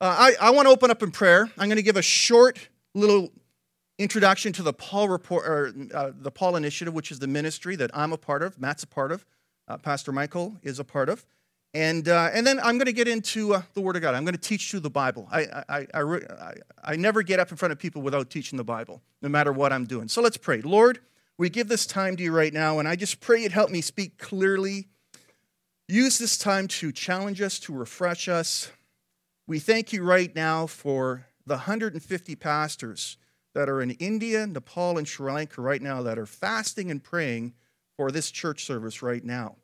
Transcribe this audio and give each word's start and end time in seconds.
Uh, 0.00 0.32
I, 0.40 0.48
I 0.48 0.50
want 0.50 0.66
to 0.66 0.72
open 0.72 0.90
up 0.90 1.02
in 1.02 1.10
prayer. 1.10 1.50
I'm 1.58 1.68
going 1.68 1.76
to 1.76 1.82
give 1.82 1.98
a 1.98 2.02
short 2.02 2.70
little 2.94 3.30
introduction 3.98 4.50
to 4.54 4.62
the 4.62 4.72
Paul 4.72 5.10
report, 5.10 5.46
or 5.46 5.74
uh, 5.94 6.12
the 6.18 6.30
Paul 6.30 6.56
Initiative, 6.56 6.94
which 6.94 7.12
is 7.12 7.18
the 7.18 7.26
ministry 7.26 7.76
that 7.76 7.90
I'm 7.92 8.14
a 8.14 8.16
part 8.16 8.42
of, 8.42 8.58
Matt's 8.58 8.82
a 8.82 8.86
part 8.86 9.12
of, 9.12 9.26
uh, 9.68 9.76
Pastor 9.76 10.10
Michael 10.10 10.56
is 10.62 10.78
a 10.78 10.84
part 10.84 11.10
of, 11.10 11.26
and 11.74 12.08
uh, 12.08 12.30
and 12.32 12.46
then 12.46 12.58
I'm 12.60 12.78
going 12.78 12.86
to 12.86 12.94
get 12.94 13.08
into 13.08 13.52
uh, 13.52 13.62
the 13.74 13.82
Word 13.82 13.94
of 13.94 14.02
God. 14.02 14.14
I'm 14.14 14.24
going 14.24 14.34
to 14.34 14.40
teach 14.40 14.72
you 14.72 14.80
the 14.80 14.88
Bible. 14.88 15.28
I 15.30 15.42
I, 15.68 15.86
I, 15.92 16.02
I 16.02 16.54
I 16.82 16.96
never 16.96 17.22
get 17.22 17.38
up 17.38 17.50
in 17.50 17.58
front 17.58 17.70
of 17.70 17.78
people 17.78 18.00
without 18.00 18.30
teaching 18.30 18.56
the 18.56 18.64
Bible, 18.64 19.02
no 19.20 19.28
matter 19.28 19.52
what 19.52 19.70
I'm 19.70 19.84
doing. 19.84 20.08
So 20.08 20.22
let's 20.22 20.38
pray, 20.38 20.62
Lord. 20.62 21.00
We 21.36 21.50
give 21.50 21.68
this 21.68 21.86
time 21.86 22.16
to 22.16 22.22
you 22.22 22.32
right 22.32 22.54
now, 22.54 22.78
and 22.78 22.88
I 22.88 22.96
just 22.96 23.20
pray 23.20 23.42
you'd 23.42 23.52
help 23.52 23.70
me 23.70 23.82
speak 23.82 24.16
clearly. 24.16 24.88
Use 25.88 26.18
this 26.18 26.38
time 26.38 26.68
to 26.68 26.90
challenge 26.90 27.42
us, 27.42 27.58
to 27.60 27.74
refresh 27.74 28.28
us. 28.28 28.72
We 29.50 29.58
thank 29.58 29.92
you 29.92 30.04
right 30.04 30.32
now 30.32 30.68
for 30.68 31.26
the 31.44 31.54
150 31.54 32.36
pastors 32.36 33.16
that 33.52 33.68
are 33.68 33.82
in 33.82 33.90
India, 33.90 34.46
Nepal, 34.46 34.96
and 34.96 35.08
Sri 35.08 35.32
Lanka 35.32 35.60
right 35.60 35.82
now 35.82 36.04
that 36.04 36.20
are 36.20 36.26
fasting 36.26 36.88
and 36.88 37.02
praying 37.02 37.54
for 37.96 38.12
this 38.12 38.30
church 38.30 38.64
service 38.64 39.02
right 39.02 39.24
now. 39.24 39.56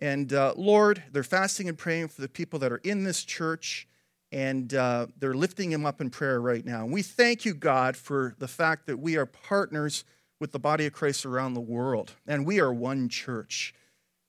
And 0.00 0.32
uh, 0.32 0.54
Lord, 0.56 1.02
they're 1.12 1.22
fasting 1.22 1.68
and 1.68 1.76
praying 1.76 2.08
for 2.08 2.22
the 2.22 2.30
people 2.30 2.58
that 2.60 2.72
are 2.72 2.78
in 2.78 3.04
this 3.04 3.24
church, 3.24 3.86
and 4.32 4.72
uh, 4.72 5.08
they're 5.18 5.34
lifting 5.34 5.68
them 5.68 5.84
up 5.84 6.00
in 6.00 6.08
prayer 6.08 6.40
right 6.40 6.64
now. 6.64 6.84
And 6.84 6.90
we 6.90 7.02
thank 7.02 7.44
you, 7.44 7.52
God, 7.52 7.94
for 7.94 8.34
the 8.38 8.48
fact 8.48 8.86
that 8.86 8.96
we 8.96 9.18
are 9.18 9.26
partners 9.26 10.06
with 10.40 10.52
the 10.52 10.58
body 10.58 10.86
of 10.86 10.94
Christ 10.94 11.26
around 11.26 11.52
the 11.52 11.60
world, 11.60 12.14
and 12.26 12.46
we 12.46 12.58
are 12.58 12.72
one 12.72 13.10
church. 13.10 13.74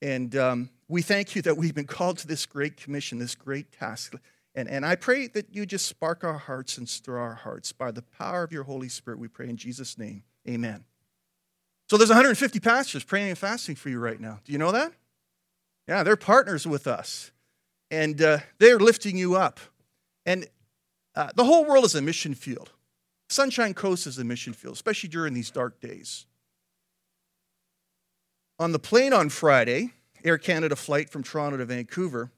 And 0.02 0.36
um, 0.36 0.68
we 0.86 1.00
thank 1.00 1.34
you 1.34 1.40
that 1.42 1.56
we've 1.56 1.74
been 1.74 1.86
called 1.86 2.18
to 2.18 2.26
this 2.26 2.44
great 2.44 2.76
commission, 2.76 3.18
this 3.18 3.34
great 3.34 3.72
task. 3.72 4.14
And, 4.54 4.68
and 4.68 4.84
I 4.84 4.96
pray 4.96 5.28
that 5.28 5.54
you 5.54 5.66
just 5.66 5.86
spark 5.86 6.24
our 6.24 6.38
hearts 6.38 6.78
and 6.78 6.88
stir 6.88 7.18
our 7.18 7.34
hearts 7.34 7.72
by 7.72 7.90
the 7.90 8.02
power 8.02 8.42
of 8.42 8.52
your 8.52 8.64
Holy 8.64 8.88
Spirit. 8.88 9.18
We 9.18 9.28
pray 9.28 9.48
in 9.48 9.56
Jesus' 9.56 9.98
name. 9.98 10.24
Amen. 10.48 10.84
So 11.88 11.96
there's 11.96 12.10
150 12.10 12.60
pastors 12.60 13.04
praying 13.04 13.30
and 13.30 13.38
fasting 13.38 13.76
for 13.76 13.88
you 13.88 13.98
right 13.98 14.20
now. 14.20 14.40
Do 14.44 14.52
you 14.52 14.58
know 14.58 14.72
that? 14.72 14.92
Yeah, 15.86 16.02
they're 16.02 16.16
partners 16.16 16.66
with 16.66 16.86
us. 16.86 17.30
And 17.90 18.20
uh, 18.20 18.38
they're 18.58 18.78
lifting 18.78 19.16
you 19.16 19.36
up. 19.36 19.60
And 20.26 20.46
uh, 21.14 21.30
the 21.34 21.44
whole 21.44 21.64
world 21.64 21.84
is 21.84 21.94
a 21.94 22.02
mission 22.02 22.34
field. 22.34 22.72
Sunshine 23.30 23.74
Coast 23.74 24.06
is 24.06 24.18
a 24.18 24.24
mission 24.24 24.52
field, 24.52 24.74
especially 24.74 25.08
during 25.08 25.34
these 25.34 25.50
dark 25.50 25.80
days. 25.80 26.26
On 28.58 28.72
the 28.72 28.78
plane 28.78 29.12
on 29.12 29.28
Friday, 29.28 29.92
Air 30.24 30.36
Canada 30.36 30.76
flight 30.76 31.10
from 31.10 31.22
Toronto 31.22 31.58
to 31.58 31.64
Vancouver, 31.64 32.30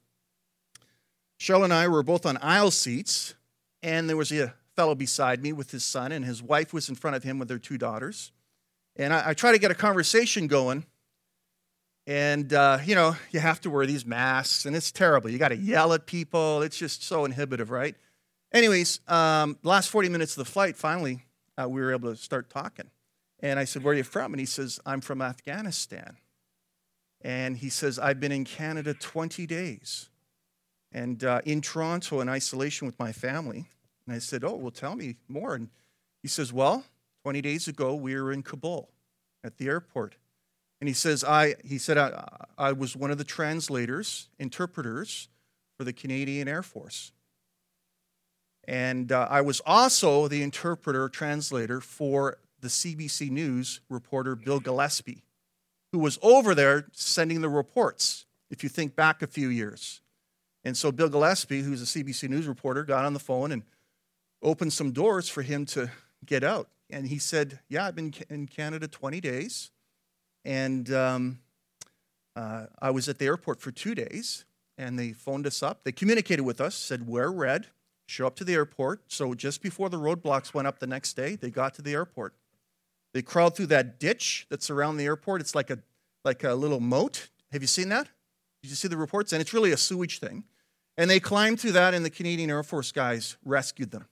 Cheryl 1.41 1.63
and 1.63 1.73
I 1.73 1.87
were 1.87 2.03
both 2.03 2.27
on 2.27 2.37
aisle 2.37 2.69
seats, 2.69 3.33
and 3.81 4.07
there 4.07 4.15
was 4.15 4.31
a 4.31 4.53
fellow 4.75 4.93
beside 4.93 5.41
me 5.41 5.51
with 5.51 5.71
his 5.71 5.83
son, 5.83 6.11
and 6.11 6.23
his 6.23 6.43
wife 6.43 6.71
was 6.71 6.87
in 6.87 6.93
front 6.93 7.15
of 7.15 7.23
him 7.23 7.39
with 7.39 7.47
their 7.47 7.57
two 7.57 7.79
daughters. 7.79 8.31
And 8.95 9.11
I, 9.11 9.29
I 9.29 9.33
try 9.33 9.51
to 9.51 9.57
get 9.57 9.71
a 9.71 9.75
conversation 9.75 10.45
going, 10.45 10.85
and 12.05 12.53
uh, 12.53 12.77
you 12.85 12.93
know, 12.93 13.15
you 13.31 13.39
have 13.39 13.59
to 13.61 13.71
wear 13.71 13.87
these 13.87 14.05
masks, 14.05 14.67
and 14.67 14.75
it's 14.75 14.91
terrible. 14.91 15.31
You 15.31 15.39
got 15.39 15.47
to 15.47 15.57
yell 15.57 15.93
at 15.93 16.05
people. 16.05 16.61
It's 16.61 16.77
just 16.77 17.03
so 17.03 17.25
inhibitive, 17.25 17.71
right? 17.71 17.95
Anyways, 18.53 18.99
um, 19.07 19.57
last 19.63 19.89
40 19.89 20.09
minutes 20.09 20.37
of 20.37 20.45
the 20.45 20.51
flight, 20.51 20.77
finally, 20.77 21.25
uh, 21.59 21.67
we 21.67 21.81
were 21.81 21.91
able 21.91 22.11
to 22.11 22.21
start 22.21 22.51
talking. 22.51 22.91
And 23.39 23.57
I 23.57 23.63
said, 23.63 23.83
Where 23.83 23.95
are 23.95 23.97
you 23.97 24.03
from? 24.03 24.31
And 24.31 24.39
he 24.39 24.45
says, 24.45 24.79
I'm 24.85 25.01
from 25.01 25.23
Afghanistan. 25.23 26.17
And 27.19 27.57
he 27.57 27.69
says, 27.69 27.97
I've 27.97 28.19
been 28.19 28.31
in 28.31 28.45
Canada 28.45 28.93
20 28.93 29.47
days 29.47 30.10
and 30.91 31.23
uh, 31.23 31.41
in 31.45 31.61
Toronto 31.61 32.19
in 32.19 32.29
isolation 32.29 32.85
with 32.85 32.97
my 32.99 33.11
family. 33.11 33.65
And 34.05 34.15
I 34.15 34.19
said, 34.19 34.43
Oh, 34.43 34.55
well, 34.55 34.71
tell 34.71 34.95
me 34.95 35.17
more. 35.27 35.55
And 35.55 35.69
he 36.21 36.27
says, 36.27 36.51
Well, 36.51 36.83
20 37.23 37.41
days 37.41 37.67
ago, 37.67 37.93
we 37.95 38.15
were 38.15 38.31
in 38.31 38.43
Kabul 38.43 38.89
at 39.43 39.57
the 39.57 39.67
airport. 39.67 40.15
And 40.79 40.87
he 40.87 40.93
says, 40.93 41.23
I, 41.23 41.55
he 41.63 41.77
said, 41.77 41.97
I, 41.97 42.27
I 42.57 42.71
was 42.71 42.95
one 42.95 43.11
of 43.11 43.19
the 43.19 43.23
translators, 43.23 44.29
interpreters 44.39 45.29
for 45.77 45.83
the 45.83 45.93
Canadian 45.93 46.47
Air 46.47 46.63
Force. 46.63 47.11
And 48.67 49.11
uh, 49.11 49.27
I 49.29 49.41
was 49.41 49.61
also 49.65 50.27
the 50.27 50.41
interpreter, 50.41 51.07
translator 51.09 51.81
for 51.81 52.37
the 52.59 52.67
CBC 52.67 53.29
News 53.29 53.81
reporter 53.89 54.35
Bill 54.35 54.59
Gillespie, 54.59 55.23
who 55.91 55.99
was 55.99 56.19
over 56.21 56.55
there 56.55 56.87
sending 56.91 57.41
the 57.41 57.49
reports, 57.49 58.25
if 58.49 58.63
you 58.63 58.69
think 58.69 58.95
back 58.95 59.21
a 59.21 59.27
few 59.27 59.49
years. 59.49 60.01
And 60.63 60.77
so 60.77 60.91
Bill 60.91 61.09
Gillespie, 61.09 61.61
who's 61.61 61.81
a 61.81 61.85
CBC 61.85 62.29
News 62.29 62.47
reporter, 62.47 62.83
got 62.83 63.05
on 63.05 63.13
the 63.13 63.19
phone 63.19 63.51
and 63.51 63.63
opened 64.41 64.73
some 64.73 64.91
doors 64.91 65.27
for 65.27 65.41
him 65.41 65.65
to 65.67 65.91
get 66.25 66.43
out. 66.43 66.69
And 66.89 67.07
he 67.07 67.17
said, 67.17 67.59
Yeah, 67.69 67.85
I've 67.85 67.95
been 67.95 68.13
in 68.29 68.47
Canada 68.47 68.87
20 68.87 69.19
days. 69.21 69.71
And 70.43 70.91
um, 70.93 71.39
uh, 72.35 72.65
I 72.79 72.91
was 72.91 73.07
at 73.09 73.19
the 73.19 73.25
airport 73.25 73.61
for 73.61 73.71
two 73.71 73.95
days. 73.95 74.45
And 74.77 74.97
they 74.97 75.11
phoned 75.11 75.45
us 75.45 75.61
up. 75.61 75.83
They 75.83 75.91
communicated 75.91 76.43
with 76.43 76.59
us, 76.59 76.75
said, 76.75 77.07
Wear 77.07 77.31
red, 77.31 77.67
show 78.07 78.25
up 78.25 78.35
to 78.37 78.43
the 78.43 78.53
airport. 78.53 79.11
So 79.11 79.33
just 79.33 79.61
before 79.61 79.89
the 79.89 79.97
roadblocks 79.97 80.53
went 80.53 80.67
up 80.67 80.79
the 80.79 80.87
next 80.87 81.13
day, 81.13 81.35
they 81.35 81.49
got 81.49 81.73
to 81.75 81.81
the 81.81 81.93
airport. 81.93 82.33
They 83.13 83.21
crawled 83.21 83.55
through 83.55 83.67
that 83.67 83.99
ditch 83.99 84.47
that's 84.49 84.69
around 84.69 84.97
the 84.97 85.05
airport. 85.05 85.41
It's 85.41 85.53
like 85.53 85.69
a, 85.69 85.79
like 86.23 86.43
a 86.43 86.55
little 86.55 86.79
moat. 86.79 87.29
Have 87.51 87.61
you 87.61 87.67
seen 87.67 87.89
that? 87.89 88.07
Did 88.63 88.69
you 88.69 88.75
see 88.75 88.87
the 88.87 88.97
reports? 88.97 89.33
And 89.33 89.41
it's 89.41 89.53
really 89.53 89.71
a 89.71 89.77
sewage 89.77 90.19
thing. 90.19 90.45
And 90.97 91.09
they 91.09 91.19
climbed 91.19 91.59
through 91.59 91.71
that, 91.71 91.93
and 91.93 92.05
the 92.05 92.09
Canadian 92.09 92.49
Air 92.49 92.63
Force 92.63 92.91
guys 92.91 93.37
rescued 93.45 93.91
them. 93.91 94.07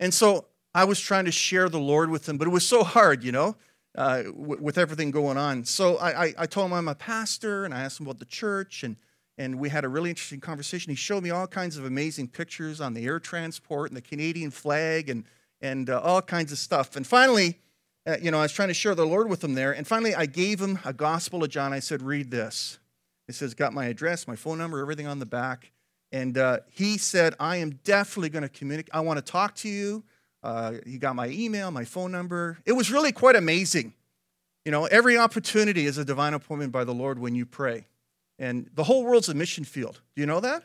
And 0.00 0.14
so 0.14 0.46
I 0.74 0.84
was 0.84 1.00
trying 1.00 1.24
to 1.24 1.32
share 1.32 1.68
the 1.68 1.80
Lord 1.80 2.08
with 2.08 2.24
them, 2.26 2.38
but 2.38 2.46
it 2.46 2.50
was 2.50 2.66
so 2.66 2.84
hard, 2.84 3.24
you 3.24 3.32
know, 3.32 3.56
uh, 3.96 4.22
w- 4.22 4.62
with 4.62 4.78
everything 4.78 5.10
going 5.10 5.36
on. 5.36 5.64
So 5.64 5.96
I, 5.96 6.26
I, 6.26 6.34
I 6.38 6.46
told 6.46 6.66
him 6.66 6.72
I'm 6.72 6.88
a 6.88 6.94
pastor, 6.94 7.64
and 7.64 7.74
I 7.74 7.80
asked 7.80 7.98
him 7.98 8.06
about 8.06 8.20
the 8.20 8.26
church, 8.26 8.84
and, 8.84 8.96
and 9.36 9.58
we 9.58 9.70
had 9.70 9.84
a 9.84 9.88
really 9.88 10.10
interesting 10.10 10.40
conversation. 10.40 10.90
He 10.90 10.96
showed 10.96 11.22
me 11.22 11.30
all 11.30 11.48
kinds 11.48 11.76
of 11.76 11.84
amazing 11.84 12.28
pictures 12.28 12.80
on 12.80 12.94
the 12.94 13.04
air 13.04 13.18
transport 13.18 13.90
and 13.90 13.96
the 13.96 14.02
Canadian 14.02 14.52
flag 14.52 15.10
and, 15.10 15.24
and 15.60 15.90
uh, 15.90 16.00
all 16.00 16.22
kinds 16.22 16.52
of 16.52 16.58
stuff. 16.58 16.94
And 16.94 17.04
finally, 17.04 17.58
uh, 18.06 18.16
you 18.22 18.30
know, 18.30 18.38
I 18.38 18.42
was 18.42 18.52
trying 18.52 18.68
to 18.68 18.74
share 18.74 18.94
the 18.94 19.04
Lord 19.04 19.28
with 19.28 19.42
him 19.42 19.54
there. 19.54 19.72
And 19.72 19.86
finally, 19.86 20.14
I 20.14 20.26
gave 20.26 20.60
him 20.60 20.78
a 20.84 20.92
Gospel 20.92 21.42
of 21.42 21.50
John. 21.50 21.72
I 21.72 21.80
said, 21.80 22.02
read 22.02 22.30
this. 22.30 22.78
It 23.26 23.34
says, 23.34 23.54
got 23.54 23.72
my 23.72 23.86
address, 23.86 24.28
my 24.28 24.36
phone 24.36 24.58
number, 24.58 24.80
everything 24.80 25.06
on 25.06 25.18
the 25.18 25.26
back. 25.26 25.72
And 26.12 26.38
uh, 26.38 26.60
he 26.70 26.98
said, 26.98 27.34
I 27.38 27.56
am 27.56 27.80
definitely 27.84 28.30
going 28.30 28.42
to 28.42 28.48
communicate. 28.48 28.90
I 28.94 29.00
want 29.00 29.18
to 29.18 29.32
talk 29.32 29.54
to 29.56 29.68
you. 29.68 30.04
Uh, 30.42 30.72
got 30.98 31.16
my 31.16 31.28
email, 31.28 31.70
my 31.70 31.84
phone 31.84 32.12
number. 32.12 32.58
It 32.64 32.72
was 32.72 32.90
really 32.90 33.12
quite 33.12 33.36
amazing. 33.36 33.94
You 34.64 34.72
know, 34.72 34.86
every 34.86 35.18
opportunity 35.18 35.86
is 35.86 35.98
a 35.98 36.04
divine 36.04 36.34
appointment 36.34 36.72
by 36.72 36.84
the 36.84 36.94
Lord 36.94 37.18
when 37.18 37.34
you 37.34 37.44
pray. 37.44 37.86
And 38.38 38.70
the 38.74 38.84
whole 38.84 39.04
world's 39.04 39.28
a 39.28 39.34
mission 39.34 39.64
field. 39.64 40.00
Do 40.14 40.20
you 40.22 40.26
know 40.26 40.40
that? 40.40 40.62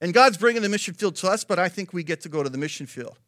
And 0.00 0.14
God's 0.14 0.36
bringing 0.36 0.62
the 0.62 0.68
mission 0.68 0.94
field 0.94 1.16
to 1.16 1.28
us, 1.28 1.44
but 1.44 1.58
I 1.58 1.68
think 1.68 1.92
we 1.92 2.04
get 2.04 2.20
to 2.22 2.28
go 2.28 2.42
to 2.42 2.48
the 2.48 2.58
mission 2.58 2.86
field. 2.86 3.18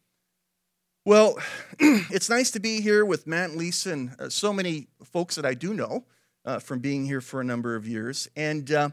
Well, 1.05 1.39
it's 1.79 2.29
nice 2.29 2.51
to 2.53 2.61
be 2.61 2.81
here 2.81 3.05
with 3.05 3.27
Matt 3.27 3.51
and 3.51 3.59
Lisa 3.59 3.93
and 3.93 4.11
uh, 4.19 4.29
so 4.29 4.53
many 4.53 4.89
folks 5.05 5.37
that 5.37 5.47
I 5.47 5.55
do 5.55 5.73
know 5.73 6.05
uh, 6.45 6.59
from 6.59 6.81
being 6.81 7.07
here 7.07 7.21
for 7.21 7.41
a 7.41 7.45
number 7.45 7.77
of 7.77 7.87
years. 7.87 8.29
And 8.37 8.71
uh, 8.71 8.91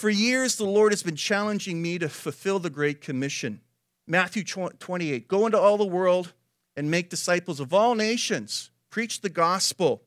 for 0.00 0.08
years, 0.08 0.56
the 0.56 0.64
Lord 0.64 0.92
has 0.92 1.02
been 1.02 1.14
challenging 1.14 1.82
me 1.82 1.98
to 1.98 2.08
fulfill 2.08 2.58
the 2.58 2.70
Great 2.70 3.02
Commission. 3.02 3.60
Matthew 4.06 4.42
28 4.42 5.28
Go 5.28 5.44
into 5.44 5.58
all 5.58 5.76
the 5.76 5.84
world 5.84 6.32
and 6.74 6.90
make 6.90 7.10
disciples 7.10 7.60
of 7.60 7.74
all 7.74 7.94
nations, 7.94 8.70
preach 8.88 9.20
the 9.20 9.28
gospel. 9.28 10.00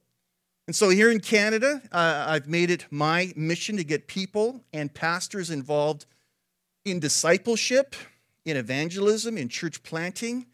And 0.65 0.75
so 0.75 0.89
here 0.89 1.11
in 1.11 1.19
Canada, 1.19 1.79
uh, 1.91 2.25
I've 2.27 2.47
made 2.47 2.71
it 2.71 2.87
my 2.89 3.33
mission 3.35 3.77
to 3.77 3.83
get 3.83 4.07
people 4.07 4.61
and 4.73 4.91
pastors 4.91 5.51
involved 5.51 6.07
in 6.85 6.99
discipleship, 6.99 7.95
in 8.45 8.57
evangelism, 8.57 9.37
in 9.37 9.47
church 9.47 9.83
planting. 9.83 10.47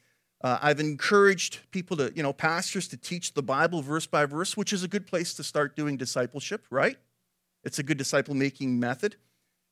Uh, 0.44 0.60
I've 0.62 0.82
encouraged 0.82 1.60
people 1.72 1.96
to, 1.96 2.12
you 2.14 2.24
know, 2.24 2.34
pastors 2.34 2.90
to 2.90 2.98
teach 2.98 3.34
the 3.36 3.44
Bible 3.44 3.82
verse 3.82 4.06
by 4.06 4.26
verse, 4.26 4.58
which 4.58 4.74
is 4.74 4.84
a 4.84 4.90
good 4.90 5.08
place 5.08 5.34
to 5.36 5.46
start 5.46 5.78
doing 5.78 5.96
discipleship, 5.96 6.66
right? 6.70 6.98
It's 7.64 7.80
a 7.80 7.84
good 7.84 7.98
disciple 7.98 8.34
making 8.34 8.78
method. 8.78 9.16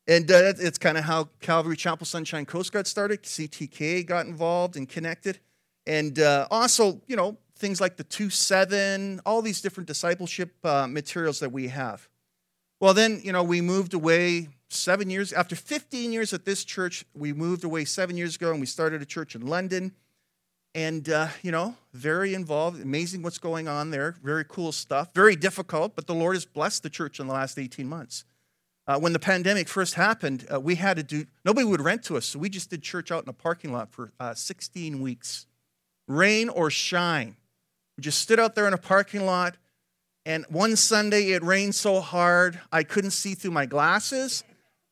And 0.08 0.30
uh, 0.30 0.54
it's 0.58 0.78
kind 0.78 0.96
of 0.96 1.04
how 1.04 1.28
Calvary 1.40 1.76
Chapel 1.76 2.06
Sunshine 2.06 2.46
Coast 2.46 2.72
got 2.72 2.86
started. 2.86 3.22
CTK 3.22 4.06
got 4.06 4.26
involved 4.26 4.74
and 4.76 4.88
connected. 4.88 5.38
And 5.86 6.18
uh, 6.18 6.48
also, 6.50 7.02
you 7.06 7.14
know, 7.14 7.36
things 7.56 7.78
like 7.78 7.98
the 7.98 8.04
2 8.04 8.30
7, 8.30 9.20
all 9.26 9.42
these 9.42 9.60
different 9.60 9.86
discipleship 9.86 10.54
uh, 10.64 10.86
materials 10.86 11.40
that 11.40 11.52
we 11.52 11.68
have. 11.68 12.08
Well, 12.80 12.94
then, 12.94 13.20
you 13.22 13.32
know, 13.32 13.42
we 13.42 13.60
moved 13.60 13.92
away 13.92 14.48
seven 14.70 15.10
years. 15.10 15.32
After 15.32 15.54
15 15.54 16.10
years 16.10 16.32
at 16.32 16.46
this 16.46 16.64
church, 16.64 17.04
we 17.14 17.34
moved 17.34 17.64
away 17.64 17.84
seven 17.84 18.16
years 18.16 18.36
ago 18.36 18.50
and 18.50 18.60
we 18.60 18.66
started 18.66 19.02
a 19.02 19.06
church 19.06 19.34
in 19.34 19.46
London 19.46 19.92
and 20.74 21.08
uh, 21.08 21.28
you 21.42 21.50
know 21.50 21.74
very 21.92 22.34
involved 22.34 22.80
amazing 22.80 23.22
what's 23.22 23.38
going 23.38 23.66
on 23.66 23.90
there 23.90 24.16
very 24.22 24.44
cool 24.44 24.70
stuff 24.70 25.08
very 25.14 25.34
difficult 25.34 25.96
but 25.96 26.06
the 26.06 26.14
lord 26.14 26.36
has 26.36 26.44
blessed 26.44 26.82
the 26.82 26.90
church 26.90 27.18
in 27.18 27.26
the 27.26 27.32
last 27.32 27.58
18 27.58 27.88
months 27.88 28.24
Uh, 28.88 28.98
when 28.98 29.12
the 29.12 29.18
pandemic 29.18 29.68
first 29.68 29.94
happened, 29.94 30.46
uh, 30.50 30.58
we 30.58 30.74
had 30.74 30.96
to 30.96 31.02
do, 31.02 31.26
nobody 31.44 31.66
would 31.66 31.82
rent 31.82 32.02
to 32.02 32.16
us, 32.16 32.24
so 32.24 32.38
we 32.38 32.48
just 32.48 32.70
did 32.70 32.82
church 32.82 33.12
out 33.12 33.22
in 33.22 33.28
a 33.28 33.34
parking 33.34 33.70
lot 33.70 33.92
for 33.92 34.12
uh, 34.18 34.32
16 34.32 35.02
weeks. 35.02 35.46
Rain 36.06 36.48
or 36.48 36.70
shine. 36.70 37.36
We 37.98 38.02
just 38.02 38.18
stood 38.18 38.40
out 38.40 38.54
there 38.54 38.66
in 38.66 38.72
a 38.72 38.78
parking 38.78 39.26
lot, 39.26 39.58
and 40.24 40.46
one 40.48 40.74
Sunday 40.74 41.32
it 41.32 41.42
rained 41.42 41.74
so 41.74 42.00
hard 42.00 42.58
I 42.72 42.82
couldn't 42.82 43.10
see 43.10 43.34
through 43.34 43.50
my 43.50 43.66
glasses. 43.66 44.42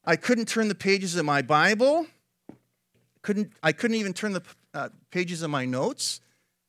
I 0.04 0.16
couldn't 0.16 0.46
turn 0.46 0.68
the 0.68 0.74
pages 0.74 1.16
of 1.16 1.24
my 1.24 1.40
Bible. 1.40 2.06
Couldn't, 3.22 3.50
I 3.62 3.72
couldn't 3.72 3.96
even 3.96 4.12
turn 4.12 4.34
the 4.34 4.42
uh, 4.74 4.90
pages 5.10 5.40
of 5.40 5.48
my 5.48 5.64
notes. 5.64 6.20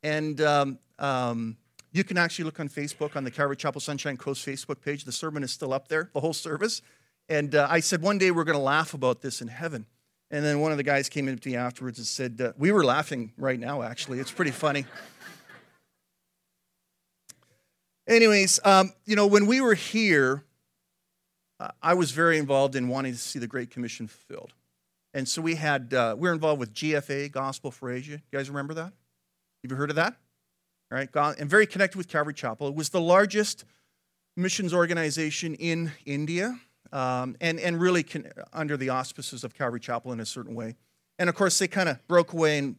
And 0.01 0.39
um, 0.39 0.79
um, 0.97 1.57
you 1.91 2.05
can 2.05 2.17
actually 2.17 2.45
look 2.45 2.59
on 2.61 2.69
Facebook 2.69 3.17
on 3.17 3.25
the 3.25 3.31
Calvary 3.31 3.57
Chapel 3.57 3.81
Sunshine 3.81 4.15
Coast 4.15 4.45
Facebook 4.45 4.81
page. 4.81 5.03
The 5.03 5.11
sermon 5.11 5.43
is 5.43 5.51
still 5.51 5.73
up 5.73 5.89
there, 5.89 6.09
the 6.13 6.21
whole 6.21 6.33
service. 6.33 6.81
And 7.29 7.55
uh, 7.55 7.67
I 7.69 7.81
said, 7.81 8.01
one 8.01 8.17
day 8.17 8.31
we're 8.31 8.45
going 8.45 8.57
to 8.57 8.63
laugh 8.63 8.93
about 8.93 9.21
this 9.21 9.41
in 9.41 9.47
heaven. 9.47 9.85
And 10.29 10.43
then 10.43 10.59
one 10.59 10.71
of 10.71 10.77
the 10.77 10.83
guys 10.83 11.09
came 11.09 11.27
in 11.27 11.37
to 11.37 11.49
me 11.49 11.55
afterwards 11.55 11.97
and 11.97 12.07
said, 12.07 12.41
uh, 12.41 12.53
We 12.57 12.71
were 12.71 12.83
laughing 12.83 13.31
right 13.37 13.59
now, 13.59 13.81
actually. 13.81 14.19
It's 14.19 14.31
pretty 14.31 14.51
funny. 14.51 14.85
Anyways, 18.07 18.59
um, 18.63 18.93
you 19.05 19.15
know, 19.15 19.27
when 19.27 19.47
we 19.47 19.59
were 19.61 19.73
here, 19.73 20.43
uh, 21.59 21.69
I 21.81 21.93
was 21.93 22.11
very 22.11 22.37
involved 22.37 22.75
in 22.75 22.87
wanting 22.87 23.13
to 23.13 23.17
see 23.17 23.39
the 23.39 23.47
Great 23.47 23.69
Commission 23.69 24.07
fulfilled. 24.07 24.53
And 25.13 25.27
so 25.27 25.41
we 25.41 25.55
had, 25.55 25.93
uh, 25.93 26.15
we 26.17 26.27
were 26.27 26.33
involved 26.33 26.59
with 26.59 26.73
GFA, 26.73 27.31
Gospel 27.31 27.71
for 27.71 27.89
Asia. 27.89 28.13
You 28.13 28.21
guys 28.31 28.49
remember 28.49 28.73
that? 28.75 28.93
Have 29.63 29.71
you 29.71 29.75
heard 29.75 29.89
of 29.89 29.95
that? 29.95 30.15
All 30.89 30.97
right, 30.97 31.09
and 31.37 31.49
very 31.49 31.67
connected 31.67 31.97
with 31.97 32.07
Calvary 32.07 32.33
Chapel. 32.33 32.69
It 32.69 32.75
was 32.75 32.89
the 32.89 33.01
largest 33.01 33.65
missions 34.37 34.73
organization 34.73 35.55
in 35.55 35.91
India 36.05 36.57
um, 36.91 37.35
and, 37.41 37.59
and 37.59 37.79
really 37.79 38.03
can, 38.03 38.31
under 38.53 38.77
the 38.77 38.89
auspices 38.89 39.43
of 39.43 39.53
Calvary 39.53 39.79
Chapel 39.79 40.11
in 40.11 40.19
a 40.19 40.25
certain 40.25 40.55
way. 40.55 40.75
And 41.19 41.29
of 41.29 41.35
course, 41.35 41.57
they 41.59 41.67
kind 41.67 41.89
of 41.89 42.05
broke 42.07 42.33
away 42.33 42.57
and 42.57 42.75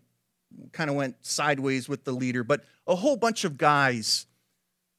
kind 0.73 0.91
of 0.91 0.97
went 0.97 1.17
sideways 1.25 1.89
with 1.89 2.05
the 2.05 2.13
leader. 2.13 2.45
But 2.45 2.65
a 2.87 2.97
whole 2.97 3.17
bunch 3.17 3.45
of 3.45 3.59
guys 3.59 4.27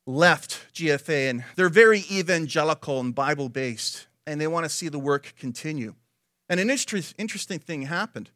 left 0.06 0.74
GFA, 0.74 1.30
and 1.30 1.44
they're 1.56 1.70
very 1.70 2.04
evangelical 2.12 3.00
and 3.00 3.14
Bible 3.14 3.50
based, 3.50 4.08
and 4.26 4.40
they 4.40 4.48
want 4.48 4.66
to 4.66 4.70
see 4.70 4.90
the 4.90 5.00
work 5.00 5.34
continue. 5.38 5.96
And 6.50 6.60
an 6.60 6.70
interesting 6.70 7.60
thing 7.60 7.84
happened 7.84 8.32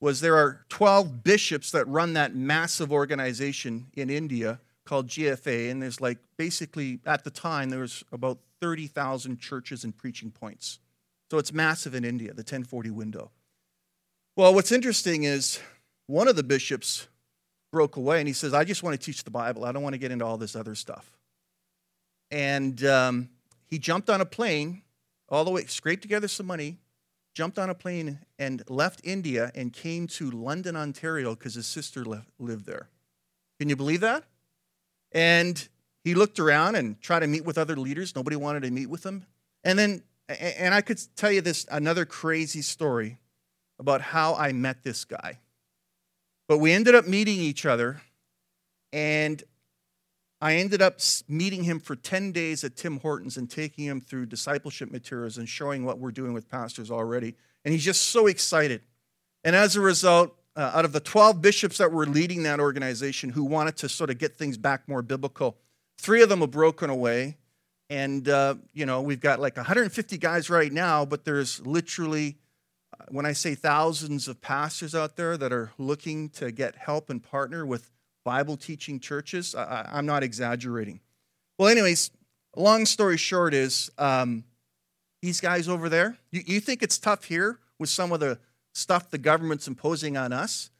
was 0.00 0.20
there 0.20 0.36
are 0.36 0.64
12 0.68 1.24
bishops 1.24 1.70
that 1.70 1.88
run 1.88 2.12
that 2.12 2.34
massive 2.34 2.92
organization 2.92 3.86
in 3.94 4.10
India 4.10 4.60
called 4.84 5.06
GFA, 5.06 5.70
and 5.70 5.82
there's 5.82 6.00
like 6.00 6.18
basically 6.36 7.00
at 7.06 7.24
the 7.24 7.30
time 7.30 7.70
there 7.70 7.80
was 7.80 8.04
about 8.12 8.38
30,000 8.64 9.38
churches 9.38 9.84
and 9.84 9.94
preaching 9.94 10.30
points. 10.30 10.78
So 11.30 11.36
it's 11.36 11.52
massive 11.52 11.94
in 11.94 12.02
India, 12.02 12.30
the 12.30 12.38
1040 12.38 12.90
window. 12.92 13.30
Well, 14.36 14.54
what's 14.54 14.72
interesting 14.72 15.24
is 15.24 15.60
one 16.06 16.28
of 16.28 16.36
the 16.36 16.42
bishops 16.42 17.06
broke 17.70 17.96
away 17.96 18.20
and 18.20 18.26
he 18.26 18.32
says, 18.32 18.54
I 18.54 18.64
just 18.64 18.82
want 18.82 18.98
to 18.98 19.04
teach 19.04 19.22
the 19.22 19.30
Bible. 19.30 19.66
I 19.66 19.72
don't 19.72 19.82
want 19.82 19.92
to 19.92 19.98
get 19.98 20.10
into 20.10 20.24
all 20.24 20.38
this 20.38 20.56
other 20.56 20.74
stuff. 20.74 21.12
And 22.30 22.82
um, 22.86 23.28
he 23.66 23.78
jumped 23.78 24.08
on 24.08 24.22
a 24.22 24.24
plane 24.24 24.80
all 25.28 25.44
the 25.44 25.50
way, 25.50 25.66
scraped 25.66 26.00
together 26.00 26.26
some 26.26 26.46
money, 26.46 26.78
jumped 27.34 27.58
on 27.58 27.68
a 27.68 27.74
plane 27.74 28.20
and 28.38 28.62
left 28.70 29.02
India 29.04 29.52
and 29.54 29.74
came 29.74 30.06
to 30.06 30.30
London, 30.30 30.74
Ontario 30.74 31.34
because 31.34 31.52
his 31.52 31.66
sister 31.66 32.02
lived 32.38 32.64
there. 32.64 32.88
Can 33.60 33.68
you 33.68 33.76
believe 33.76 34.00
that? 34.00 34.24
And 35.12 35.68
he 36.04 36.14
looked 36.14 36.38
around 36.38 36.76
and 36.76 37.00
tried 37.00 37.20
to 37.20 37.26
meet 37.26 37.44
with 37.44 37.56
other 37.56 37.76
leaders. 37.76 38.14
Nobody 38.14 38.36
wanted 38.36 38.62
to 38.64 38.70
meet 38.70 38.90
with 38.90 39.04
him. 39.04 39.24
And 39.64 39.78
then, 39.78 40.02
and 40.28 40.74
I 40.74 40.82
could 40.82 41.00
tell 41.16 41.32
you 41.32 41.40
this 41.40 41.66
another 41.70 42.04
crazy 42.04 42.60
story 42.60 43.18
about 43.78 44.02
how 44.02 44.34
I 44.34 44.52
met 44.52 44.84
this 44.84 45.04
guy. 45.04 45.40
But 46.46 46.58
we 46.58 46.72
ended 46.72 46.94
up 46.94 47.06
meeting 47.06 47.38
each 47.38 47.64
other, 47.64 48.02
and 48.92 49.42
I 50.42 50.56
ended 50.56 50.82
up 50.82 50.98
meeting 51.26 51.64
him 51.64 51.80
for 51.80 51.96
10 51.96 52.32
days 52.32 52.64
at 52.64 52.76
Tim 52.76 53.00
Hortons 53.00 53.38
and 53.38 53.50
taking 53.50 53.86
him 53.86 54.02
through 54.02 54.26
discipleship 54.26 54.90
materials 54.90 55.38
and 55.38 55.48
showing 55.48 55.86
what 55.86 55.98
we're 55.98 56.12
doing 56.12 56.34
with 56.34 56.50
pastors 56.50 56.90
already. 56.90 57.34
And 57.64 57.72
he's 57.72 57.84
just 57.84 58.10
so 58.10 58.26
excited. 58.26 58.82
And 59.42 59.56
as 59.56 59.74
a 59.74 59.80
result, 59.80 60.36
uh, 60.54 60.72
out 60.74 60.84
of 60.84 60.92
the 60.92 61.00
12 61.00 61.40
bishops 61.40 61.78
that 61.78 61.90
were 61.90 62.06
leading 62.06 62.42
that 62.42 62.60
organization 62.60 63.30
who 63.30 63.44
wanted 63.44 63.76
to 63.78 63.88
sort 63.88 64.10
of 64.10 64.18
get 64.18 64.36
things 64.36 64.58
back 64.58 64.86
more 64.86 65.00
biblical, 65.00 65.56
three 65.98 66.22
of 66.22 66.28
them 66.28 66.40
have 66.40 66.50
broken 66.50 66.90
away. 66.90 67.36
And, 67.90 68.28
uh, 68.28 68.56
you 68.72 68.86
know, 68.86 69.02
we've 69.02 69.20
got 69.20 69.40
like 69.40 69.56
150 69.56 70.18
guys 70.18 70.48
right 70.48 70.72
now, 70.72 71.04
but 71.04 71.24
there's 71.24 71.64
literally, 71.66 72.38
uh, 72.98 73.04
when 73.08 73.26
I 73.26 73.32
say 73.32 73.54
thousands 73.54 74.26
of 74.26 74.40
pastors 74.40 74.94
out 74.94 75.16
there 75.16 75.36
that 75.36 75.52
are 75.52 75.72
looking 75.78 76.30
to 76.30 76.50
get 76.50 76.76
help 76.76 77.10
and 77.10 77.22
partner 77.22 77.66
with 77.66 77.90
Bible 78.24 78.56
teaching 78.56 79.00
churches, 79.00 79.54
I, 79.54 79.90
am 79.92 80.06
not 80.06 80.22
exaggerating. 80.22 81.00
Well, 81.58 81.68
anyways, 81.68 82.10
long 82.56 82.86
story 82.86 83.18
short 83.18 83.52
is 83.52 83.90
um, 83.98 84.44
these 85.22 85.40
guys 85.40 85.68
over 85.68 85.88
there, 85.88 86.18
you, 86.30 86.42
you 86.46 86.60
think 86.60 86.82
it's 86.82 86.98
tough 86.98 87.24
here 87.24 87.58
with 87.78 87.90
some 87.90 88.12
of 88.12 88.20
the 88.20 88.38
stuff 88.74 89.10
the 89.10 89.18
government's 89.18 89.68
imposing 89.68 90.16
on 90.16 90.32
us. 90.32 90.70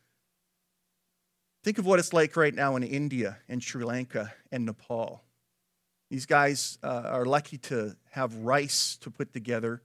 Think 1.64 1.78
of 1.78 1.87
what 1.87 1.99
it's 1.99 2.12
like 2.12 2.37
right 2.37 2.55
now 2.55 2.76
in 2.76 2.82
India 2.82 3.38
and 3.49 3.62
Sri 3.62 3.82
Lanka 3.84 4.34
and 4.52 4.66
Nepal. 4.66 5.25
These 6.11 6.26
guys 6.26 6.76
uh, 6.82 7.05
are 7.06 7.25
lucky 7.25 7.56
to 7.56 7.96
have 8.11 8.37
rice 8.37 8.99
to 9.00 9.11
put 9.11 9.32
together 9.32 9.81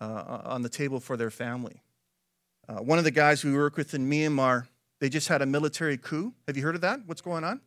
uh, 0.00 0.42
on 0.44 0.62
the 0.62 0.68
table 0.68 1.00
for 1.00 1.16
their 1.16 1.32
family. 1.32 1.82
Uh, 2.68 2.76
one 2.76 2.98
of 2.98 3.04
the 3.04 3.10
guys 3.10 3.44
we 3.44 3.52
work 3.52 3.76
with 3.76 3.92
in 3.92 4.08
Myanmar, 4.08 4.68
they 5.00 5.08
just 5.08 5.26
had 5.26 5.42
a 5.42 5.46
military 5.46 5.96
coup. 5.96 6.32
Have 6.46 6.56
you 6.56 6.62
heard 6.62 6.76
of 6.76 6.80
that? 6.82 7.00
What's 7.06 7.22
going 7.22 7.42
on? 7.42 7.60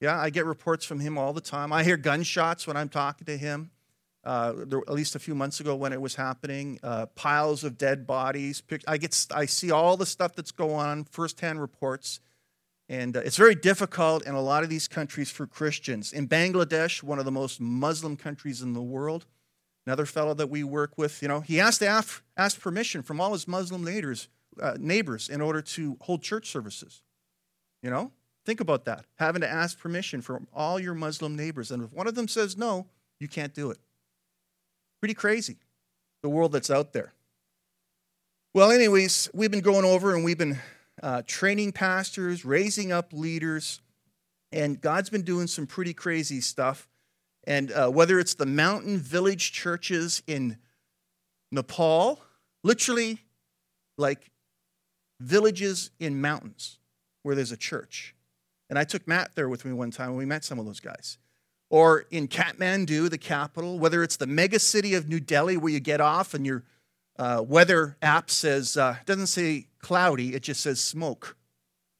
Yeah, 0.00 0.20
I 0.20 0.30
get 0.30 0.44
reports 0.44 0.84
from 0.84 0.98
him 0.98 1.16
all 1.16 1.32
the 1.32 1.40
time. 1.40 1.72
I 1.72 1.84
hear 1.84 1.96
gunshots 1.96 2.66
when 2.66 2.76
I'm 2.76 2.88
talking 2.88 3.24
to 3.26 3.36
him 3.36 3.70
uh, 4.24 4.52
there, 4.66 4.80
at 4.80 4.94
least 4.94 5.14
a 5.14 5.20
few 5.20 5.36
months 5.36 5.60
ago 5.60 5.76
when 5.76 5.92
it 5.92 6.00
was 6.00 6.16
happening. 6.16 6.80
Uh, 6.82 7.06
piles 7.06 7.62
of 7.62 7.78
dead 7.78 8.04
bodies. 8.04 8.64
I 8.88 8.98
get, 8.98 9.26
I 9.32 9.46
see 9.46 9.70
all 9.70 9.96
the 9.96 10.06
stuff 10.06 10.34
that's 10.34 10.50
going 10.50 10.74
on, 10.74 11.04
firsthand 11.04 11.60
reports, 11.60 12.18
and 12.88 13.16
uh, 13.16 13.20
it's 13.20 13.36
very 13.36 13.54
difficult 13.54 14.24
in 14.26 14.34
a 14.34 14.40
lot 14.40 14.62
of 14.62 14.70
these 14.70 14.86
countries 14.86 15.30
for 15.30 15.46
Christians. 15.46 16.12
In 16.12 16.28
Bangladesh, 16.28 17.02
one 17.02 17.18
of 17.18 17.24
the 17.24 17.32
most 17.32 17.60
Muslim 17.60 18.16
countries 18.16 18.62
in 18.62 18.74
the 18.74 18.82
world, 18.82 19.26
another 19.86 20.06
fellow 20.06 20.34
that 20.34 20.50
we 20.50 20.62
work 20.62 20.96
with, 20.96 21.20
you 21.20 21.28
know, 21.28 21.40
he 21.40 21.56
has 21.56 21.78
to 21.78 21.86
ask, 21.86 22.60
permission 22.60 23.02
from 23.02 23.20
all 23.20 23.32
his 23.32 23.48
Muslim 23.48 23.82
neighbors, 23.82 24.28
uh, 24.60 24.76
neighbors 24.78 25.28
in 25.28 25.40
order 25.40 25.60
to 25.62 25.96
hold 26.00 26.22
church 26.22 26.48
services. 26.48 27.02
You 27.82 27.90
know, 27.90 28.12
think 28.44 28.60
about 28.60 28.84
that, 28.84 29.04
having 29.16 29.40
to 29.42 29.48
ask 29.48 29.78
permission 29.78 30.22
from 30.22 30.46
all 30.54 30.78
your 30.78 30.94
Muslim 30.94 31.36
neighbors, 31.36 31.70
and 31.70 31.82
if 31.82 31.92
one 31.92 32.06
of 32.06 32.14
them 32.14 32.28
says 32.28 32.56
no, 32.56 32.86
you 33.18 33.28
can't 33.28 33.54
do 33.54 33.70
it. 33.70 33.78
Pretty 35.00 35.14
crazy, 35.14 35.56
the 36.22 36.28
world 36.28 36.52
that's 36.52 36.70
out 36.70 36.92
there. 36.92 37.12
Well, 38.54 38.70
anyways, 38.70 39.28
we've 39.34 39.50
been 39.50 39.60
going 39.60 39.84
over 39.84 40.14
and 40.14 40.24
we've 40.24 40.38
been 40.38 40.58
uh, 41.02 41.22
training 41.26 41.72
pastors, 41.72 42.44
raising 42.44 42.92
up 42.92 43.12
leaders, 43.12 43.80
and 44.52 44.80
God's 44.80 45.10
been 45.10 45.22
doing 45.22 45.46
some 45.46 45.66
pretty 45.66 45.92
crazy 45.92 46.40
stuff. 46.40 46.88
And 47.46 47.70
uh, 47.72 47.90
whether 47.90 48.18
it's 48.18 48.34
the 48.34 48.46
mountain 48.46 48.98
village 48.98 49.52
churches 49.52 50.22
in 50.26 50.58
Nepal, 51.52 52.20
literally 52.64 53.20
like 53.98 54.30
villages 55.20 55.90
in 56.00 56.20
mountains 56.20 56.78
where 57.22 57.34
there's 57.34 57.52
a 57.52 57.56
church. 57.56 58.14
And 58.68 58.78
I 58.78 58.84
took 58.84 59.06
Matt 59.06 59.34
there 59.34 59.48
with 59.48 59.64
me 59.64 59.72
one 59.72 59.90
time 59.90 60.08
and 60.08 60.18
we 60.18 60.24
met 60.24 60.44
some 60.44 60.58
of 60.58 60.66
those 60.66 60.80
guys 60.80 61.18
or 61.70 62.06
in 62.10 62.28
Kathmandu, 62.28 63.10
the 63.10 63.18
capital, 63.18 63.78
whether 63.78 64.02
it's 64.02 64.16
the 64.16 64.26
mega 64.26 64.58
city 64.58 64.94
of 64.94 65.08
New 65.08 65.20
Delhi 65.20 65.56
where 65.56 65.72
you 65.72 65.80
get 65.80 66.00
off 66.00 66.34
and 66.34 66.46
your 66.46 66.64
uh, 67.18 67.42
weather 67.46 67.96
app 68.02 68.30
says, 68.30 68.76
uh, 68.76 68.96
doesn't 69.04 69.26
say 69.28 69.66
cloudy, 69.86 70.34
it 70.34 70.42
just 70.42 70.62
says 70.62 70.80
smoke. 70.80 71.36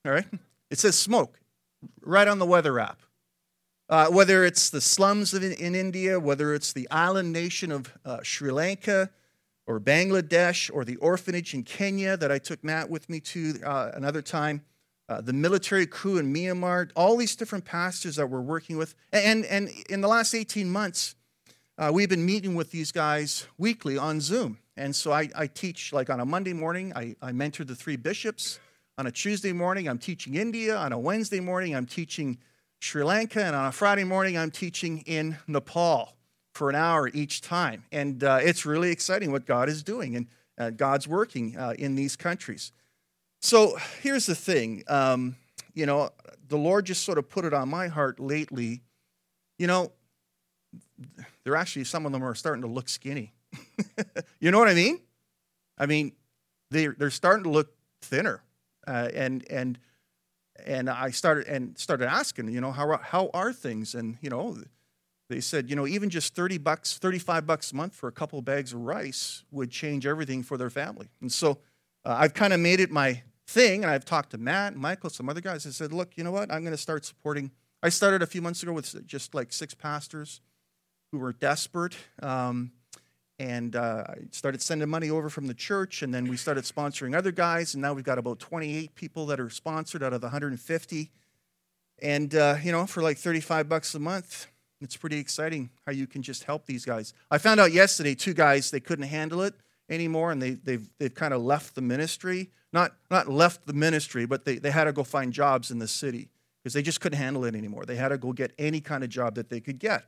All 0.05 0.11
right? 0.11 0.27
It 0.69 0.81
says 0.81 0.99
smoke 0.99 1.39
right 2.03 2.27
on 2.27 2.41
the 2.41 2.47
weather 2.47 2.81
app. 2.81 3.01
Uh, 3.89 4.09
whether 4.09 4.45
it's 4.45 4.69
the 4.71 4.81
slums 4.81 5.33
in, 5.33 5.53
in, 5.53 5.77
India, 5.77 6.19
whether 6.19 6.53
it's 6.53 6.73
the 6.73 6.91
island 6.91 7.33
nation 7.33 7.71
of 7.71 7.93
uh, 8.05 8.19
Sri 8.25 8.51
Lanka 8.51 9.11
or 9.69 9.79
Bangladesh 9.79 10.69
or 10.75 10.85
the 10.85 10.97
orphanage 10.97 11.55
in 11.55 11.63
Kenya 11.63 12.17
that 12.17 12.33
I 12.33 12.39
took 12.39 12.65
Matt 12.65 12.91
with 12.91 13.09
me 13.09 13.21
to 13.21 13.61
uh, 13.65 13.93
another 13.95 14.23
time 14.23 14.63
uh, 15.09 15.21
the 15.21 15.33
military 15.33 15.87
coup 15.87 16.19
in 16.19 16.35
Myanmar, 16.35 16.91
all 16.97 17.17
these 17.17 17.37
different 17.37 17.65
pastors 17.65 18.17
that 18.17 18.29
we're 18.29 18.41
working 18.41 18.77
with. 18.77 18.97
And, 19.13 19.45
and 19.45 19.71
in 19.89 20.01
the 20.01 20.09
last 20.09 20.35
18 20.35 20.69
months, 20.69 21.15
uh, 21.79 21.93
we've 21.95 22.09
been 22.09 22.27
meeting 22.27 22.57
with 22.57 22.73
these 22.73 22.91
guys 22.91 23.47
weekly 23.57 23.97
on 23.97 24.21
Zoom. 24.21 24.59
And 24.77 24.95
so 24.95 25.13
I, 25.13 25.29
I 25.35 25.47
teach, 25.47 25.93
like 25.93 26.11
on 26.11 26.21
a 26.21 26.25
Monday 26.25 26.53
morning, 26.53 26.93
I, 26.95 27.17
I 27.23 27.33
mentor 27.33 27.65
the 27.65 27.75
three 27.75 27.97
bishops. 27.97 28.61
On 28.99 29.07
a 29.07 29.11
Tuesday 29.11 29.53
morning, 29.53 29.89
I'm 29.89 29.99
teaching 29.99 30.35
India. 30.35 30.77
On 30.77 30.93
a 30.93 30.99
Wednesday 30.99 31.41
morning, 31.41 31.75
I'm 31.75 31.87
teaching 31.87 32.39
Sri 32.81 33.03
Lanka. 33.03 33.43
And 33.43 33.57
on 33.57 33.67
a 33.67 33.73
Friday 33.73 34.05
morning, 34.05 34.37
I'm 34.37 34.51
teaching 34.51 34.99
in 35.07 35.39
Nepal 35.47 36.17
for 36.55 36.71
an 36.71 36.77
hour 36.77 37.09
each 37.09 37.41
time. 37.41 37.85
And 37.93 38.23
uh, 38.23 38.39
it's 38.43 38.67
really 38.67 38.91
exciting 38.91 39.33
what 39.33 39.47
God 39.47 39.69
is 39.69 39.83
doing 39.83 40.17
and 40.17 40.27
uh, 40.59 40.71
God's 40.71 41.07
working 41.07 41.57
uh, 41.57 41.75
in 41.79 41.95
these 41.95 42.17
countries. 42.17 42.73
So 43.41 43.77
here's 44.01 44.27
the 44.27 44.35
thing 44.35 44.83
um, 44.89 45.37
you 45.75 45.85
know, 45.85 46.11
the 46.49 46.57
Lord 46.57 46.87
just 46.87 47.05
sort 47.05 47.19
of 47.19 47.29
put 47.29 47.45
it 47.45 47.53
on 47.53 47.69
my 47.69 47.89
heart 47.89 48.19
lately. 48.19 48.83
You 49.59 49.67
know, 49.67 49.93
they're 51.45 51.57
actually, 51.57 51.85
some 51.85 52.07
of 52.07 52.13
them 52.13 52.25
are 52.25 52.35
starting 52.35 52.63
to 52.63 52.69
look 52.69 52.89
skinny. 52.89 53.33
you 54.41 54.51
know 54.51 54.59
what 54.59 54.69
I 54.69 54.75
mean? 54.75 55.01
I 55.79 55.87
mean, 55.87 56.13
they're, 56.71 56.95
they're 56.99 57.11
starting 57.11 57.45
to 57.45 57.51
look 57.51 57.75
thinner. 58.03 58.43
Uh, 58.87 59.09
and, 59.15 59.45
and, 59.51 59.79
and 60.65 60.89
I 60.89 61.11
started 61.11 61.47
and 61.49 61.77
started 61.77 62.09
asking, 62.09 62.49
you 62.49 62.61
know, 62.61 62.73
how, 62.73 62.97
how 62.99 63.31
are 63.35 63.53
things? 63.53 63.95
And, 63.95 64.17
you 64.21 64.31
know, 64.31 64.57
they 65.29 65.41
said, 65.41 65.69
you 65.69 65.77
know, 65.77 65.87
even 65.87 66.09
just 66.09 66.35
30 66.35 66.59
bucks, 66.59 66.99
35 66.99 67.47
bucks 67.47 67.73
a 67.73 67.77
month 67.77 67.95
for 67.95 68.09
a 68.09 68.13
couple 68.13 68.41
bags 68.43 68.73
of 68.73 68.81
rice 68.81 69.45
would 69.51 69.71
change 69.71 70.07
everything 70.07 70.43
for 70.43 70.57
their 70.57 70.71
family. 70.71 71.09
And 71.21 71.33
so 71.33 71.59
uh, 72.05 72.17
I've 72.19 72.35
kind 72.35 72.53
of 72.53 72.61
made 72.61 72.81
it 72.81 72.91
my 72.91 73.23
thing, 73.49 73.83
and 73.83 73.91
I've 73.91 74.05
talked 74.05 74.31
to 74.31 74.39
Matt, 74.39 74.77
Michael, 74.77 75.11
some 75.11 75.29
other 75.29 75.41
guys. 75.41 75.67
I 75.67 75.71
said, 75.71 75.93
look, 75.93 76.17
you 76.17 76.25
know 76.25 76.31
what? 76.31 76.53
I'm 76.53 76.63
going 76.63 76.73
to 76.73 76.81
start 76.81 77.05
supporting. 77.05 77.51
I 77.83 77.89
started 77.89 78.23
a 78.23 78.27
few 78.27 78.41
months 78.41 78.63
ago 78.63 78.73
with 78.73 79.07
just 79.07 79.35
like 79.35 79.53
six 79.53 79.75
pastors 79.75 80.41
who 81.11 81.19
were 81.19 81.33
desperate. 81.33 81.97
Um, 82.23 82.73
and 83.39 83.77
uh, 83.77 84.05
I 84.09 84.15
started 84.31 84.63
sending 84.63 84.89
money 84.89 85.11
over 85.11 85.29
from 85.29 85.47
the 85.47 85.55
church, 85.55 86.03
and 86.03 86.13
then 86.13 86.27
we 86.29 86.37
started 86.37 86.65
sponsoring 86.65 87.17
other 87.17 87.33
guys, 87.33 87.75
and 87.75 87.83
now 87.83 87.93
we've 87.93 88.05
got 88.05 88.19
about 88.19 88.39
28 88.39 88.95
people 88.95 89.27
that 89.27 89.39
are 89.39 89.51
sponsored 89.51 90.03
out 90.03 90.13
of 90.13 90.21
the 90.21 90.29
150. 90.29 91.11
And 92.01 92.35
uh, 92.35 92.57
you 92.63 92.73
know, 92.73 92.87
for 92.87 93.03
like 93.03 93.19
35 93.19 93.69
bucks 93.69 93.95
a 93.95 93.99
month, 93.99 94.47
it's 94.81 94.97
pretty 94.97 95.19
exciting 95.19 95.71
how 95.87 95.93
you 95.93 96.07
can 96.07 96.23
just 96.23 96.45
help 96.45 96.67
these 96.67 96.85
guys. 96.85 97.15
I 97.31 97.39
found 97.39 97.61
out 97.61 97.73
yesterday 97.73 98.15
two 98.15 98.35
guys 98.35 98.71
they 98.71 98.81
couldn't 98.81 99.07
handle 99.07 99.43
it 99.43 99.55
anymore, 99.89 100.33
and 100.33 100.41
they, 100.41 100.51
they've 100.53 100.89
they've 100.99 101.15
kind 101.15 101.35
of 101.35 101.43
left 101.43 101.75
the 101.75 101.83
ministry. 101.83 102.51
Not 102.73 102.93
not 103.11 103.29
left 103.29 103.67
the 103.67 103.73
ministry, 103.73 104.27
but 104.27 104.45
they, 104.45 104.57
they 104.57 104.71
had 104.71 104.85
to 104.85 104.93
go 104.93 105.05
find 105.05 105.33
jobs 105.33 105.71
in 105.71 105.79
the 105.79 105.89
city 105.89 106.29
because 106.63 106.75
they 106.75 106.83
just 106.83 107.01
couldn't 107.01 107.19
handle 107.19 107.45
it 107.45 107.55
anymore. 107.55 107.85
They 107.85 107.97
had 107.97 108.09
to 108.09 108.19
go 108.19 108.33
get 108.33 108.53
any 108.59 108.81
kind 108.81 109.05
of 109.05 109.11
job 109.11 109.35
that 109.37 109.51
they 109.51 109.61
could 109.61 109.79
get. 109.79 110.05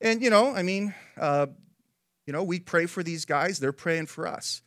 And 0.00 0.22
you 0.22 0.30
know, 0.30 0.54
I 0.54 0.62
mean, 0.62 0.94
uh, 1.18 1.46
you 2.26 2.32
know, 2.32 2.42
we 2.42 2.60
pray 2.60 2.86
for 2.86 3.02
these 3.02 3.24
guys, 3.24 3.58
they're 3.58 3.72
praying 3.72 4.06
for 4.06 4.26
us. 4.26 4.62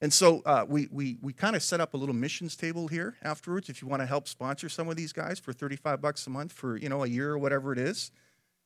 And 0.00 0.12
so 0.12 0.42
uh, 0.44 0.66
we, 0.68 0.88
we, 0.90 1.16
we 1.22 1.32
kind 1.32 1.56
of 1.56 1.62
set 1.62 1.80
up 1.80 1.94
a 1.94 1.96
little 1.96 2.14
missions 2.14 2.56
table 2.56 2.88
here 2.88 3.16
afterwards 3.22 3.68
if 3.68 3.80
you 3.80 3.88
want 3.88 4.02
to 4.02 4.06
help 4.06 4.28
sponsor 4.28 4.68
some 4.68 4.88
of 4.88 4.96
these 4.96 5.12
guys 5.12 5.38
for 5.38 5.52
35 5.52 6.02
bucks 6.02 6.26
a 6.26 6.30
month 6.30 6.52
for, 6.52 6.76
you 6.76 6.88
know, 6.88 7.04
a 7.04 7.06
year 7.06 7.30
or 7.30 7.38
whatever 7.38 7.72
it 7.72 7.78
is, 7.78 8.10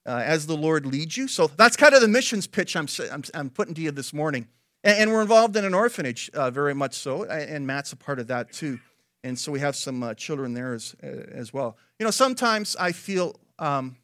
uh, 0.07 0.23
as 0.25 0.47
the 0.47 0.57
Lord 0.57 0.87
leads 0.87 1.17
you. 1.17 1.29
So 1.29 1.47
that's 1.47 1.77
kind 1.77 1.95
of 1.95 2.01
the 2.01 2.09
missions 2.09 2.47
pitch 2.47 2.75
I'm, 2.75 2.89
I'm, 3.13 3.23
I'm 3.35 3.51
putting 3.51 3.75
to 3.75 3.81
you 3.81 3.93
this 3.93 4.13
morning. 4.13 4.49
And, 4.83 4.99
and 4.99 5.13
we're 5.13 5.23
involved 5.23 5.55
in 5.57 5.65
an 5.65 5.75
orphanage, 5.75 6.31
uh, 6.35 6.51
very 6.51 6.75
much 6.75 6.95
so, 6.95 7.25
and 7.25 7.67
Matt's 7.67 7.93
a 7.93 7.97
part 7.97 8.19
of 8.19 8.27
that 8.29 8.53
too. 8.53 8.81
And 9.23 9.39
so 9.39 9.53
we 9.53 9.61
have 9.61 9.77
some 9.77 10.03
uh, 10.03 10.15
children 10.15 10.55
there 10.55 10.75
as, 10.75 10.97
uh, 11.03 11.07
as 11.07 11.53
well. 11.53 11.77
You 11.99 12.05
know, 12.05 12.11
sometimes 12.11 12.75
I 12.77 12.93
feel, 12.93 13.37
um, 13.59 13.97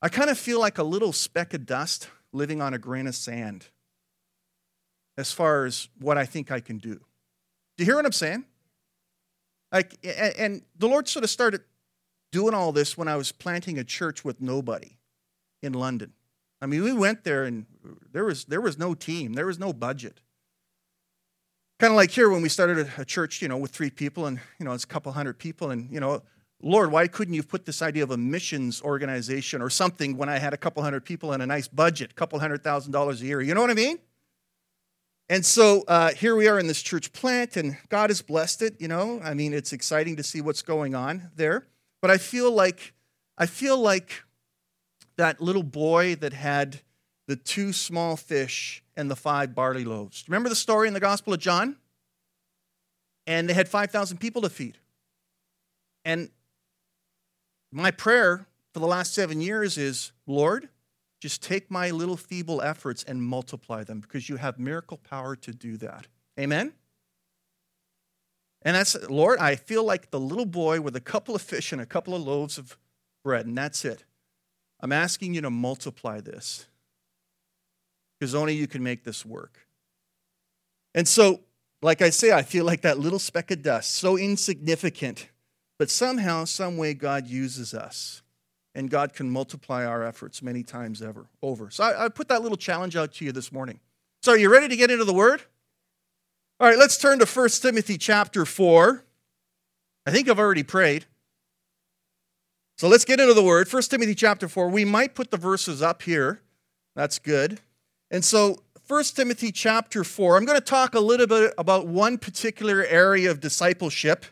I 0.00 0.08
kind 0.08 0.30
of 0.30 0.38
feel 0.38 0.60
like 0.60 0.78
a 0.78 0.84
little 0.84 1.12
speck 1.12 1.54
of 1.54 1.66
dust 1.66 2.08
living 2.34 2.60
on 2.60 2.74
a 2.74 2.78
grain 2.78 3.06
of 3.06 3.14
sand 3.14 3.66
as 5.16 5.32
far 5.32 5.64
as 5.64 5.88
what 5.98 6.18
I 6.18 6.26
think 6.26 6.50
I 6.50 6.60
can 6.60 6.78
do. 6.78 6.94
Do 7.76 7.84
you 7.84 7.86
hear 7.86 7.96
what 7.96 8.04
I'm 8.04 8.12
saying? 8.12 8.44
Like, 9.72 9.98
and 10.38 10.62
the 10.76 10.88
Lord 10.88 11.08
sort 11.08 11.24
of 11.24 11.30
started 11.30 11.62
doing 12.32 12.54
all 12.54 12.72
this 12.72 12.98
when 12.98 13.08
I 13.08 13.16
was 13.16 13.32
planting 13.32 13.78
a 13.78 13.84
church 13.84 14.24
with 14.24 14.40
nobody 14.40 14.98
in 15.62 15.72
London. 15.72 16.12
I 16.60 16.66
mean, 16.66 16.82
we 16.82 16.92
went 16.92 17.24
there 17.24 17.44
and 17.44 17.66
there 18.12 18.24
was 18.24 18.44
there 18.46 18.60
was 18.60 18.78
no 18.78 18.94
team, 18.94 19.34
there 19.34 19.46
was 19.46 19.58
no 19.58 19.72
budget. 19.72 20.20
Kind 21.80 21.92
of 21.92 21.96
like 21.96 22.10
here 22.10 22.30
when 22.30 22.42
we 22.42 22.48
started 22.48 22.90
a 22.96 23.04
church, 23.04 23.42
you 23.42 23.48
know, 23.48 23.56
with 23.56 23.72
three 23.72 23.90
people 23.90 24.26
and 24.26 24.40
you 24.58 24.64
know 24.64 24.72
it's 24.72 24.84
a 24.84 24.88
couple 24.88 25.12
hundred 25.12 25.38
people, 25.38 25.70
and 25.70 25.90
you 25.90 26.00
know 26.00 26.22
Lord, 26.64 26.90
why 26.90 27.08
couldn't 27.08 27.34
you 27.34 27.42
put 27.42 27.66
this 27.66 27.82
idea 27.82 28.02
of 28.04 28.10
a 28.10 28.16
missions 28.16 28.80
organization 28.80 29.60
or 29.60 29.68
something 29.68 30.16
when 30.16 30.30
I 30.30 30.38
had 30.38 30.54
a 30.54 30.56
couple 30.56 30.82
hundred 30.82 31.04
people 31.04 31.32
and 31.32 31.42
a 31.42 31.46
nice 31.46 31.68
budget, 31.68 32.12
a 32.12 32.14
couple 32.14 32.38
hundred 32.38 32.64
thousand 32.64 32.92
dollars 32.92 33.20
a 33.20 33.26
year? 33.26 33.42
You 33.42 33.54
know 33.54 33.60
what 33.60 33.70
I 33.70 33.74
mean? 33.74 33.98
And 35.28 35.44
so 35.44 35.84
uh, 35.88 36.12
here 36.12 36.34
we 36.34 36.48
are 36.48 36.58
in 36.58 36.66
this 36.66 36.80
church 36.80 37.12
plant, 37.12 37.58
and 37.58 37.76
God 37.90 38.08
has 38.08 38.22
blessed 38.22 38.62
it. 38.62 38.80
You 38.80 38.88
know, 38.88 39.20
I 39.22 39.34
mean, 39.34 39.52
it's 39.52 39.74
exciting 39.74 40.16
to 40.16 40.22
see 40.22 40.40
what's 40.40 40.62
going 40.62 40.94
on 40.94 41.30
there. 41.36 41.66
But 42.00 42.10
I 42.10 42.16
feel 42.16 42.50
like 42.50 42.94
I 43.36 43.44
feel 43.44 43.76
like 43.76 44.22
that 45.16 45.42
little 45.42 45.62
boy 45.62 46.14
that 46.16 46.32
had 46.32 46.80
the 47.26 47.36
two 47.36 47.74
small 47.74 48.16
fish 48.16 48.82
and 48.96 49.10
the 49.10 49.16
five 49.16 49.54
barley 49.54 49.84
loaves. 49.84 50.24
Remember 50.28 50.48
the 50.48 50.56
story 50.56 50.88
in 50.88 50.94
the 50.94 51.00
Gospel 51.00 51.34
of 51.34 51.40
John? 51.40 51.76
And 53.26 53.48
they 53.48 53.54
had 53.54 53.68
5,000 53.68 54.18
people 54.18 54.42
to 54.42 54.50
feed. 54.50 54.76
And 56.04 56.28
my 57.74 57.90
prayer 57.90 58.46
for 58.72 58.80
the 58.80 58.86
last 58.86 59.14
seven 59.14 59.40
years 59.40 59.76
is 59.76 60.12
Lord, 60.26 60.68
just 61.20 61.42
take 61.42 61.70
my 61.70 61.90
little 61.90 62.16
feeble 62.16 62.62
efforts 62.62 63.02
and 63.02 63.22
multiply 63.22 63.82
them 63.82 64.00
because 64.00 64.28
you 64.28 64.36
have 64.36 64.58
miracle 64.58 64.98
power 64.98 65.34
to 65.36 65.52
do 65.52 65.76
that. 65.78 66.06
Amen? 66.38 66.72
And 68.62 68.76
that's, 68.76 68.96
Lord, 69.08 69.38
I 69.38 69.56
feel 69.56 69.84
like 69.84 70.10
the 70.10 70.20
little 70.20 70.46
boy 70.46 70.80
with 70.80 70.96
a 70.96 71.00
couple 71.00 71.34
of 71.34 71.42
fish 71.42 71.72
and 71.72 71.80
a 71.80 71.86
couple 71.86 72.14
of 72.14 72.22
loaves 72.22 72.58
of 72.58 72.78
bread, 73.22 73.46
and 73.46 73.56
that's 73.56 73.84
it. 73.84 74.04
I'm 74.80 74.92
asking 74.92 75.34
you 75.34 75.40
to 75.42 75.50
multiply 75.50 76.20
this 76.20 76.66
because 78.18 78.34
only 78.34 78.54
you 78.54 78.66
can 78.66 78.82
make 78.82 79.04
this 79.04 79.24
work. 79.24 79.66
And 80.94 81.08
so, 81.08 81.40
like 81.82 82.00
I 82.02 82.10
say, 82.10 82.32
I 82.32 82.42
feel 82.42 82.64
like 82.64 82.82
that 82.82 82.98
little 82.98 83.18
speck 83.18 83.50
of 83.50 83.62
dust, 83.62 83.94
so 83.94 84.16
insignificant 84.16 85.28
but 85.78 85.90
somehow, 85.90 86.44
some 86.44 86.76
way, 86.76 86.94
God 86.94 87.26
uses 87.26 87.74
us. 87.74 88.22
And 88.76 88.90
God 88.90 89.14
can 89.14 89.30
multiply 89.30 89.84
our 89.84 90.02
efforts 90.02 90.42
many 90.42 90.64
times 90.64 91.00
ever 91.00 91.26
over. 91.42 91.70
So 91.70 91.84
I, 91.84 92.06
I 92.06 92.08
put 92.08 92.26
that 92.28 92.42
little 92.42 92.56
challenge 92.56 92.96
out 92.96 93.12
to 93.14 93.24
you 93.24 93.30
this 93.30 93.52
morning. 93.52 93.78
So 94.22 94.32
are 94.32 94.38
you 94.38 94.50
ready 94.50 94.66
to 94.66 94.76
get 94.76 94.90
into 94.90 95.04
the 95.04 95.14
word? 95.14 95.42
All 96.58 96.68
right, 96.68 96.78
let's 96.78 96.98
turn 96.98 97.20
to 97.20 97.26
1 97.26 97.48
Timothy 97.50 97.96
chapter 97.96 98.44
4. 98.44 99.04
I 100.06 100.10
think 100.10 100.28
I've 100.28 100.40
already 100.40 100.64
prayed. 100.64 101.06
So 102.78 102.88
let's 102.88 103.04
get 103.04 103.20
into 103.20 103.34
the 103.34 103.42
word. 103.42 103.72
1 103.72 103.82
Timothy 103.82 104.14
chapter 104.16 104.48
4. 104.48 104.68
We 104.68 104.84
might 104.84 105.14
put 105.14 105.30
the 105.30 105.36
verses 105.36 105.80
up 105.80 106.02
here. 106.02 106.40
That's 106.96 107.20
good. 107.20 107.60
And 108.10 108.24
so 108.24 108.58
1 108.88 109.04
Timothy 109.04 109.52
chapter 109.52 110.02
4, 110.02 110.36
I'm 110.36 110.44
going 110.44 110.58
to 110.58 110.64
talk 110.64 110.94
a 110.94 111.00
little 111.00 111.26
bit 111.26 111.54
about 111.56 111.86
one 111.86 112.18
particular 112.18 112.84
area 112.84 113.30
of 113.30 113.40
discipleship 113.40 114.26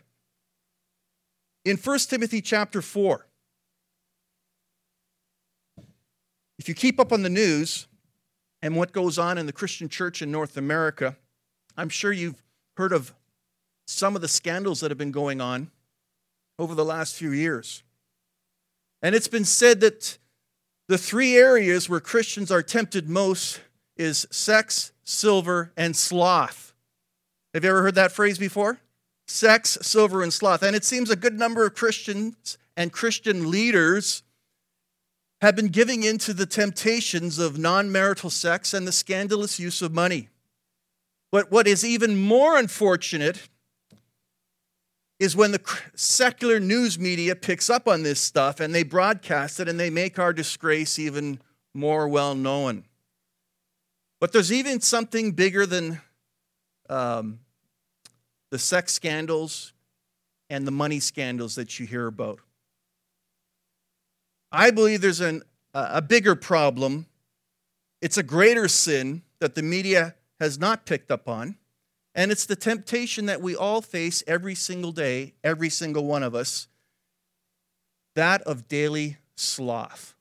in 1.65 1.77
1 1.77 1.99
Timothy 1.99 2.41
chapter 2.41 2.81
4. 2.81 3.25
If 6.59 6.67
you 6.67 6.75
keep 6.75 6.99
up 6.99 7.11
on 7.11 7.23
the 7.23 7.29
news 7.29 7.87
and 8.61 8.75
what 8.75 8.91
goes 8.91 9.17
on 9.17 9.37
in 9.37 9.45
the 9.45 9.53
Christian 9.53 9.89
church 9.89 10.21
in 10.21 10.31
North 10.31 10.57
America, 10.57 11.17
I'm 11.75 11.89
sure 11.89 12.11
you've 12.11 12.41
heard 12.77 12.93
of 12.93 13.13
some 13.87 14.15
of 14.15 14.21
the 14.21 14.27
scandals 14.27 14.79
that 14.79 14.91
have 14.91 14.97
been 14.97 15.11
going 15.11 15.41
on 15.41 15.71
over 16.57 16.75
the 16.75 16.85
last 16.85 17.15
few 17.15 17.31
years. 17.31 17.83
And 19.01 19.15
it's 19.15 19.27
been 19.27 19.45
said 19.45 19.81
that 19.81 20.17
the 20.87 20.97
three 20.97 21.35
areas 21.35 21.89
where 21.89 21.99
Christians 21.99 22.51
are 22.51 22.61
tempted 22.61 23.09
most 23.09 23.59
is 23.97 24.27
sex, 24.31 24.91
silver, 25.03 25.71
and 25.75 25.95
sloth. 25.95 26.73
Have 27.53 27.63
you 27.63 27.69
ever 27.69 27.81
heard 27.81 27.95
that 27.95 28.11
phrase 28.11 28.37
before? 28.37 28.79
Sex, 29.27 29.77
silver, 29.81 30.21
and 30.23 30.33
sloth. 30.33 30.63
And 30.63 30.75
it 30.75 30.83
seems 30.83 31.09
a 31.09 31.15
good 31.15 31.37
number 31.37 31.65
of 31.65 31.75
Christians 31.75 32.57
and 32.75 32.91
Christian 32.91 33.49
leaders 33.49 34.23
have 35.41 35.55
been 35.55 35.67
giving 35.67 36.03
in 36.03 36.17
to 36.19 36.33
the 36.33 36.45
temptations 36.45 37.37
of 37.37 37.57
non 37.57 37.91
marital 37.91 38.29
sex 38.29 38.73
and 38.73 38.87
the 38.87 38.91
scandalous 38.91 39.59
use 39.59 39.81
of 39.81 39.93
money. 39.93 40.29
But 41.31 41.51
what 41.51 41.67
is 41.67 41.83
even 41.83 42.21
more 42.21 42.57
unfortunate 42.57 43.49
is 45.19 45.35
when 45.35 45.51
the 45.51 45.79
secular 45.95 46.59
news 46.59 46.99
media 46.99 47.35
picks 47.35 47.69
up 47.69 47.87
on 47.87 48.03
this 48.03 48.19
stuff 48.19 48.59
and 48.59 48.73
they 48.73 48.83
broadcast 48.83 49.59
it 49.59 49.67
and 49.67 49.79
they 49.79 49.89
make 49.89 50.19
our 50.19 50.33
disgrace 50.33 50.99
even 50.99 51.39
more 51.73 52.07
well 52.07 52.35
known. 52.35 52.83
But 54.19 54.31
there's 54.31 54.51
even 54.51 54.79
something 54.79 55.31
bigger 55.31 55.65
than 55.65 56.01
um, 56.89 57.39
the 58.53 58.59
sex 58.59 58.93
scandals 58.93 59.73
and 60.47 60.67
the 60.67 60.71
money 60.71 60.99
scandals 60.99 61.55
that 61.55 61.79
you 61.79 61.87
hear 61.87 62.05
about. 62.05 62.39
I 64.51 64.69
believe 64.69 65.01
there's 65.01 65.21
an, 65.21 65.41
a 65.73 66.03
bigger 66.03 66.35
problem. 66.35 67.07
It's 67.99 68.19
a 68.19 68.21
greater 68.21 68.67
sin 68.67 69.23
that 69.39 69.55
the 69.55 69.63
media 69.63 70.13
has 70.39 70.59
not 70.59 70.85
picked 70.85 71.09
up 71.09 71.27
on. 71.27 71.55
And 72.13 72.31
it's 72.31 72.45
the 72.45 72.55
temptation 72.55 73.25
that 73.25 73.41
we 73.41 73.55
all 73.55 73.81
face 73.81 74.21
every 74.27 74.53
single 74.53 74.91
day, 74.91 75.33
every 75.43 75.69
single 75.69 76.05
one 76.05 76.21
of 76.21 76.35
us 76.35 76.67
that 78.13 78.43
of 78.43 78.67
daily 78.67 79.17
sloth. 79.35 80.13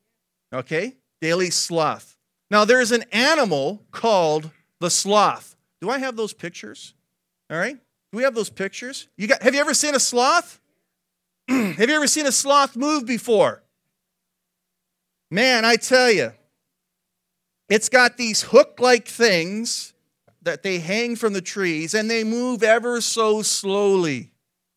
Okay? 0.55 0.97
Daily 1.21 1.51
sloth. 1.51 2.17
Now, 2.51 2.65
there's 2.65 2.93
an 2.93 3.05
animal 3.13 3.83
called 3.91 4.51
the 4.81 4.89
sloth. 4.89 5.55
Do 5.83 5.91
I 5.91 5.99
have 5.99 6.17
those 6.17 6.33
pictures? 6.33 6.95
All 7.51 7.59
right. 7.59 7.77
Do 8.13 8.19
we 8.19 8.25
have 8.25 8.35
those 8.35 8.51
pictures? 8.51 9.09
You 9.17 9.27
got, 9.27 9.43
have 9.43 9.55
you 9.55 9.61
ever 9.61 9.73
seen 9.73 9.95
a 9.95 10.01
sloth? 10.01 10.61
have 11.49 11.89
you 11.89 11.97
ever 11.97 12.07
seen 12.07 12.27
a 12.27 12.33
sloth 12.33 12.77
move 12.77 13.07
before? 13.07 13.63
Man, 15.31 15.65
I 15.65 15.77
tell 15.77 16.13
you, 16.13 16.33
it's 17.71 17.89
got 17.89 18.19
these 18.19 18.43
hook 18.43 18.79
like 18.79 19.09
things 19.09 19.95
that 20.43 20.63
they 20.63 20.79
hang 20.79 21.17
from 21.17 21.33
the 21.33 21.41
trees 21.41 21.95
and 21.95 22.11
they 22.11 22.23
move 22.23 22.63
ever 22.63 23.01
so 23.01 23.41
slowly. 23.41 24.31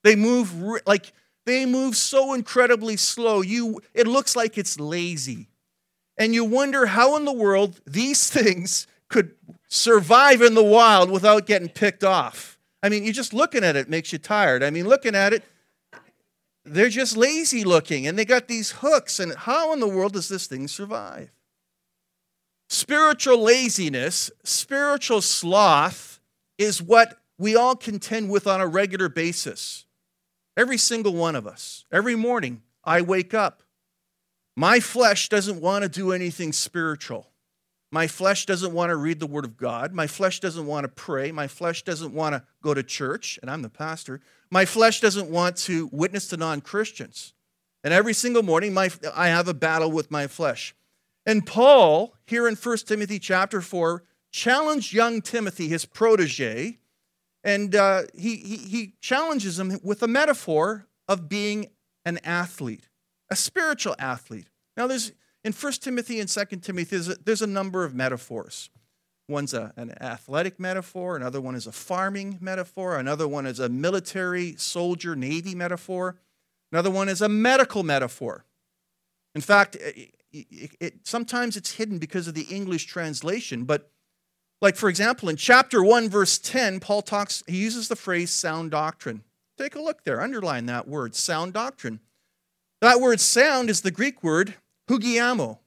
They 0.04 0.16
move 0.16 0.54
like 0.86 1.12
they 1.46 1.66
move 1.66 1.98
so 1.98 2.34
incredibly 2.34 2.96
slow. 2.96 3.42
You 3.42 3.82
it 3.94 4.08
looks 4.08 4.36
like 4.36 4.58
it's 4.58 4.80
lazy. 4.80 5.50
And 6.18 6.34
you 6.34 6.46
wonder 6.46 6.86
how 6.86 7.18
in 7.18 7.26
the 7.26 7.34
world 7.34 7.82
these 7.86 8.30
things 8.32 8.88
could 9.10 9.36
survive 9.68 10.42
in 10.42 10.54
the 10.54 10.64
wild 10.64 11.12
without 11.12 11.46
getting 11.46 11.68
picked 11.68 12.04
off. 12.04 12.55
I 12.86 12.90
mean, 12.90 13.04
you 13.04 13.12
just 13.12 13.34
looking 13.34 13.64
at 13.64 13.76
it 13.76 13.90
makes 13.90 14.14
you 14.14 14.20
tired. 14.20 14.62
I 14.62 14.70
mean, 14.70 14.88
looking 14.88 15.16
at 15.16 15.34
it, 15.34 15.44
they're 16.64 16.88
just 16.88 17.18
lazy 17.18 17.64
looking 17.64 18.06
and 18.06 18.16
they 18.16 18.26
got 18.26 18.48
these 18.48 18.74
hooks. 18.74 19.20
And 19.20 19.34
how 19.34 19.74
in 19.74 19.80
the 19.80 19.88
world 19.88 20.14
does 20.14 20.30
this 20.30 20.46
thing 20.46 20.68
survive? 20.68 21.32
Spiritual 22.70 23.42
laziness, 23.42 24.30
spiritual 24.44 25.22
sloth 25.22 26.20
is 26.60 26.80
what 26.80 27.18
we 27.40 27.56
all 27.56 27.76
contend 27.76 28.30
with 28.30 28.46
on 28.46 28.62
a 28.62 28.68
regular 28.68 29.10
basis. 29.10 29.88
Every 30.56 30.78
single 30.78 31.16
one 31.16 31.36
of 31.36 31.48
us. 31.48 31.86
Every 31.92 32.16
morning, 32.16 32.62
I 32.84 33.02
wake 33.02 33.34
up. 33.34 33.64
My 34.56 34.80
flesh 34.80 35.28
doesn't 35.28 35.60
want 35.60 35.82
to 35.82 35.90
do 35.90 36.12
anything 36.12 36.54
spiritual. 36.54 37.32
My 37.96 38.08
flesh 38.08 38.46
doesn't 38.46 38.74
want 38.74 38.90
to 38.90 38.98
read 38.98 39.22
the 39.22 39.26
Word 39.26 39.46
of 39.46 39.56
God. 39.56 39.94
My 39.94 40.06
flesh 40.06 40.42
doesn't 40.42 40.66
want 40.66 40.84
to 40.84 40.90
pray. 40.90 41.32
My 41.32 41.48
flesh 41.48 41.82
doesn't 41.84 42.14
want 42.14 42.36
to 42.36 42.44
go 42.62 42.74
to 42.74 42.84
church, 42.84 43.40
and 43.42 43.50
I'm 43.50 43.62
the 43.62 43.70
pastor. 43.70 44.20
My 44.52 44.66
flesh 44.66 45.00
doesn't 45.00 45.30
want 45.30 45.56
to 45.60 45.88
witness 45.94 46.28
to 46.28 46.36
non 46.36 46.60
Christians. 46.60 47.32
And 47.86 47.94
every 47.94 48.12
single 48.12 48.44
morning, 48.44 48.74
my, 48.74 48.90
I 49.16 49.30
have 49.30 49.48
a 49.48 49.54
battle 49.54 49.94
with 49.94 50.12
my 50.12 50.28
flesh. 50.28 50.76
And 51.26 51.46
Paul, 51.46 52.14
here 52.26 52.50
in 52.50 52.56
1 52.56 52.78
Timothy 52.80 53.18
chapter 53.18 53.62
4, 53.62 54.04
challenged 54.30 54.92
young 54.92 55.22
Timothy, 55.22 55.70
his 55.70 55.86
protege, 55.86 56.80
and 57.46 57.74
uh, 57.78 58.02
he, 58.14 58.36
he, 58.36 58.58
he 58.58 58.94
challenges 59.00 59.58
him 59.58 59.80
with 59.82 60.04
a 60.04 60.08
metaphor 60.10 60.86
of 61.08 61.30
being 61.30 61.68
an 62.04 62.20
athlete, 62.26 62.90
a 63.32 63.38
spiritual 63.38 63.96
athlete. 63.98 64.50
Now, 64.76 64.86
there's 64.86 65.14
in 65.46 65.54
1 65.54 65.74
Timothy 65.74 66.20
and 66.20 66.28
2 66.28 66.44
Timothy, 66.58 66.90
there's 66.90 67.08
a, 67.08 67.16
there's 67.24 67.42
a 67.44 67.48
number 67.48 67.86
of 67.86 67.94
metaphors. 67.94 68.72
One's 69.30 69.54
a, 69.54 69.74
an 69.78 69.94
athletic 70.02 70.60
metaphor, 70.60 71.16
another 71.16 71.40
one 71.40 71.54
is 71.54 71.68
a 71.68 71.72
farming 71.72 72.40
metaphor, 72.42 72.98
another 72.98 73.28
one 73.28 73.46
is 73.46 73.60
a 73.60 73.70
military, 73.70 74.56
soldier, 74.58 75.16
navy 75.16 75.54
metaphor, 75.54 76.18
another 76.72 76.90
one 76.90 77.08
is 77.08 77.22
a 77.22 77.30
medical 77.30 77.84
metaphor. 77.84 78.44
In 79.36 79.42
fact, 79.42 79.76
it, 79.76 80.16
it, 80.32 80.72
it, 80.80 80.94
sometimes 81.08 81.56
it's 81.56 81.74
hidden 81.74 82.00
because 82.00 82.28
of 82.28 82.34
the 82.34 82.48
English 82.50 82.86
translation, 82.86 83.66
but 83.66 83.92
like, 84.62 84.76
for 84.76 84.90
example, 84.90 85.30
in 85.30 85.36
chapter 85.36 85.84
1, 85.84 86.10
verse 86.10 86.40
10, 86.40 86.80
Paul 86.80 87.04
talks, 87.04 87.44
he 87.46 87.58
uses 87.58 87.88
the 87.88 87.96
phrase 87.96 88.32
sound 88.32 88.72
doctrine. 88.72 89.24
Take 89.60 89.76
a 89.76 89.82
look 89.82 90.06
there, 90.06 90.22
underline 90.22 90.66
that 90.68 90.88
word, 90.88 91.14
sound 91.14 91.54
doctrine. 91.54 92.00
That 92.82 93.00
word 93.00 93.20
sound 93.20 93.70
is 93.70 93.82
the 93.82 93.92
Greek 93.92 94.24
word 94.24 94.56
hugiaino. 94.90 95.60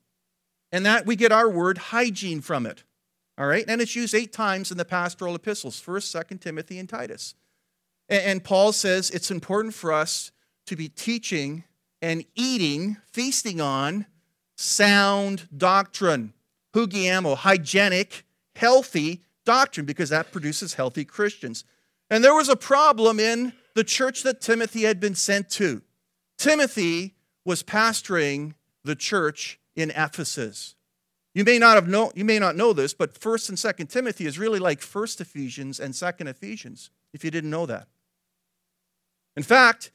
And 0.70 0.84
that 0.84 1.06
we 1.06 1.16
get 1.16 1.32
our 1.32 1.48
word 1.48 1.78
hygiene 1.78 2.40
from 2.40 2.66
it. 2.66 2.84
All 3.38 3.46
right? 3.46 3.64
And 3.66 3.80
it's 3.80 3.96
used 3.96 4.14
eight 4.14 4.32
times 4.32 4.70
in 4.70 4.76
the 4.76 4.84
pastoral 4.84 5.34
epistles 5.34 5.80
1st, 5.80 6.24
2nd 6.24 6.40
Timothy, 6.40 6.78
and 6.78 6.88
Titus. 6.88 7.34
And 8.08 8.42
Paul 8.42 8.72
says 8.72 9.10
it's 9.10 9.30
important 9.30 9.74
for 9.74 9.92
us 9.92 10.32
to 10.66 10.76
be 10.76 10.88
teaching 10.88 11.64
and 12.00 12.24
eating, 12.34 12.96
feasting 13.12 13.60
on 13.60 14.06
sound 14.56 15.48
doctrine, 15.56 16.32
hugiaino, 16.74 17.36
hygienic, 17.36 18.24
healthy 18.56 19.22
doctrine, 19.44 19.86
because 19.86 20.10
that 20.10 20.32
produces 20.32 20.74
healthy 20.74 21.04
Christians. 21.04 21.64
And 22.10 22.24
there 22.24 22.34
was 22.34 22.48
a 22.48 22.56
problem 22.56 23.20
in 23.20 23.52
the 23.74 23.84
church 23.84 24.22
that 24.22 24.40
Timothy 24.40 24.82
had 24.82 25.00
been 25.00 25.14
sent 25.14 25.50
to. 25.50 25.82
Timothy 26.38 27.14
was 27.44 27.62
pastoring 27.62 28.54
the 28.88 28.96
church 28.96 29.60
in 29.76 29.90
Ephesus. 29.90 30.74
You 31.34 31.44
may 31.44 31.58
not 31.58 31.76
have 31.76 31.86
know, 31.86 32.10
you 32.16 32.24
may 32.24 32.38
not 32.38 32.56
know 32.56 32.72
this, 32.72 32.94
but 32.94 33.14
1st 33.14 33.50
and 33.50 33.58
2nd 33.58 33.90
Timothy 33.90 34.26
is 34.26 34.38
really 34.38 34.58
like 34.58 34.80
1st 34.80 35.20
Ephesians 35.20 35.78
and 35.78 35.92
2nd 35.92 36.26
Ephesians, 36.26 36.90
if 37.12 37.22
you 37.22 37.30
didn't 37.30 37.50
know 37.50 37.66
that. 37.66 37.86
In 39.36 39.42
fact, 39.42 39.92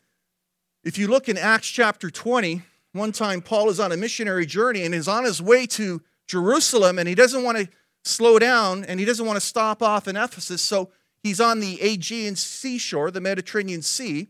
if 0.84 0.98
you 0.98 1.08
look 1.08 1.28
in 1.28 1.40
Acts 1.40 1.68
chapter 1.68 2.12
20, 2.12 2.62
one 2.94 3.12
time 3.12 3.42
Paul 3.42 3.70
is 3.70 3.80
on 3.80 3.92
a 3.92 3.98
missionary 3.98 4.46
journey 4.46 4.84
and 4.84 4.94
is 4.94 5.08
on 5.08 5.24
his 5.24 5.42
way 5.42 5.66
to 5.68 6.02
Jerusalem 6.28 7.00
and 7.00 7.10
he 7.10 7.16
doesn't 7.16 7.44
want 7.44 7.58
to 7.58 7.68
slow 8.06 8.38
down 8.38 8.86
and 8.86 9.00
he 9.00 9.06
doesn't 9.08 9.26
want 9.26 9.38
to 9.38 9.46
stop 9.46 9.82
off 9.82 10.08
in 10.08 10.16
Ephesus. 10.16 10.62
So 10.62 10.92
he's 11.24 11.42
on 11.42 11.62
the 11.62 11.82
Aegean 11.82 12.36
seashore, 12.36 13.10
the 13.10 13.22
Mediterranean 13.22 13.82
Sea, 13.82 14.28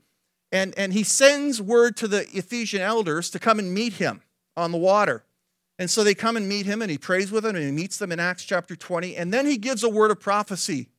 and, 0.54 0.74
and 0.78 0.94
he 0.94 1.04
sends 1.04 1.62
word 1.62 1.98
to 1.98 2.08
the 2.08 2.26
Ephesian 2.36 2.82
elders 2.82 3.30
to 3.32 3.40
come 3.40 3.60
and 3.60 3.74
meet 3.74 3.94
him 3.94 4.22
on 4.56 4.72
the 4.72 4.78
water. 4.78 5.24
And 5.80 5.90
so 5.90 6.04
they 6.04 6.14
come 6.14 6.38
and 6.38 6.48
meet 6.48 6.66
him, 6.66 6.82
and 6.82 6.92
he 6.92 6.98
prays 6.98 7.32
with 7.32 7.44
them, 7.44 7.56
and 7.56 7.66
he 7.66 7.72
meets 7.72 7.98
them 7.98 8.12
in 8.12 8.20
Acts 8.20 8.46
chapter 8.46 8.76
20. 8.76 9.16
And 9.16 9.34
then 9.34 9.46
he 9.46 9.58
gives 9.58 9.84
a 9.84 9.90
word 9.90 10.12
of 10.12 10.20
prophecy. 10.20 10.90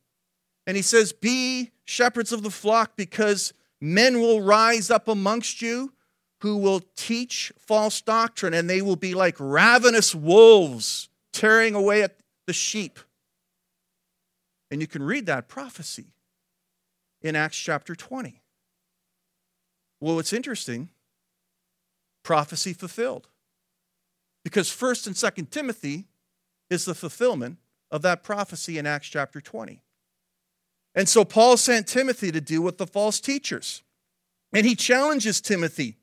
And 0.67 0.75
he 0.75 0.83
says, 0.83 1.13
Be 1.13 1.71
shepherds 1.85 2.31
of 2.31 2.43
the 2.43 2.49
flock, 2.49 2.95
because 2.95 3.53
men 3.79 4.19
will 4.19 4.41
rise 4.41 4.91
up 4.91 5.07
amongst 5.07 5.61
you 5.61 5.93
who 6.41 6.57
will 6.57 6.81
teach 6.95 7.53
false 7.57 8.01
doctrine, 8.01 8.53
and 8.53 8.69
they 8.69 8.81
will 8.81 8.97
be 8.97 9.13
like 9.13 9.35
ravenous 9.39 10.13
wolves 10.13 11.09
tearing 11.31 11.73
away 11.73 12.03
at 12.03 12.17
the 12.45 12.53
sheep. 12.53 12.99
And 14.69 14.81
you 14.81 14.87
can 14.87 15.03
read 15.03 15.25
that 15.27 15.47
prophecy 15.47 16.07
in 17.21 17.35
Acts 17.35 17.57
chapter 17.57 17.95
20. 17.95 18.41
Well, 19.99 20.19
it's 20.19 20.33
interesting 20.33 20.89
prophecy 22.23 22.73
fulfilled. 22.73 23.27
Because 24.45 24.69
1st 24.69 25.07
and 25.07 25.15
2nd 25.15 25.49
Timothy 25.49 26.05
is 26.69 26.85
the 26.85 26.93
fulfillment 26.93 27.57
of 27.89 28.03
that 28.03 28.23
prophecy 28.23 28.77
in 28.77 28.85
Acts 28.85 29.07
chapter 29.07 29.41
20. 29.41 29.81
And 30.93 31.09
so 31.09 31.25
Paul 31.25 31.57
sent 31.57 31.87
Timothy 31.87 32.31
to 32.31 32.39
deal 32.39 32.61
with 32.61 32.77
the 32.77 32.85
false 32.85 33.19
teachers. 33.19 33.81
And 34.53 34.65
he 34.65 34.75
challenges 34.75 35.41
Timothy. 35.41 35.97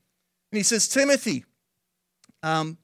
And 0.50 0.56
he 0.56 0.64
says, 0.64 0.88
Timothy, 0.88 1.44
um, 2.42 2.78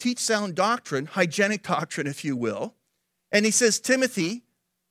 teach 0.00 0.18
sound 0.18 0.54
doctrine, 0.54 1.04
hygienic 1.04 1.62
doctrine, 1.62 2.06
if 2.06 2.24
you 2.24 2.34
will. 2.34 2.74
And 3.30 3.44
he 3.44 3.52
says, 3.52 3.80
Timothy, 3.80 4.42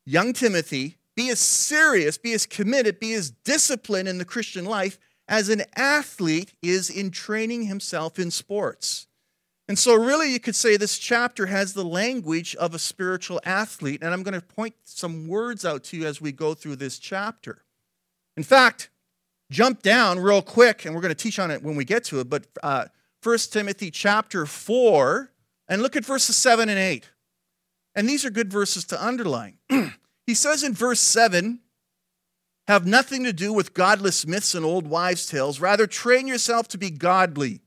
young 0.06 0.34
Timothy, 0.34 0.98
be 1.16 1.30
as 1.30 1.40
serious, 1.40 2.20
be 2.20 2.34
as 2.34 2.46
committed, 2.46 3.00
be 3.00 3.14
as 3.14 3.32
disciplined 3.32 4.08
in 4.08 4.20
the 4.20 4.26
Christian 4.26 4.66
life 4.66 5.00
as 5.28 5.50
an 5.50 5.64
athlete 5.76 6.54
is 6.62 6.92
in 6.92 7.10
training 7.10 7.64
himself 7.64 8.20
in 8.20 8.30
sports. 8.30 9.08
And 9.72 9.80
so, 9.80 9.96
really, 9.96 10.34
you 10.34 10.42
could 10.42 10.58
say 10.58 10.76
this 10.76 10.98
chapter 10.98 11.46
has 11.46 11.74
the 11.74 11.86
language 11.86 12.58
of 12.58 12.76
a 12.76 12.78
spiritual 12.78 13.40
athlete. 13.46 14.04
And 14.04 14.14
I'm 14.14 14.22
going 14.22 14.34
to 14.34 14.46
point 14.46 14.76
some 14.84 15.30
words 15.30 15.64
out 15.64 15.86
to 15.86 15.98
you 15.98 16.06
as 16.06 16.20
we 16.20 16.34
go 16.34 16.54
through 16.54 16.76
this 16.76 17.00
chapter. 17.00 17.64
In 18.36 18.44
fact, 18.44 18.90
jump 19.50 19.82
down 19.82 20.20
real 20.20 20.42
quick, 20.42 20.84
and 20.84 20.94
we're 20.94 21.00
going 21.00 21.16
to 21.16 21.24
teach 21.24 21.40
on 21.40 21.52
it 21.52 21.64
when 21.64 21.78
we 21.78 21.86
get 21.86 22.04
to 22.04 22.20
it. 22.20 22.30
But 22.30 22.48
uh, 22.62 22.88
1 23.24 23.38
Timothy 23.50 23.92
chapter 23.92 24.46
4, 24.46 25.32
and 25.70 25.82
look 25.82 25.96
at 25.96 26.04
verses 26.04 26.36
7 26.36 26.68
and 26.68 26.78
8. 26.78 27.10
And 27.96 28.10
these 28.10 28.26
are 28.26 28.30
good 28.30 28.52
verses 28.52 28.84
to 28.88 29.02
underline. 29.02 29.58
he 30.28 30.34
says 30.34 30.66
in 30.66 30.74
verse 30.74 31.00
7 31.00 31.62
have 32.68 32.86
nothing 32.86 33.24
to 33.24 33.32
do 33.32 33.54
with 33.54 33.74
godless 33.74 34.28
myths 34.28 34.54
and 34.54 34.66
old 34.66 34.88
wives' 34.88 35.28
tales. 35.28 35.62
Rather, 35.62 35.88
train 35.88 36.28
yourself 36.28 36.68
to 36.68 36.78
be 36.78 36.90
godly. 36.90 37.62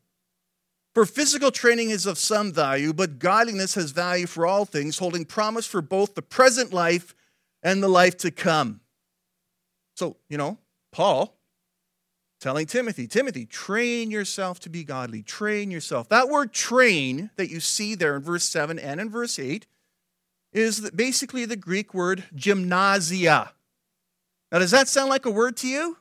For 0.95 1.05
physical 1.05 1.51
training 1.51 1.91
is 1.91 2.07
of 2.07 2.19
some 2.19 2.53
value, 2.53 2.93
but 2.93 3.19
godliness 3.19 3.75
has 3.75 3.91
value 3.91 4.27
for 4.27 4.47
all 4.47 4.65
things, 4.65 4.99
holding 4.99 5.25
promise 5.25 5.67
for 5.67 5.83
both 5.83 6.15
the 6.15 6.23
present 6.23 6.73
life 6.73 7.17
and 7.63 7.83
the 7.83 7.89
life 7.89 8.17
to 8.19 8.31
come. 8.31 8.81
So, 9.97 10.17
you 10.29 10.39
know, 10.39 10.59
Paul 10.93 11.37
telling 12.41 12.67
Timothy, 12.67 13.09
Timothy, 13.09 13.45
train 13.45 14.11
yourself 14.11 14.61
to 14.61 14.69
be 14.69 14.85
godly. 14.85 15.23
Train 15.23 15.71
yourself. 15.71 16.09
That 16.11 16.29
word 16.29 16.53
train 16.53 17.31
that 17.37 17.51
you 17.51 17.59
see 17.59 17.97
there 17.97 18.15
in 18.15 18.23
verse 18.23 18.45
7 18.45 18.79
and 18.79 19.01
in 19.01 19.11
verse 19.11 19.39
8 19.39 19.67
is 20.53 20.91
basically 20.91 21.45
the 21.45 21.57
Greek 21.57 21.93
word 21.93 22.23
gymnasia. 22.37 23.53
Now, 24.53 24.61
does 24.61 24.71
that 24.71 24.87
sound 24.87 25.11
like 25.11 25.27
a 25.27 25.31
word 25.31 25.57
to 25.59 25.67
you? 25.67 25.97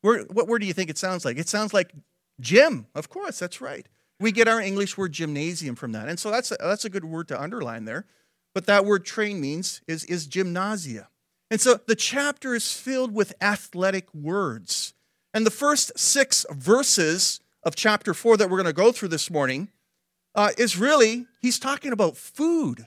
What 0.00 0.48
word 0.48 0.60
do 0.60 0.66
you 0.66 0.72
think 0.72 0.90
it 0.90 0.98
sounds 0.98 1.24
like? 1.24 1.38
It 1.38 1.48
sounds 1.48 1.72
like 1.72 1.92
gym. 2.40 2.86
Of 2.96 3.08
course, 3.08 3.38
that's 3.38 3.60
right. 3.60 3.86
We 4.20 4.32
get 4.32 4.48
our 4.48 4.60
English 4.60 4.98
word 4.98 5.12
gymnasium 5.12 5.76
from 5.76 5.92
that. 5.92 6.08
And 6.08 6.18
so 6.18 6.30
that's 6.30 6.50
a, 6.50 6.56
that's 6.60 6.84
a 6.84 6.90
good 6.90 7.04
word 7.04 7.28
to 7.28 7.40
underline 7.40 7.84
there. 7.84 8.06
But 8.54 8.66
that 8.66 8.84
word 8.84 9.04
train 9.04 9.40
means 9.40 9.80
is, 9.86 10.04
is 10.04 10.26
gymnasia. 10.26 11.08
And 11.50 11.60
so 11.60 11.80
the 11.86 11.94
chapter 11.94 12.54
is 12.54 12.72
filled 12.72 13.14
with 13.14 13.34
athletic 13.40 14.12
words. 14.12 14.94
And 15.32 15.46
the 15.46 15.50
first 15.50 15.98
six 15.98 16.44
verses 16.50 17.40
of 17.62 17.76
chapter 17.76 18.12
four 18.14 18.36
that 18.36 18.50
we're 18.50 18.56
going 18.56 18.66
to 18.66 18.72
go 18.72 18.92
through 18.92 19.08
this 19.08 19.30
morning 19.30 19.68
uh, 20.34 20.50
is 20.58 20.76
really, 20.76 21.26
he's 21.40 21.58
talking 21.58 21.92
about 21.92 22.16
food. 22.16 22.86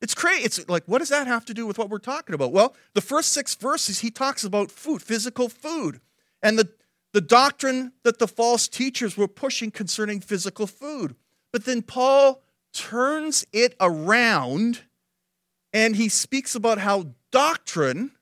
It's 0.00 0.14
crazy. 0.14 0.44
It's 0.44 0.68
like, 0.68 0.84
what 0.86 0.98
does 0.98 1.10
that 1.10 1.26
have 1.26 1.44
to 1.46 1.54
do 1.54 1.66
with 1.66 1.78
what 1.78 1.88
we're 1.88 1.98
talking 1.98 2.34
about? 2.34 2.52
Well, 2.52 2.74
the 2.94 3.00
first 3.00 3.32
six 3.32 3.54
verses, 3.54 4.00
he 4.00 4.10
talks 4.10 4.44
about 4.44 4.70
food, 4.70 5.00
physical 5.00 5.48
food, 5.48 6.00
and 6.42 6.58
the, 6.58 6.68
the 7.12 7.20
doctrine 7.20 7.92
that 8.04 8.18
the 8.18 8.28
false 8.28 8.68
teachers 8.68 9.16
were 9.16 9.28
pushing 9.28 9.70
concerning 9.70 10.20
physical 10.20 10.66
food. 10.66 11.14
But 11.52 11.64
then 11.64 11.82
Paul 11.82 12.42
turns 12.72 13.44
it 13.52 13.74
around 13.80 14.82
and 15.72 15.96
he 15.96 16.08
speaks 16.08 16.54
about 16.54 16.78
how 16.78 17.14
doctrine, 17.30 18.12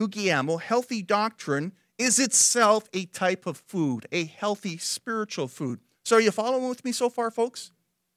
hugiaino, 0.00 0.60
healthy 0.60 1.02
doctrine, 1.02 1.72
is 1.98 2.18
itself 2.18 2.88
a 2.92 3.06
type 3.06 3.46
of 3.46 3.58
food, 3.58 4.06
a 4.10 4.24
healthy 4.24 4.76
spiritual 4.78 5.48
food. 5.48 5.80
So, 6.04 6.16
are 6.16 6.20
you 6.20 6.32
following 6.32 6.68
with 6.68 6.84
me 6.84 6.92
so 6.92 7.08
far, 7.08 7.30
folks? 7.30 7.70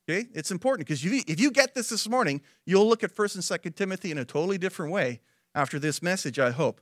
Okay, 0.08 0.28
it's 0.34 0.52
important 0.52 0.88
because 0.88 1.04
if 1.04 1.40
you 1.40 1.52
get 1.52 1.74
this 1.74 1.90
this 1.90 2.08
morning, 2.08 2.42
you'll 2.66 2.88
look 2.88 3.04
at 3.04 3.12
First 3.12 3.36
and 3.36 3.44
Second 3.44 3.74
Timothy 3.74 4.12
in 4.12 4.18
a 4.18 4.26
totally 4.26 4.58
different 4.58 4.92
way 4.92 5.20
after 5.54 5.80
this 5.80 6.02
message. 6.02 6.38
I 6.38 6.52
hope. 6.52 6.82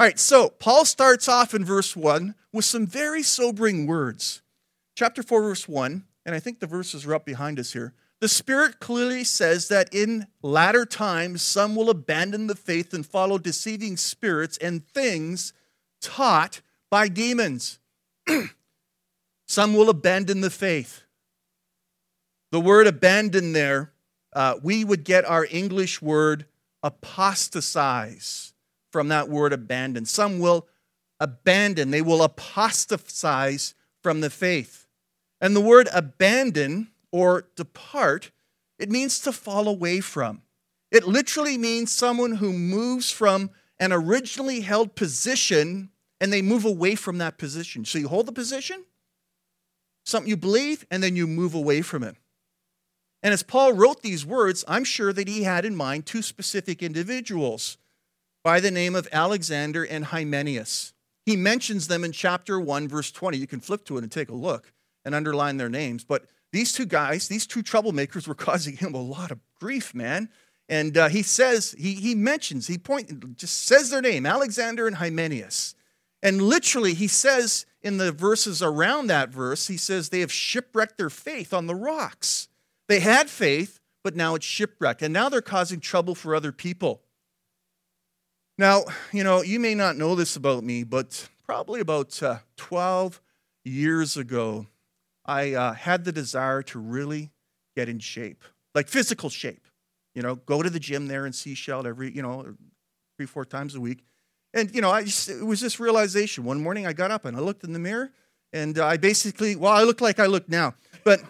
All 0.00 0.06
right, 0.06 0.18
so 0.18 0.48
Paul 0.48 0.86
starts 0.86 1.28
off 1.28 1.52
in 1.52 1.62
verse 1.62 1.94
one 1.94 2.34
with 2.54 2.64
some 2.64 2.86
very 2.86 3.22
sobering 3.22 3.86
words. 3.86 4.40
Chapter 4.96 5.22
four, 5.22 5.42
verse 5.42 5.68
one, 5.68 6.04
and 6.24 6.34
I 6.34 6.40
think 6.40 6.58
the 6.58 6.66
verses 6.66 7.04
are 7.04 7.14
up 7.14 7.26
behind 7.26 7.60
us 7.60 7.74
here. 7.74 7.92
The 8.22 8.28
Spirit 8.28 8.80
clearly 8.80 9.24
says 9.24 9.68
that 9.68 9.92
in 9.92 10.26
latter 10.40 10.86
times 10.86 11.42
some 11.42 11.76
will 11.76 11.90
abandon 11.90 12.46
the 12.46 12.54
faith 12.54 12.94
and 12.94 13.04
follow 13.04 13.36
deceiving 13.36 13.98
spirits 13.98 14.56
and 14.56 14.88
things 14.88 15.52
taught 16.00 16.62
by 16.90 17.08
demons. 17.08 17.78
some 19.46 19.74
will 19.74 19.90
abandon 19.90 20.40
the 20.40 20.48
faith. 20.48 21.02
The 22.52 22.60
word 22.60 22.86
abandon 22.86 23.52
there, 23.52 23.92
uh, 24.32 24.54
we 24.62 24.82
would 24.82 25.04
get 25.04 25.26
our 25.26 25.46
English 25.50 26.00
word 26.00 26.46
apostatize 26.82 28.54
from 28.90 29.08
that 29.08 29.28
word 29.28 29.52
abandon. 29.52 30.04
Some 30.04 30.38
will 30.38 30.66
abandon, 31.18 31.90
they 31.90 32.02
will 32.02 32.22
apostatize 32.22 33.74
from 34.02 34.20
the 34.20 34.30
faith. 34.30 34.86
And 35.40 35.54
the 35.54 35.60
word 35.60 35.88
abandon 35.92 36.88
or 37.12 37.48
depart, 37.56 38.30
it 38.78 38.90
means 38.90 39.20
to 39.20 39.32
fall 39.32 39.68
away 39.68 40.00
from. 40.00 40.42
It 40.90 41.06
literally 41.06 41.56
means 41.56 41.92
someone 41.92 42.36
who 42.36 42.52
moves 42.52 43.10
from 43.10 43.50
an 43.78 43.92
originally 43.92 44.60
held 44.60 44.94
position 44.94 45.90
and 46.20 46.32
they 46.32 46.42
move 46.42 46.64
away 46.64 46.94
from 46.94 47.18
that 47.18 47.38
position. 47.38 47.84
So 47.84 47.98
you 47.98 48.08
hold 48.08 48.26
the 48.26 48.32
position, 48.32 48.84
something 50.04 50.28
you 50.28 50.36
believe, 50.36 50.84
and 50.90 51.02
then 51.02 51.16
you 51.16 51.26
move 51.26 51.54
away 51.54 51.80
from 51.80 52.02
it. 52.02 52.16
And 53.22 53.32
as 53.32 53.42
Paul 53.42 53.72
wrote 53.72 54.02
these 54.02 54.24
words, 54.24 54.64
I'm 54.66 54.84
sure 54.84 55.12
that 55.12 55.28
he 55.28 55.44
had 55.44 55.64
in 55.64 55.76
mind 55.76 56.06
two 56.06 56.22
specific 56.22 56.82
individuals 56.82 57.78
by 58.42 58.60
the 58.60 58.70
name 58.70 58.94
of 58.94 59.08
Alexander 59.12 59.84
and 59.84 60.06
Hymenaeus. 60.06 60.92
He 61.26 61.36
mentions 61.36 61.88
them 61.88 62.04
in 62.04 62.12
chapter 62.12 62.58
1, 62.58 62.88
verse 62.88 63.10
20. 63.10 63.36
You 63.36 63.46
can 63.46 63.60
flip 63.60 63.84
to 63.84 63.98
it 63.98 64.02
and 64.02 64.10
take 64.10 64.30
a 64.30 64.34
look 64.34 64.72
and 65.04 65.14
underline 65.14 65.58
their 65.58 65.68
names. 65.68 66.04
But 66.04 66.24
these 66.52 66.72
two 66.72 66.86
guys, 66.86 67.28
these 67.28 67.46
two 67.46 67.62
troublemakers, 67.62 68.26
were 68.26 68.34
causing 68.46 68.76
him 68.76 68.94
a 68.94 69.02
lot 69.02 69.30
of 69.30 69.38
grief, 69.60 69.94
man. 69.94 70.28
And 70.68 70.96
uh, 70.96 71.08
he 71.08 71.22
says, 71.22 71.74
he, 71.78 71.94
he 71.94 72.14
mentions, 72.14 72.68
he 72.68 72.78
point, 72.78 73.36
just 73.36 73.64
says 73.64 73.90
their 73.90 74.00
name, 74.00 74.24
Alexander 74.24 74.86
and 74.86 74.96
Hymenaeus. 74.96 75.74
And 76.22 76.42
literally, 76.42 76.94
he 76.94 77.08
says 77.08 77.66
in 77.82 77.96
the 77.96 78.12
verses 78.12 78.62
around 78.62 79.08
that 79.08 79.30
verse, 79.30 79.66
he 79.66 79.76
says 79.76 80.08
they 80.08 80.20
have 80.20 80.32
shipwrecked 80.32 80.96
their 80.96 81.10
faith 81.10 81.52
on 81.52 81.66
the 81.66 81.74
rocks. 81.74 82.48
They 82.88 83.00
had 83.00 83.28
faith, 83.30 83.80
but 84.04 84.14
now 84.14 84.34
it's 84.34 84.46
shipwrecked. 84.46 85.02
And 85.02 85.12
now 85.12 85.28
they're 85.28 85.40
causing 85.40 85.80
trouble 85.80 86.14
for 86.14 86.34
other 86.34 86.52
people. 86.52 87.02
Now, 88.60 88.84
you 89.10 89.24
know, 89.24 89.40
you 89.40 89.58
may 89.58 89.74
not 89.74 89.96
know 89.96 90.14
this 90.14 90.36
about 90.36 90.62
me, 90.62 90.84
but 90.84 91.30
probably 91.46 91.80
about 91.80 92.22
uh, 92.22 92.40
12 92.58 93.18
years 93.64 94.18
ago, 94.18 94.66
I 95.24 95.54
uh, 95.54 95.72
had 95.72 96.04
the 96.04 96.12
desire 96.12 96.60
to 96.64 96.78
really 96.78 97.30
get 97.74 97.88
in 97.88 98.00
shape, 98.00 98.44
like 98.74 98.86
physical 98.86 99.30
shape. 99.30 99.66
You 100.14 100.20
know, 100.20 100.34
go 100.34 100.62
to 100.62 100.68
the 100.68 100.78
gym 100.78 101.06
there 101.06 101.24
in 101.24 101.32
Sechelt 101.32 101.86
every, 101.86 102.14
you 102.14 102.20
know, 102.20 102.54
three, 103.16 103.24
four 103.24 103.46
times 103.46 103.76
a 103.76 103.80
week. 103.80 104.04
And, 104.52 104.74
you 104.74 104.82
know, 104.82 104.90
I 104.90 105.04
just, 105.04 105.30
it 105.30 105.42
was 105.42 105.62
this 105.62 105.80
realization. 105.80 106.44
One 106.44 106.62
morning 106.62 106.86
I 106.86 106.92
got 106.92 107.10
up 107.10 107.24
and 107.24 107.38
I 107.38 107.40
looked 107.40 107.64
in 107.64 107.72
the 107.72 107.78
mirror 107.78 108.12
and 108.52 108.78
I 108.78 108.98
basically, 108.98 109.56
well, 109.56 109.72
I 109.72 109.84
look 109.84 110.02
like 110.02 110.20
I 110.20 110.26
look 110.26 110.50
now, 110.50 110.74
but. 111.02 111.22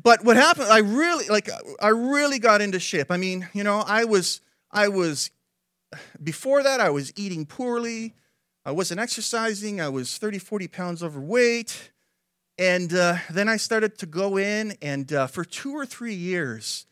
but 0.00 0.24
what 0.24 0.36
happened 0.36 0.68
i 0.68 0.78
really 0.78 1.26
like 1.26 1.50
i 1.80 1.88
really 1.88 2.38
got 2.38 2.60
into 2.60 2.78
shape 2.78 3.10
i 3.10 3.16
mean 3.16 3.48
you 3.52 3.64
know 3.64 3.82
i 3.84 4.04
was 4.04 4.40
i 4.70 4.88
was 4.88 5.30
before 6.22 6.62
that 6.62 6.80
i 6.80 6.90
was 6.90 7.12
eating 7.16 7.46
poorly 7.46 8.14
I 8.68 8.70
wasn't 8.70 9.00
exercising. 9.00 9.80
I 9.80 9.88
was 9.88 10.18
30, 10.18 10.38
40 10.40 10.68
pounds 10.68 11.02
overweight. 11.02 11.90
And 12.58 12.92
uh, 12.92 13.16
then 13.30 13.48
I 13.48 13.56
started 13.56 13.96
to 13.96 14.04
go 14.04 14.36
in, 14.36 14.76
and 14.82 15.10
uh, 15.10 15.26
for 15.26 15.42
two 15.42 15.72
or 15.72 15.86
three 15.86 16.12
years, 16.12 16.84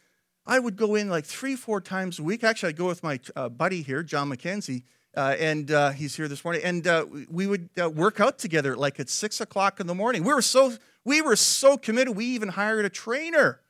I 0.47 0.59
would 0.59 0.77
go 0.77 0.95
in 0.95 1.11
like 1.11 1.27
three, 1.27 1.55
four 1.55 1.83
times 1.83 2.19
a 2.19 2.23
week. 2.23 2.45
Actually, 2.45 2.71
I'd 2.71 2.77
go 2.77 2.87
with 2.87 3.03
my 3.03 3.21
uh, 3.35 3.51
buddy 3.51 3.83
here, 3.83 4.03
John 4.03 4.31
McKenzie, 4.31 4.85
uh, 5.15 5.37
and 5.39 5.71
uh, 5.71 5.91
he's 5.91 6.17
here 6.17 6.29
this 6.29 6.45
morning. 6.45 6.63
And 6.65 6.87
uh, 6.87 7.05
we 7.29 7.47
would 7.47 7.69
work 7.77 8.21
out 8.21 8.39
together 8.39 8.75
like 8.75 8.99
at 8.99 9.11
six 9.11 9.43
o'clock 9.43 9.79
in 9.79 9.87
the 9.87 9.95
morning. 9.95 10.25
We 10.25 10.33
were 10.33 10.41
so 10.41 10.73
we 11.05 11.21
were 11.21 11.37
so 11.37 11.77
committed. 11.77 12.17
We 12.17 12.25
even 12.27 12.49
hired 12.49 12.87
a 12.87 12.91
trainer. 12.91 13.61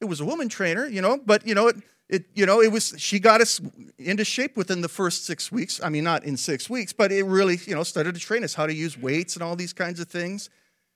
It 0.00 0.04
was 0.04 0.20
a 0.20 0.24
woman 0.24 0.48
trainer, 0.48 0.86
you 0.86 1.02
know, 1.02 1.18
but 1.18 1.44
you 1.44 1.56
know, 1.56 1.66
it, 1.66 1.76
it, 2.08 2.26
you 2.34 2.44
know, 2.44 2.60
it 2.60 2.70
was, 2.70 2.94
she 2.98 3.18
got 3.18 3.40
us 3.40 3.60
into 3.98 4.24
shape 4.24 4.56
within 4.56 4.82
the 4.82 4.88
first 4.88 5.24
six 5.24 5.50
weeks. 5.50 5.80
I 5.82 5.88
mean, 5.88 6.04
not 6.04 6.24
in 6.24 6.36
six 6.36 6.68
weeks, 6.68 6.92
but 6.92 7.10
it 7.10 7.24
really, 7.24 7.58
you 7.64 7.74
know, 7.74 7.82
started 7.82 8.14
to 8.14 8.20
train 8.20 8.44
us 8.44 8.54
how 8.54 8.66
to 8.66 8.74
use 8.74 8.98
weights 8.98 9.34
and 9.34 9.42
all 9.42 9.56
these 9.56 9.72
kinds 9.72 9.98
of 9.98 10.08
things. 10.08 10.50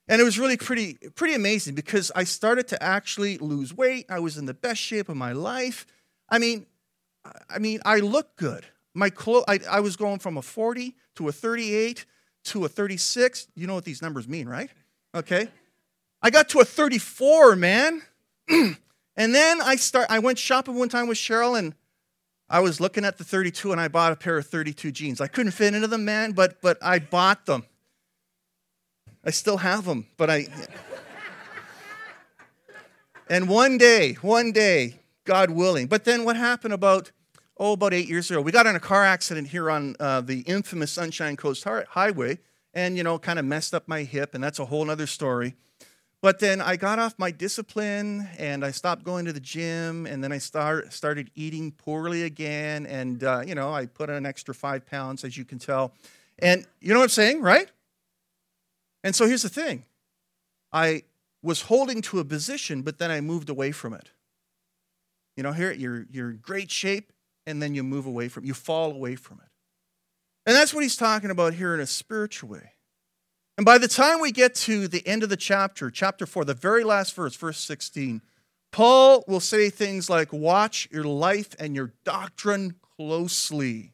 And 0.07 0.21
it 0.21 0.23
was 0.23 0.39
really 0.39 0.57
pretty, 0.57 0.93
pretty 1.15 1.33
amazing 1.33 1.75
because 1.75 2.11
I 2.15 2.23
started 2.23 2.67
to 2.69 2.81
actually 2.81 3.37
lose 3.39 3.73
weight. 3.73 4.05
I 4.09 4.19
was 4.19 4.37
in 4.37 4.45
the 4.45 4.53
best 4.53 4.79
shape 4.79 5.09
of 5.09 5.17
my 5.17 5.33
life. 5.33 5.85
I 6.29 6.39
mean, 6.39 6.65
I 7.49 7.59
mean, 7.59 7.81
I 7.83 7.97
looked 7.97 8.37
good. 8.37 8.65
My 8.93 9.09
clo- 9.09 9.43
I, 9.47 9.59
I 9.69 9.79
was 9.79 9.95
going 9.95 10.19
from 10.19 10.37
a 10.37 10.41
40 10.41 10.95
to 11.15 11.27
a 11.27 11.31
38 11.31 12.05
to 12.45 12.65
a 12.65 12.69
36. 12.69 13.47
You 13.55 13.67
know 13.67 13.75
what 13.75 13.85
these 13.85 14.01
numbers 14.01 14.27
mean, 14.27 14.47
right? 14.47 14.69
Okay. 15.13 15.49
I 16.21 16.29
got 16.29 16.49
to 16.49 16.59
a 16.59 16.65
34, 16.65 17.55
man. 17.55 18.01
And 19.17 19.33
then 19.33 19.59
I 19.61 19.75
start 19.75 20.05
I 20.09 20.19
went 20.19 20.37
shopping 20.37 20.75
one 20.75 20.89
time 20.89 21.07
with 21.07 21.17
Cheryl 21.17 21.57
and 21.57 21.73
I 22.49 22.59
was 22.59 22.79
looking 22.79 23.03
at 23.03 23.17
the 23.17 23.23
32 23.23 23.71
and 23.71 23.81
I 23.81 23.87
bought 23.87 24.13
a 24.13 24.15
pair 24.15 24.37
of 24.37 24.45
32 24.45 24.91
jeans. 24.91 25.19
I 25.19 25.27
couldn't 25.27 25.51
fit 25.51 25.73
into 25.73 25.87
them, 25.87 26.05
man, 26.05 26.31
but 26.31 26.61
but 26.61 26.77
I 26.81 26.99
bought 26.99 27.47
them. 27.47 27.65
I 29.25 29.31
still 29.31 29.57
have 29.57 29.85
them, 29.85 30.05
but 30.15 30.29
I 30.29 30.45
And 33.29 33.49
one 33.49 33.77
day, 33.77 34.13
one 34.21 34.53
day, 34.53 35.01
God 35.25 35.49
willing. 35.49 35.87
But 35.87 36.05
then 36.05 36.23
what 36.23 36.37
happened 36.37 36.73
about 36.73 37.11
oh 37.57 37.73
about 37.73 37.93
8 37.93 38.07
years 38.07 38.29
ago? 38.29 38.39
We 38.39 38.51
got 38.51 38.67
in 38.67 38.75
a 38.75 38.79
car 38.79 39.03
accident 39.03 39.47
here 39.47 39.71
on 39.71 39.95
uh, 39.99 40.21
the 40.21 40.41
infamous 40.41 40.91
Sunshine 40.91 41.35
Coast 41.35 41.65
Highway 41.65 42.37
and 42.71 42.95
you 42.95 43.03
know 43.03 43.17
kind 43.17 43.39
of 43.39 43.45
messed 43.45 43.73
up 43.73 43.87
my 43.87 44.03
hip 44.03 44.35
and 44.35 44.43
that's 44.43 44.59
a 44.59 44.65
whole 44.65 44.91
other 44.91 45.07
story. 45.07 45.55
But 46.27 46.39
then 46.39 46.59
I 46.59 46.75
got 46.75 46.99
off 46.99 47.17
my 47.17 47.31
discipline 47.31 48.27
and 48.37 48.65
I 48.65 48.71
stopped 48.71 49.05
going 49.05 49.23
to 49.27 49.31
the 49.31 49.39
gym 49.39 50.05
and 50.05 50.21
then 50.21 50.33
I 50.33 50.39
start, 50.39 50.91
started 50.91 51.31
eating 51.35 51.71
poorly 51.71 52.23
again. 52.23 52.85
And, 52.85 53.23
uh, 53.23 53.43
you 53.47 53.55
know, 53.55 53.73
I 53.73 53.85
put 53.85 54.09
on 54.09 54.17
an 54.17 54.25
extra 54.25 54.53
five 54.53 54.85
pounds, 54.85 55.23
as 55.23 55.37
you 55.37 55.45
can 55.45 55.57
tell. 55.57 55.93
And 56.39 56.65
you 56.81 56.89
know 56.89 56.99
what 56.99 57.03
I'm 57.03 57.09
saying, 57.11 57.41
right? 57.43 57.71
And 59.05 59.15
so 59.15 59.25
here's 59.25 59.43
the 59.43 59.47
thing 59.47 59.85
I 60.73 61.03
was 61.41 61.61
holding 61.61 62.01
to 62.01 62.19
a 62.19 62.25
position, 62.25 62.81
but 62.81 62.97
then 62.97 63.09
I 63.09 63.21
moved 63.21 63.49
away 63.49 63.71
from 63.71 63.93
it. 63.93 64.11
You 65.37 65.43
know, 65.43 65.53
here 65.53 65.71
you're, 65.71 66.07
you're 66.11 66.31
in 66.31 66.39
great 66.41 66.69
shape 66.69 67.13
and 67.45 67.61
then 67.61 67.73
you 67.73 67.83
move 67.83 68.05
away 68.05 68.27
from 68.27 68.43
you 68.43 68.53
fall 68.53 68.91
away 68.91 69.15
from 69.15 69.39
it. 69.39 69.49
And 70.45 70.57
that's 70.57 70.73
what 70.73 70.83
he's 70.83 70.97
talking 70.97 71.31
about 71.31 71.53
here 71.53 71.73
in 71.73 71.79
a 71.79 71.87
spiritual 71.87 72.49
way. 72.49 72.73
And 73.57 73.65
by 73.65 73.79
the 73.79 73.87
time 73.87 74.21
we 74.21 74.31
get 74.31 74.53
to 74.55 74.87
the 74.87 75.05
end 75.07 75.23
of 75.23 75.29
the 75.29 75.37
chapter, 75.37 75.89
chapter 75.89 76.27
4, 76.27 76.45
the 76.45 76.53
very 76.53 76.83
last 76.83 77.15
verse, 77.15 77.35
verse 77.35 77.57
16, 77.57 78.21
Paul 78.71 79.23
will 79.27 79.39
say 79.39 79.69
things 79.69 80.09
like, 80.09 80.31
Watch 80.31 80.87
your 80.91 81.03
life 81.03 81.55
and 81.59 81.75
your 81.75 81.93
doctrine 82.03 82.75
closely. 82.97 83.93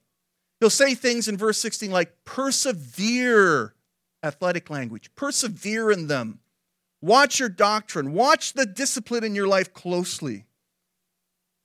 He'll 0.59 0.69
say 0.69 0.95
things 0.95 1.27
in 1.27 1.37
verse 1.37 1.57
16 1.59 1.91
like, 1.91 2.13
Persevere 2.25 3.73
athletic 4.21 4.69
language. 4.69 5.09
Persevere 5.15 5.91
in 5.91 6.07
them. 6.07 6.39
Watch 7.01 7.39
your 7.39 7.49
doctrine. 7.49 8.13
Watch 8.13 8.53
the 8.53 8.65
discipline 8.65 9.23
in 9.23 9.35
your 9.35 9.47
life 9.47 9.73
closely. 9.73 10.45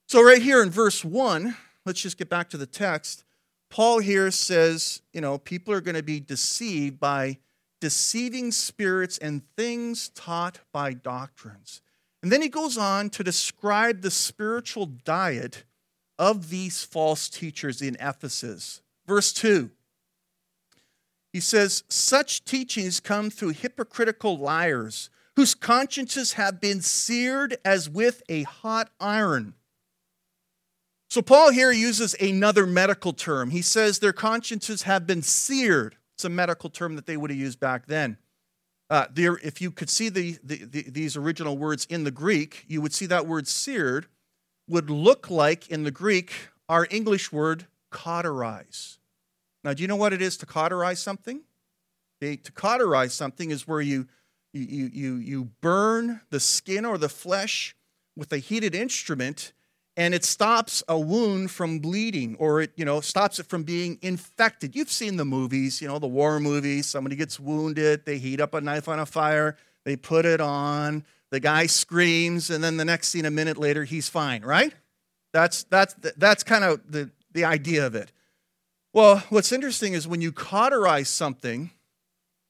So, 0.09 0.23
right 0.25 0.43
here 0.43 0.63
in 0.63 0.71
verse 0.71 1.05
1, 1.05 1.57
let's 1.85 2.01
just 2.01 2.19
get 2.19 2.29
back 2.29 2.51
to 2.51 2.57
the 2.57 2.67
text. 2.67 3.25
Paul 3.71 3.99
here 3.99 4.31
says, 4.31 5.03
you 5.13 5.21
know, 5.21 5.39
people 5.39 5.75
are 5.75 5.81
going 5.81 5.97
to 5.97 6.03
be 6.03 6.21
deceived 6.21 6.99
by 6.99 7.39
deceiving 7.81 8.53
spirits 8.53 9.19
and 9.19 9.43
things 9.57 10.09
taught 10.11 10.61
by 10.73 10.93
doctrines. 10.93 11.81
And 12.23 12.33
then 12.33 12.43
he 12.43 12.49
goes 12.49 12.77
on 12.77 13.11
to 13.11 13.23
describe 13.23 14.03
the 14.03 14.11
spiritual 14.11 14.87
diet 14.87 15.65
of 16.19 16.51
these 16.51 16.83
false 16.83 17.29
teachers 17.29 17.81
in 17.81 17.97
Ephesus. 18.01 18.83
Verse 19.07 19.33
2 19.33 19.71
he 21.33 21.41
says, 21.41 21.85
Such 21.89 22.45
teachings 22.45 23.01
come 23.01 23.31
through 23.31 23.51
hypocritical 23.51 24.37
liars 24.39 25.11
whose 25.37 25.55
consciences 25.55 26.33
have 26.33 26.61
been 26.61 26.81
seared 26.81 27.59
as 27.65 27.89
with 27.89 28.23
a 28.29 28.43
hot 28.43 28.91
iron. 28.99 29.55
So, 31.11 31.23
Paul 31.23 31.53
here 31.53 31.71
uses 31.71 32.15
another 32.15 32.67
medical 32.67 33.13
term. 33.13 33.51
He 33.51 33.63
says 33.63 33.99
their 33.99 34.13
consciences 34.13 34.83
have 34.83 35.07
been 35.07 35.23
seared. 35.23 35.97
It's 36.19 36.25
a 36.25 36.29
medical 36.29 36.69
term 36.69 36.97
that 36.97 37.07
they 37.07 37.17
would 37.17 37.31
have 37.31 37.39
used 37.39 37.61
back 37.61 37.87
then. 37.87 38.17
Uh, 38.91 39.07
there, 39.13 39.39
if 39.39 39.61
you 39.61 39.71
could 39.71 39.89
see 39.89 40.09
the, 40.09 40.37
the, 40.43 40.65
the, 40.65 40.91
these 40.91 41.17
original 41.17 41.57
words 41.57 41.87
in 41.89 42.03
the 42.03 42.11
Greek, 42.11 42.65
you 42.67 42.81
would 42.81 42.93
see 42.93 43.07
that 43.07 43.25
word 43.25 43.47
seared 43.47 44.07
would 44.69 44.91
look 44.91 45.31
like 45.31 45.69
in 45.69 45.85
the 45.85 45.93
Greek 45.93 46.49
our 46.69 46.89
English 46.91 47.31
word 47.31 47.69
cauterize. 47.93 48.99
Now, 49.63 49.75
do 49.75 49.83
you 49.83 49.87
know 49.87 49.95
what 49.95 50.13
it 50.13 50.21
is 50.21 50.37
to 50.39 50.47
cauterize 50.47 50.99
something? 50.99 51.43
Okay, 52.21 52.35
to 52.35 52.51
cauterize 52.51 53.15
something 53.15 53.53
is 53.53 53.69
where 53.69 53.81
you, 53.81 54.09
you, 54.53 54.91
you, 54.93 55.15
you 55.19 55.45
burn 55.61 56.23
the 56.31 56.41
skin 56.41 56.85
or 56.85 56.99
the 56.99 57.09
flesh 57.09 57.77
with 58.17 58.33
a 58.33 58.39
heated 58.39 58.75
instrument 58.75 59.53
and 59.99 60.15
it 60.15 60.25
stops 60.25 60.81
a 60.87 60.97
wound 60.97 61.51
from 61.51 61.81
bleeding 61.81 62.37
or 62.39 62.63
it 62.63 62.71
you 62.77 62.85
know 62.85 63.01
stops 63.01 63.41
it 63.41 63.47
from 63.47 63.65
being 63.65 63.99
infected. 64.01 64.77
You've 64.77 64.93
seen 64.93 65.17
the 65.17 65.25
movies 65.25 65.83
you 65.83 65.89
know 65.89 65.99
the 65.99 66.07
war 66.07 66.41
movies. 66.41 66.87
Somebody 66.87 67.17
gets 67.17 67.39
wounded 67.39 68.07
they 68.07 68.17
heat 68.17 68.41
up 68.41 68.55
a 68.55 68.61
knife 68.63 68.89
on 68.89 69.01
a 69.01 69.05
fire 69.05 69.57
they 69.85 69.97
put 69.97 70.25
it 70.25 70.41
on 70.41 71.05
the 71.31 71.41
guy 71.41 71.67
screams 71.67 72.49
and 72.49 72.63
then 72.63 72.77
the 72.77 72.85
next 72.85 73.09
scene 73.09 73.27
a 73.27 73.31
minute 73.31 73.59
later 73.59 73.85
he's 73.85 74.09
fine 74.09 74.43
right? 74.43 74.73
That's 75.33 75.65
that's 75.65 75.95
that's 76.17 76.45
kind 76.45 76.65
of 76.65 76.81
the 76.91 77.11
the 77.33 77.45
idea 77.45 77.85
of 77.85 77.97
it. 77.97 78.13
Well 78.95 79.25
what's 79.31 79.51
interesting 79.51 79.95
is 79.95 80.07
when 80.07 80.21
you 80.21 80.31
cauterize 80.31 81.09
something 81.09 81.73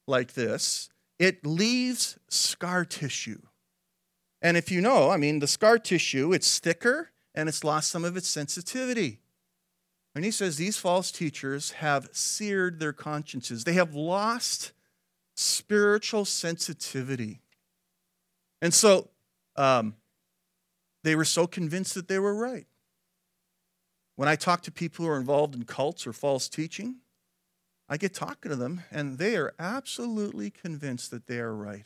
like 0.07 0.33
this 0.33 0.89
it 1.17 1.45
leaves 1.45 2.17
scar 2.29 2.85
tissue. 2.85 3.41
And 4.39 4.55
if 4.55 4.71
you 4.71 4.81
know 4.81 5.09
i 5.09 5.17
mean 5.17 5.39
the 5.39 5.47
scar 5.47 5.79
tissue 5.79 6.31
it's 6.31 6.59
thicker 6.59 7.09
and 7.39 7.47
it's 7.47 7.63
lost 7.63 7.89
some 7.89 8.03
of 8.03 8.17
its 8.17 8.27
sensitivity. 8.27 9.19
And 10.13 10.25
he 10.25 10.31
says 10.31 10.57
these 10.57 10.77
false 10.77 11.11
teachers 11.11 11.71
have 11.71 12.09
seared 12.11 12.79
their 12.79 12.93
consciences, 12.93 13.63
they 13.63 13.73
have 13.73 13.95
lost 13.95 14.73
spiritual 15.35 16.25
sensitivity. 16.25 17.39
And 18.61 18.73
so 18.73 19.09
um, 19.55 19.95
they 21.03 21.15
were 21.15 21.25
so 21.25 21.47
convinced 21.47 21.93
that 21.93 22.09
they 22.09 22.19
were 22.19 22.35
right. 22.35 22.67
When 24.17 24.27
I 24.27 24.35
talk 24.35 24.63
to 24.63 24.71
people 24.71 25.05
who 25.05 25.11
are 25.11 25.17
involved 25.17 25.55
in 25.55 25.63
cults 25.63 26.05
or 26.05 26.11
false 26.11 26.49
teaching, 26.49 26.97
I 27.87 27.95
get 27.95 28.13
talking 28.13 28.51
to 28.51 28.57
them, 28.57 28.83
and 28.91 29.17
they 29.17 29.37
are 29.37 29.53
absolutely 29.57 30.49
convinced 30.49 31.09
that 31.11 31.27
they 31.27 31.39
are 31.39 31.55
right. 31.55 31.85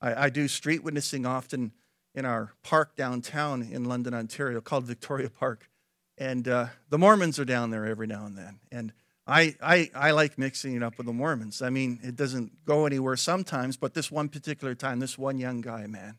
I, 0.00 0.24
I 0.24 0.30
do 0.30 0.48
street 0.48 0.82
witnessing 0.82 1.26
often 1.26 1.72
in 2.18 2.24
our 2.24 2.52
park 2.64 2.96
downtown 2.96 3.62
in 3.62 3.84
London, 3.84 4.12
Ontario, 4.12 4.60
called 4.60 4.84
Victoria 4.84 5.30
Park. 5.30 5.70
And 6.18 6.48
uh, 6.48 6.66
the 6.90 6.98
Mormons 6.98 7.38
are 7.38 7.44
down 7.44 7.70
there 7.70 7.86
every 7.86 8.08
now 8.08 8.26
and 8.26 8.36
then. 8.36 8.58
And 8.72 8.92
I, 9.24 9.54
I, 9.62 9.88
I 9.94 10.10
like 10.10 10.36
mixing 10.36 10.74
it 10.74 10.82
up 10.82 10.98
with 10.98 11.06
the 11.06 11.12
Mormons. 11.12 11.62
I 11.62 11.70
mean, 11.70 12.00
it 12.02 12.16
doesn't 12.16 12.64
go 12.64 12.86
anywhere 12.86 13.16
sometimes, 13.16 13.76
but 13.76 13.94
this 13.94 14.10
one 14.10 14.28
particular 14.28 14.74
time, 14.74 14.98
this 14.98 15.16
one 15.16 15.38
young 15.38 15.60
guy, 15.60 15.86
man, 15.86 16.18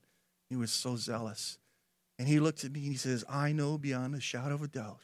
he 0.50 0.56
was 0.56 0.72
so 0.72 0.96
zealous. 0.96 1.58
And 2.18 2.30
he 2.30 2.40
looked 2.40 2.64
at 2.64 2.72
me 2.72 2.80
and 2.84 2.92
he 2.94 2.98
says, 2.98 3.26
I 3.30 3.52
know 3.52 3.78
beyond 3.78 4.16
a 4.16 4.22
shadow 4.22 4.56
of 4.56 4.62
a 4.62 4.68
doubt 4.70 5.02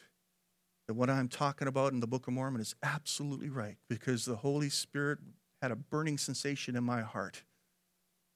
that 0.87 0.93
what 0.93 1.09
I'm 1.09 1.27
talking 1.27 1.67
about 1.67 1.91
in 1.91 1.99
the 1.99 2.07
Book 2.07 2.25
of 2.27 2.33
Mormon 2.33 2.61
is 2.61 2.73
absolutely 2.81 3.49
right 3.49 3.75
because 3.89 4.23
the 4.23 4.37
Holy 4.37 4.69
Spirit 4.69 5.19
had 5.61 5.71
a 5.71 5.75
burning 5.75 6.17
sensation 6.17 6.77
in 6.77 6.85
my 6.85 7.01
heart 7.01 7.43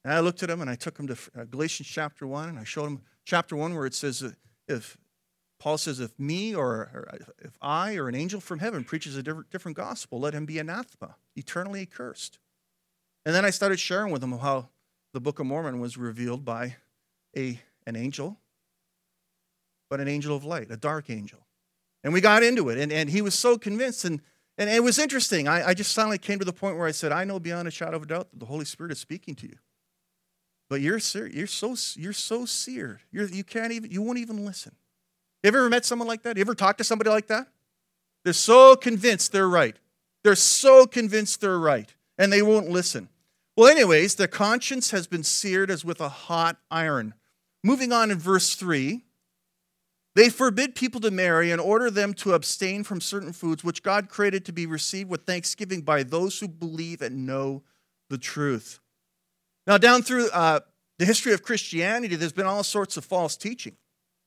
and 0.04 0.14
I 0.14 0.20
looked 0.20 0.44
at 0.44 0.50
him 0.50 0.62
and 0.62 0.70
I 0.70 0.76
took 0.76 0.98
him 0.98 1.08
to 1.08 1.18
uh, 1.38 1.44
Galatians 1.46 1.88
chapter 1.88 2.26
1 2.26 2.50
and 2.50 2.60
I 2.60 2.64
showed 2.64 2.86
him 2.86 3.02
chapter 3.26 3.56
1 3.56 3.76
where 3.76 3.86
it 3.86 3.94
says, 3.94 4.24
if 4.68 4.98
Paul 5.60 5.78
says, 5.78 6.00
if 6.00 6.18
me 6.18 6.56
or, 6.56 6.90
or 6.94 7.18
if 7.40 7.58
I 7.62 7.96
or 7.96 8.08
an 8.08 8.16
angel 8.16 8.40
from 8.40 8.60
heaven 8.60 8.84
preaches 8.84 9.18
a 9.18 9.24
different, 9.24 9.50
different 9.50 9.76
gospel, 9.76 10.20
let 10.20 10.34
him 10.34 10.46
be 10.46 10.58
anathema, 10.58 11.16
eternally 11.36 11.82
accursed. 11.82 12.40
And 13.26 13.36
then 13.36 13.44
I 13.44 13.50
started 13.50 13.80
sharing 13.80 14.12
with 14.12 14.24
him 14.24 14.38
how 14.38 14.70
the 15.14 15.20
Book 15.20 15.40
of 15.40 15.46
Mormon 15.46 15.80
was 15.80 15.98
revealed 15.98 16.46
by 16.46 16.78
a, 17.36 17.60
an 17.86 17.96
angel, 17.96 18.38
but 19.90 20.00
an 20.00 20.08
angel 20.08 20.36
of 20.36 20.46
light, 20.46 20.72
a 20.72 20.78
dark 20.78 21.10
angel. 21.10 21.40
And 22.04 22.14
we 22.14 22.22
got 22.22 22.44
into 22.44 22.70
it, 22.70 22.78
and, 22.78 22.94
and 22.94 23.10
he 23.10 23.22
was 23.22 23.36
so 23.36 23.58
convinced. 23.58 24.06
And, 24.06 24.22
and 24.58 24.70
it 24.70 24.82
was 24.82 24.98
interesting. 24.98 25.50
I, 25.50 25.70
I 25.70 25.74
just 25.74 25.94
finally 25.94 26.18
came 26.18 26.40
to 26.40 26.46
the 26.46 26.54
point 26.54 26.78
where 26.78 26.88
I 26.88 26.92
said, 26.92 27.12
I 27.12 27.26
know 27.26 27.40
beyond 27.40 27.68
a 27.68 27.72
shadow 27.72 27.98
of 27.98 28.04
a 28.04 28.06
doubt 28.06 28.32
that 28.32 28.40
the 28.40 28.46
Holy 28.46 28.66
Spirit 28.66 28.94
is 28.94 29.00
speaking 29.00 29.36
to 29.36 29.48
you. 29.48 29.58
But 30.70 30.82
you're 30.82 31.00
you're 31.32 31.48
so 31.48 31.76
you're 31.96 32.14
so 32.14 32.46
seared. 32.46 33.00
You're, 33.12 33.28
you 33.28 33.44
can't 33.44 33.72
even 33.72 33.92
you 33.92 34.02
won't 34.02 34.20
even 34.20 34.46
listen. 34.46 34.74
Have 35.44 35.54
you 35.54 35.60
ever 35.60 35.70
met 35.70 35.86
someone 35.86 36.08
like 36.08 36.24
that? 36.24 36.38
You 36.38 36.42
ever 36.42 36.56
talked 36.56 36.78
to 36.78 36.84
somebody 36.84 37.10
like 37.10 37.28
that? 37.28 37.48
They're 38.24 38.34
so 38.34 38.76
convinced 38.76 39.32
they're 39.32 39.50
right. 39.50 39.76
They're 40.24 40.36
so 40.36 40.86
convinced 40.86 41.42
they're 41.42 41.58
right, 41.58 41.94
and 42.18 42.32
they 42.32 42.42
won't 42.42 42.70
listen. 42.70 43.10
Well, 43.56 43.70
anyways, 43.70 44.16
their 44.16 44.28
conscience 44.28 44.92
has 44.92 45.08
been 45.08 45.24
seared 45.24 45.72
as 45.72 45.84
with 45.84 46.02
a 46.02 46.10
hot 46.10 46.58
iron. 46.70 47.14
Moving 47.64 47.92
on 47.92 48.12
in 48.12 48.20
verse 48.20 48.56
3, 48.56 49.04
they 50.16 50.30
forbid 50.30 50.76
people 50.76 51.02
to 51.02 51.12
marry 51.12 51.52
and 51.52 51.60
order 51.60 51.90
them 51.90 52.14
to 52.16 52.34
abstain 52.34 52.84
from 52.84 53.02
certain 53.02 53.34
foods 53.34 53.64
which 53.64 53.84
God 53.84 54.10
created 54.10 54.46
to 54.46 54.52
be 54.52 54.66
received 54.66 55.10
with 55.10 55.26
thanksgiving 55.26 55.82
by 55.82 56.04
those 56.04 56.40
who 56.40 56.48
believe 56.48 57.02
and 57.02 57.26
know 57.26 57.64
the 58.10 58.18
truth. 58.18 58.80
Now, 59.70 59.78
down 59.78 60.02
through 60.02 60.32
uh, 60.32 60.62
the 60.98 61.06
history 61.06 61.32
of 61.32 61.44
Christianity, 61.44 62.16
there's 62.16 62.34
been 62.34 62.48
all 62.48 62.64
sorts 62.64 62.98
of 62.98 63.06
false 63.06 63.38
teaching. 63.38 63.78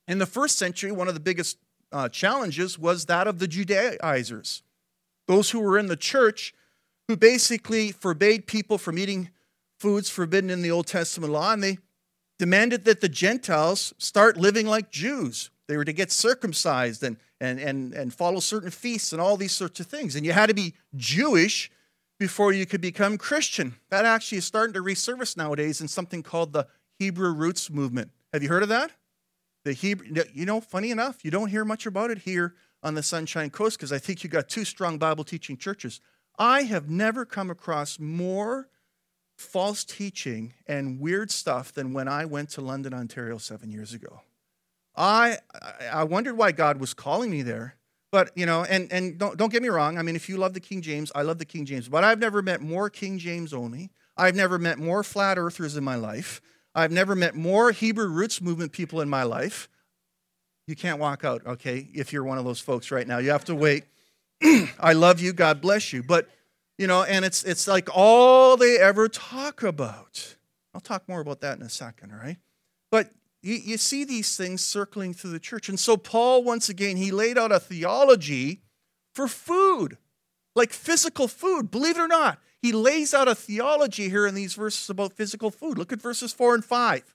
In 0.06 0.18
the 0.18 0.26
first 0.26 0.56
century, 0.56 0.92
one 0.92 1.08
of 1.08 1.14
the 1.14 1.20
biggest 1.20 1.58
uh, 1.90 2.08
challenges 2.08 2.78
was 2.78 3.06
that 3.06 3.26
of 3.26 3.40
the 3.40 3.48
Judaizers, 3.48 4.62
those 5.26 5.50
who 5.50 5.58
were 5.58 5.80
in 5.80 5.88
the 5.88 5.96
church 5.96 6.54
who 7.08 7.16
basically 7.16 7.90
forbade 7.90 8.46
people 8.46 8.78
from 8.78 8.96
eating 8.96 9.30
foods 9.80 10.08
forbidden 10.08 10.48
in 10.48 10.62
the 10.62 10.70
Old 10.70 10.86
Testament 10.86 11.32
law, 11.32 11.52
and 11.52 11.60
they 11.60 11.78
demanded 12.38 12.84
that 12.84 13.00
the 13.00 13.08
Gentiles 13.08 13.92
start 13.98 14.36
living 14.36 14.68
like 14.68 14.92
Jews. 14.92 15.50
They 15.66 15.76
were 15.76 15.84
to 15.84 15.92
get 15.92 16.12
circumcised 16.12 17.02
and, 17.02 17.16
and, 17.40 17.58
and, 17.58 17.94
and 17.94 18.14
follow 18.14 18.38
certain 18.38 18.70
feasts 18.70 19.12
and 19.12 19.20
all 19.20 19.36
these 19.36 19.50
sorts 19.50 19.80
of 19.80 19.88
things. 19.88 20.14
And 20.14 20.24
you 20.24 20.30
had 20.30 20.50
to 20.50 20.54
be 20.54 20.74
Jewish 20.94 21.68
before 22.22 22.52
you 22.52 22.64
could 22.64 22.80
become 22.80 23.18
Christian. 23.18 23.74
That 23.90 24.04
actually 24.04 24.38
is 24.38 24.44
starting 24.44 24.74
to 24.74 24.80
resurface 24.80 25.36
nowadays 25.36 25.80
in 25.80 25.88
something 25.88 26.22
called 26.22 26.52
the 26.52 26.68
Hebrew 26.96 27.32
Roots 27.32 27.68
Movement. 27.68 28.12
Have 28.32 28.44
you 28.44 28.48
heard 28.48 28.62
of 28.62 28.68
that? 28.68 28.92
The 29.64 29.72
Hebrew, 29.72 30.22
you 30.32 30.46
know, 30.46 30.60
funny 30.60 30.92
enough, 30.92 31.24
you 31.24 31.32
don't 31.32 31.48
hear 31.48 31.64
much 31.64 31.84
about 31.84 32.12
it 32.12 32.18
here 32.18 32.54
on 32.80 32.94
the 32.94 33.02
Sunshine 33.02 33.50
Coast 33.50 33.76
because 33.76 33.90
I 33.90 33.98
think 33.98 34.22
you 34.22 34.30
got 34.30 34.48
two 34.48 34.64
strong 34.64 34.98
Bible 34.98 35.24
teaching 35.24 35.56
churches. 35.56 36.00
I 36.38 36.62
have 36.62 36.88
never 36.88 37.24
come 37.24 37.50
across 37.50 37.98
more 37.98 38.68
false 39.36 39.82
teaching 39.82 40.54
and 40.68 41.00
weird 41.00 41.32
stuff 41.32 41.72
than 41.72 41.92
when 41.92 42.06
I 42.06 42.24
went 42.24 42.50
to 42.50 42.60
London, 42.60 42.94
Ontario 42.94 43.38
seven 43.38 43.68
years 43.68 43.94
ago. 43.94 44.20
I, 44.94 45.38
I 45.90 46.04
wondered 46.04 46.36
why 46.36 46.52
God 46.52 46.78
was 46.78 46.94
calling 46.94 47.32
me 47.32 47.42
there 47.42 47.74
but, 48.12 48.30
you 48.36 48.44
know, 48.44 48.62
and, 48.64 48.92
and 48.92 49.18
don't, 49.18 49.38
don't 49.38 49.50
get 49.50 49.62
me 49.62 49.70
wrong. 49.70 49.96
I 49.96 50.02
mean, 50.02 50.14
if 50.14 50.28
you 50.28 50.36
love 50.36 50.52
the 50.52 50.60
King 50.60 50.82
James, 50.82 51.10
I 51.14 51.22
love 51.22 51.38
the 51.38 51.46
King 51.46 51.64
James. 51.64 51.88
But 51.88 52.04
I've 52.04 52.18
never 52.18 52.42
met 52.42 52.60
more 52.60 52.90
King 52.90 53.18
James 53.18 53.54
only. 53.54 53.90
I've 54.18 54.36
never 54.36 54.58
met 54.58 54.78
more 54.78 55.02
flat 55.02 55.38
earthers 55.38 55.78
in 55.78 55.82
my 55.82 55.96
life. 55.96 56.42
I've 56.74 56.92
never 56.92 57.16
met 57.16 57.34
more 57.34 57.72
Hebrew 57.72 58.06
roots 58.06 58.42
movement 58.42 58.72
people 58.72 59.00
in 59.00 59.08
my 59.08 59.22
life. 59.22 59.66
You 60.66 60.76
can't 60.76 61.00
walk 61.00 61.24
out, 61.24 61.44
okay, 61.46 61.88
if 61.94 62.12
you're 62.12 62.22
one 62.22 62.36
of 62.36 62.44
those 62.44 62.60
folks 62.60 62.90
right 62.90 63.08
now. 63.08 63.16
You 63.16 63.30
have 63.30 63.46
to 63.46 63.54
wait. 63.54 63.84
I 64.78 64.92
love 64.92 65.18
you. 65.18 65.32
God 65.32 65.62
bless 65.62 65.92
you. 65.92 66.02
But, 66.02 66.28
you 66.76 66.86
know, 66.86 67.02
and 67.04 67.24
it's, 67.24 67.44
it's 67.44 67.66
like 67.66 67.88
all 67.94 68.58
they 68.58 68.78
ever 68.78 69.08
talk 69.08 69.62
about. 69.62 70.36
I'll 70.74 70.82
talk 70.82 71.08
more 71.08 71.20
about 71.20 71.40
that 71.40 71.58
in 71.58 71.62
a 71.64 71.70
second, 71.70 72.12
all 72.12 72.18
right? 72.18 72.36
But 72.90 73.10
you, 73.42 73.54
you 73.54 73.76
see 73.76 74.04
these 74.04 74.36
things 74.36 74.64
circling 74.64 75.14
through 75.14 75.30
the 75.30 75.40
church. 75.40 75.68
And 75.68 75.78
so, 75.78 75.96
Paul, 75.96 76.44
once 76.44 76.68
again, 76.68 76.96
he 76.96 77.10
laid 77.10 77.36
out 77.36 77.52
a 77.52 77.60
theology 77.60 78.62
for 79.14 79.28
food. 79.28 79.98
like 80.54 80.72
physical 80.72 81.28
food. 81.28 81.70
Believe 81.70 81.96
it 81.96 82.00
or 82.00 82.08
not, 82.08 82.38
he 82.60 82.72
lays 82.72 83.14
out 83.14 83.28
a 83.28 83.34
theology 83.34 84.08
here 84.08 84.26
in 84.26 84.34
these 84.34 84.54
verses 84.54 84.88
about 84.90 85.14
physical 85.14 85.50
food. 85.50 85.78
Look 85.78 85.92
at 85.92 86.00
verses 86.00 86.32
4 86.32 86.54
and 86.56 86.64
5. 86.64 87.14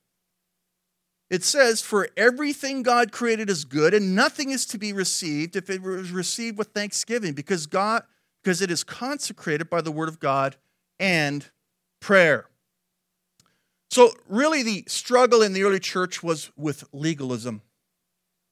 It 1.30 1.44
says, 1.44 1.82
For 1.82 2.10
everything 2.16 2.84
God 2.84 3.12
created 3.12 3.50
is 3.50 3.66
good, 3.66 3.94
and 3.94 4.16
nothing 4.16 4.50
is 4.50 4.66
to 4.68 4.78
be 4.78 4.94
received 4.94 5.56
if 5.56 5.70
it 5.70 5.82
was 5.82 6.12
received 6.12 6.58
with 6.58 6.70
thanksgiving, 6.70 7.34
because 7.34 7.68
God, 7.68 8.04
because 8.44 8.62
it 8.62 8.72
is 8.72 8.84
consecrated 8.84 9.70
by 9.70 9.82
the 9.82 9.92
word 9.92 10.10
of 10.10 10.20
God 10.20 10.56
and 11.00 11.50
prayer. 12.00 12.50
So, 13.90 14.12
really, 14.28 14.64
the 14.64 14.84
struggle 14.88 15.42
in 15.42 15.54
the 15.54 15.64
early 15.64 15.80
church 15.80 16.22
was 16.22 16.52
with 16.58 16.84
legalism. 16.92 17.62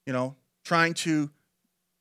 You 0.05 0.13
know, 0.13 0.35
trying 0.63 0.93
to 0.95 1.29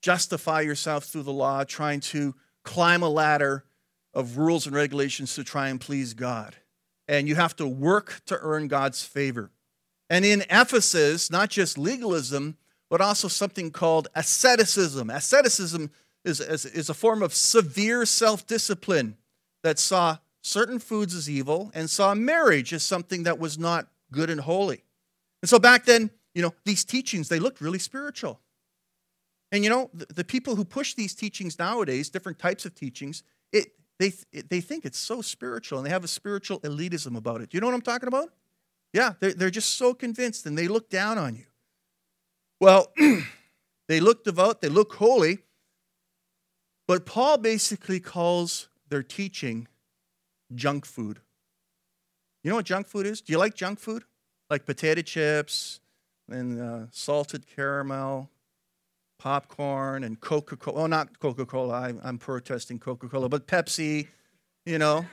justify 0.03 0.61
yourself 0.61 1.05
through 1.05 1.23
the 1.23 1.33
law, 1.33 1.65
trying 1.65 2.01
to 2.01 2.35
climb 2.63 3.03
a 3.03 3.09
ladder 3.09 3.65
of 4.13 4.39
rules 4.39 4.67
and 4.67 4.75
regulations 4.75 5.35
to 5.35 5.45
try 5.45 5.69
and 5.69 5.81
please 5.81 6.15
God. 6.15 6.57
And 7.09 7.29
you 7.29 7.35
have 7.35 7.57
to 7.57 7.67
work 7.67 8.23
to 8.27 8.39
earn 8.41 8.69
God's 8.69 9.03
favor. 9.03 9.51
And 10.09 10.25
in 10.25 10.45
Ephesus, 10.51 11.31
not 11.31 11.51
just 11.51 11.77
legalism, 11.77 12.57
but 12.91 13.01
also 13.01 13.29
something 13.29 13.71
called 13.71 14.09
asceticism. 14.15 15.11
Asceticism 15.11 15.91
is, 16.25 16.41
is, 16.41 16.65
is 16.65 16.89
a 16.89 16.95
form 16.95 17.23
of 17.23 17.35
severe 17.35 18.07
self 18.07 18.47
discipline 18.47 19.17
that 19.63 19.79
saw 19.79 20.19
certain 20.45 20.79
foods 20.79 21.15
as 21.15 21.29
evil 21.29 21.71
and 21.75 21.89
saw 21.89 22.15
marriage 22.15 22.73
as 22.73 22.83
something 22.83 23.23
that 23.23 23.39
was 23.39 23.59
not 23.59 23.89
good 24.13 24.29
and 24.29 24.43
holy. 24.43 24.85
And 25.43 25.49
so 25.49 25.59
back 25.59 25.87
then, 25.87 26.11
you 26.35 26.43
know, 26.43 26.55
these 26.65 26.85
teachings, 26.85 27.29
they 27.29 27.39
looked 27.39 27.61
really 27.61 27.79
spiritual. 27.79 28.41
And 29.51 29.65
you 29.65 29.71
know, 29.71 29.91
the, 29.95 30.07
the 30.07 30.25
people 30.25 30.55
who 30.57 30.65
push 30.65 30.95
these 30.95 31.15
teachings 31.15 31.59
nowadays, 31.59 32.11
different 32.11 32.39
types 32.39 32.67
of 32.67 32.75
teachings, 32.75 33.23
it, 33.53 33.69
they, 33.99 34.13
it, 34.33 34.51
they 34.51 34.61
think 34.61 34.85
it's 34.85 34.99
so 34.99 35.23
spiritual 35.23 35.79
and 35.79 35.87
they 35.87 35.91
have 35.91 36.05
a 36.05 36.09
spiritual 36.09 36.61
elitism 36.61 37.17
about 37.17 37.41
it. 37.41 37.49
Do 37.51 37.57
you 37.57 37.61
know 37.61 37.69
what 37.69 37.75
I'm 37.75 37.81
talking 37.81 38.09
about? 38.09 38.29
Yeah, 38.93 39.15
they're, 39.21 39.33
they're 39.33 39.51
just 39.51 39.77
so 39.77 39.95
convinced 39.95 40.45
and 40.45 40.59
they 40.59 40.69
look 40.69 40.91
down 40.91 41.17
on 41.17 41.37
you. 41.37 41.47
Well, 42.61 42.93
they 43.89 44.01
look 44.01 44.25
devout, 44.25 44.61
they 44.61 44.69
look 44.69 44.95
holy, 44.95 45.39
but 46.87 47.07
Paul 47.07 47.39
basically 47.39 47.99
calls 47.99 48.69
their 48.89 49.03
teaching 49.03 49.69
junk 50.55 50.85
food. 50.87 51.21
You 52.43 52.51
know 52.51 52.57
what 52.57 52.67
junk 52.67 52.87
food 52.87 53.07
is? 53.07 53.21
Do 53.21 53.33
you 53.33 53.39
like 53.39 53.55
junk 53.55 53.79
food? 53.79 54.05
Like 54.51 54.67
potato 54.67 55.03
chips 55.03 55.81
and 56.29 56.61
uh, 56.61 56.87
salted 56.91 57.47
caramel, 57.47 58.31
popcorn, 59.19 60.05
and 60.05 60.21
Coca 60.21 60.57
Cola. 60.57 60.83
Oh, 60.83 60.87
not 60.87 61.19
Coca 61.19 61.47
Cola. 61.47 61.95
I'm 62.03 62.19
protesting 62.19 62.79
Coca 62.79 63.09
Cola, 63.09 63.29
but 63.29 63.47
Pepsi, 63.47 64.09
you 64.67 64.79
know. 64.79 65.07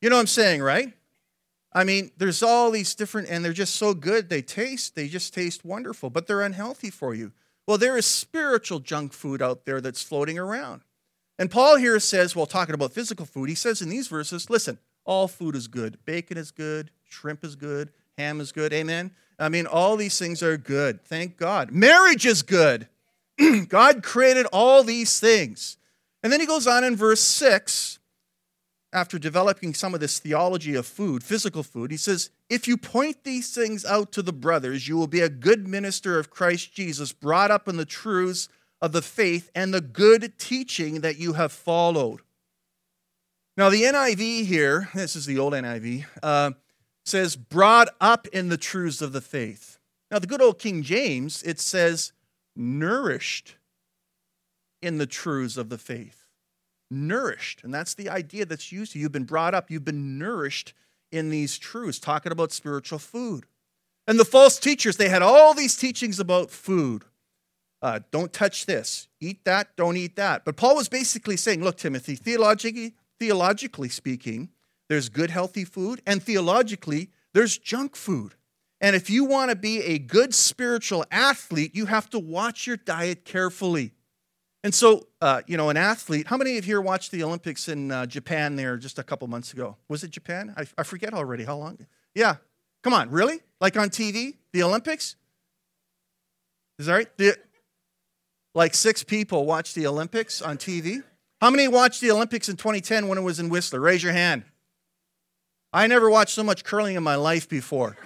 You 0.00 0.10
know 0.10 0.16
what 0.16 0.20
I'm 0.20 0.26
saying, 0.26 0.62
right? 0.62 0.92
I 1.72 1.84
mean, 1.84 2.10
there's 2.16 2.42
all 2.42 2.70
these 2.70 2.94
different, 2.94 3.28
and 3.28 3.44
they're 3.44 3.52
just 3.52 3.76
so 3.76 3.94
good. 3.94 4.28
They 4.28 4.42
taste, 4.42 4.94
they 4.94 5.06
just 5.08 5.34
taste 5.34 5.64
wonderful, 5.64 6.10
but 6.10 6.26
they're 6.26 6.42
unhealthy 6.42 6.90
for 6.90 7.14
you. 7.14 7.32
Well, 7.66 7.78
there 7.78 7.96
is 7.96 8.06
spiritual 8.06 8.80
junk 8.80 9.12
food 9.12 9.42
out 9.42 9.66
there 9.66 9.80
that's 9.80 10.02
floating 10.02 10.38
around. 10.38 10.82
And 11.38 11.50
Paul 11.50 11.76
here 11.76 12.00
says, 12.00 12.34
well, 12.34 12.46
talking 12.46 12.74
about 12.74 12.92
physical 12.92 13.24
food, 13.24 13.48
he 13.48 13.54
says 13.54 13.80
in 13.80 13.88
these 13.88 14.08
verses, 14.08 14.50
listen, 14.50 14.78
all 15.04 15.28
food 15.28 15.54
is 15.54 15.68
good. 15.68 15.98
Bacon 16.04 16.36
is 16.36 16.50
good, 16.50 16.90
shrimp 17.04 17.44
is 17.44 17.54
good, 17.54 17.90
ham 18.16 18.40
is 18.40 18.52
good. 18.52 18.72
Amen. 18.72 19.12
I 19.38 19.48
mean, 19.48 19.66
all 19.66 19.96
these 19.96 20.18
things 20.18 20.42
are 20.42 20.56
good. 20.56 21.04
Thank 21.04 21.36
God. 21.36 21.70
Marriage 21.70 22.26
is 22.26 22.42
good. 22.42 22.88
God 23.68 24.02
created 24.02 24.46
all 24.52 24.82
these 24.82 25.20
things. 25.20 25.76
And 26.22 26.32
then 26.32 26.40
he 26.40 26.46
goes 26.46 26.66
on 26.66 26.82
in 26.82 26.96
verse 26.96 27.20
6, 27.20 27.98
after 28.92 29.18
developing 29.18 29.74
some 29.74 29.94
of 29.94 30.00
this 30.00 30.18
theology 30.18 30.74
of 30.74 30.86
food, 30.86 31.22
physical 31.22 31.62
food, 31.62 31.90
he 31.90 31.96
says, 31.96 32.30
If 32.48 32.66
you 32.66 32.76
point 32.76 33.22
these 33.22 33.54
things 33.54 33.84
out 33.84 34.12
to 34.12 34.22
the 34.22 34.32
brothers, 34.32 34.88
you 34.88 34.96
will 34.96 35.06
be 35.06 35.20
a 35.20 35.28
good 35.28 35.68
minister 35.68 36.18
of 36.18 36.30
Christ 36.30 36.72
Jesus, 36.72 37.12
brought 37.12 37.50
up 37.50 37.68
in 37.68 37.76
the 37.76 37.84
truths 37.84 38.48
of 38.80 38.92
the 38.92 39.02
faith 39.02 39.50
and 39.54 39.72
the 39.72 39.80
good 39.80 40.38
teaching 40.38 41.00
that 41.00 41.18
you 41.18 41.34
have 41.34 41.52
followed. 41.52 42.20
Now, 43.56 43.70
the 43.70 43.82
NIV 43.82 44.46
here, 44.46 44.88
this 44.94 45.16
is 45.16 45.26
the 45.26 45.38
old 45.38 45.52
NIV, 45.52 46.04
uh, 46.22 46.52
says, 47.04 47.34
brought 47.34 47.88
up 48.00 48.28
in 48.28 48.50
the 48.50 48.56
truths 48.56 49.02
of 49.02 49.12
the 49.12 49.20
faith. 49.20 49.78
Now, 50.10 50.20
the 50.20 50.28
good 50.28 50.40
old 50.40 50.58
King 50.58 50.82
James, 50.82 51.42
it 51.42 51.58
says, 51.58 52.12
nourished 52.54 53.56
in 54.80 54.98
the 54.98 55.06
truths 55.06 55.56
of 55.56 55.70
the 55.70 55.78
faith. 55.78 56.26
Nourished. 56.90 57.64
And 57.64 57.74
that's 57.74 57.94
the 57.94 58.08
idea 58.08 58.46
that's 58.46 58.70
used. 58.70 58.94
You've 58.94 59.12
been 59.12 59.24
brought 59.24 59.54
up, 59.54 59.70
you've 59.70 59.84
been 59.84 60.18
nourished 60.18 60.72
in 61.10 61.30
these 61.30 61.58
truths, 61.58 61.98
talking 61.98 62.32
about 62.32 62.52
spiritual 62.52 62.98
food. 62.98 63.46
And 64.06 64.18
the 64.20 64.24
false 64.24 64.58
teachers, 64.58 64.96
they 64.96 65.08
had 65.08 65.22
all 65.22 65.52
these 65.52 65.76
teachings 65.76 66.20
about 66.20 66.50
food. 66.50 67.04
Uh, 67.80 68.00
don't 68.10 68.32
touch 68.32 68.66
this. 68.66 69.08
Eat 69.20 69.44
that. 69.44 69.76
Don't 69.76 69.96
eat 69.96 70.16
that. 70.16 70.44
But 70.44 70.56
Paul 70.56 70.76
was 70.76 70.88
basically 70.88 71.36
saying, 71.36 71.62
look, 71.62 71.76
Timothy, 71.76 72.16
theologically, 72.16 72.94
theologically 73.18 73.88
speaking, 73.88 74.50
there's 74.88 75.08
good, 75.08 75.30
healthy 75.30 75.64
food, 75.64 76.00
and 76.06 76.22
theologically, 76.22 77.10
there's 77.34 77.58
junk 77.58 77.94
food. 77.94 78.34
And 78.80 78.94
if 78.94 79.10
you 79.10 79.24
want 79.24 79.50
to 79.50 79.56
be 79.56 79.82
a 79.82 79.98
good 79.98 80.34
spiritual 80.34 81.04
athlete, 81.10 81.74
you 81.74 81.86
have 81.86 82.08
to 82.10 82.18
watch 82.18 82.66
your 82.66 82.76
diet 82.76 83.24
carefully. 83.24 83.92
And 84.64 84.74
so, 84.74 85.06
uh, 85.20 85.42
you 85.46 85.56
know, 85.56 85.70
an 85.70 85.76
athlete, 85.76 86.26
how 86.26 86.36
many 86.36 86.58
of 86.58 86.64
you 86.64 86.72
here 86.72 86.80
watched 86.80 87.10
the 87.10 87.22
Olympics 87.22 87.68
in 87.68 87.90
uh, 87.90 88.06
Japan 88.06 88.56
there 88.56 88.76
just 88.76 88.98
a 88.98 89.02
couple 89.02 89.26
months 89.28 89.52
ago? 89.52 89.76
Was 89.88 90.04
it 90.04 90.10
Japan? 90.10 90.54
I, 90.56 90.66
I 90.76 90.82
forget 90.82 91.14
already 91.14 91.44
how 91.44 91.56
long. 91.56 91.78
Yeah. 92.14 92.36
Come 92.82 92.92
on, 92.92 93.10
really? 93.10 93.40
Like 93.60 93.76
on 93.76 93.90
TV? 93.90 94.34
The 94.52 94.62
Olympics? 94.62 95.16
Is 96.78 96.86
that 96.86 96.94
right? 96.94 97.18
The, 97.18 97.36
like 98.54 98.74
six 98.74 99.02
people 99.02 99.46
watched 99.46 99.74
the 99.74 99.86
Olympics 99.86 100.42
on 100.42 100.56
TV. 100.56 101.02
How 101.40 101.50
many 101.50 101.68
watched 101.68 102.00
the 102.00 102.10
Olympics 102.10 102.48
in 102.48 102.56
2010 102.56 103.08
when 103.08 103.18
it 103.18 103.22
was 103.22 103.38
in 103.38 103.48
Whistler? 103.48 103.80
Raise 103.80 104.02
your 104.02 104.12
hand. 104.12 104.44
I 105.72 105.86
never 105.86 106.08
watched 106.10 106.34
so 106.34 106.42
much 106.42 106.64
curling 106.64 106.96
in 106.96 107.02
my 107.02 107.14
life 107.14 107.48
before. 107.48 107.96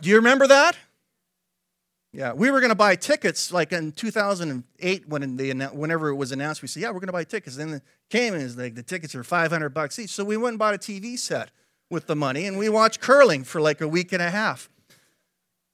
Do 0.00 0.10
you 0.10 0.16
remember 0.16 0.46
that? 0.48 0.76
Yeah, 2.12 2.34
we 2.34 2.50
were 2.50 2.60
going 2.60 2.70
to 2.70 2.76
buy 2.76 2.96
tickets 2.96 3.52
like 3.52 3.72
in 3.72 3.92
2008 3.92 5.08
when 5.08 5.36
they 5.36 5.50
whenever 5.52 6.08
it 6.08 6.16
was 6.16 6.30
announced. 6.30 6.60
We 6.60 6.68
said, 6.68 6.82
"Yeah, 6.82 6.88
we're 6.88 7.00
going 7.00 7.06
to 7.06 7.12
buy 7.12 7.24
tickets." 7.24 7.56
Then 7.56 7.70
it 7.74 7.82
came 8.10 8.34
and 8.34 8.42
it's 8.42 8.56
like 8.56 8.74
the 8.74 8.82
tickets 8.82 9.14
are 9.14 9.24
500 9.24 9.70
bucks 9.70 9.98
each. 9.98 10.10
So 10.10 10.22
we 10.22 10.36
went 10.36 10.52
and 10.52 10.58
bought 10.58 10.74
a 10.74 10.78
TV 10.78 11.18
set 11.18 11.50
with 11.88 12.06
the 12.06 12.16
money, 12.16 12.46
and 12.46 12.58
we 12.58 12.68
watched 12.68 13.00
curling 13.00 13.44
for 13.44 13.62
like 13.62 13.80
a 13.80 13.88
week 13.88 14.12
and 14.12 14.20
a 14.20 14.30
half. 14.30 14.68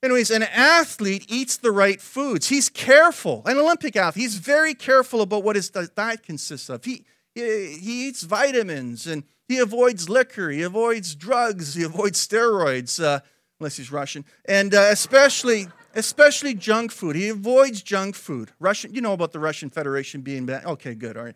Anyways, 0.03 0.31
an 0.31 0.45
athlete 0.45 1.27
eats 1.29 1.57
the 1.57 1.73
right 1.73 2.01
foods. 2.01 2.49
He's 2.49 2.69
careful. 2.69 3.43
An 3.47 3.59
Olympic 3.59 3.97
athlete, 3.97 4.23
he's 4.23 4.37
very 4.37 4.75
careful 4.75 5.21
about 5.23 5.43
what 5.43 5.57
his 5.57 5.71
diet 5.71 6.23
consists 6.23 6.69
of. 6.69 6.85
He, 6.85 7.05
he, 7.35 7.73
he 7.73 8.09
eats 8.09 8.23
vitamins 8.23 9.07
and 9.07 9.25
he 9.49 9.59
avoids 9.59 10.09
liquor, 10.09 10.51
he 10.51 10.63
avoids 10.63 11.15
drugs, 11.15 11.75
he 11.75 11.83
avoids 11.83 12.25
steroids, 12.25 13.03
uh, 13.03 13.21
unless 13.59 13.77
he's 13.77 13.91
Russian, 13.91 14.25
and 14.45 14.75
uh, 14.75 14.89
especially 14.91 15.67
especially 15.95 16.55
junk 16.55 16.93
food. 16.93 17.17
He 17.17 17.29
avoids 17.29 17.83
junk 17.83 18.15
food. 18.15 18.53
Russian, 18.61 18.95
you 18.95 19.01
know 19.01 19.15
about 19.15 19.33
the 19.33 19.41
Russian 19.41 19.69
Federation 19.71 20.21
being 20.21 20.47
banned. 20.47 20.67
Okay, 20.67 20.95
good. 20.95 21.17
All 21.17 21.25
right. 21.25 21.35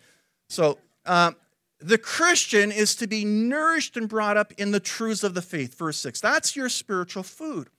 So 0.49 0.79
um, 1.05 1.35
the 1.81 1.99
Christian 1.99 2.71
is 2.71 2.95
to 2.97 3.09
be 3.09 3.25
nourished 3.25 3.97
and 3.97 4.09
brought 4.09 4.37
up 4.37 4.53
in 4.53 4.71
the 4.71 4.79
truths 4.79 5.25
of 5.25 5.35
the 5.35 5.43
faith. 5.43 5.77
Verse 5.77 5.97
six. 5.97 6.21
That's 6.21 6.55
your 6.55 6.69
spiritual 6.69 7.25
food. 7.25 7.71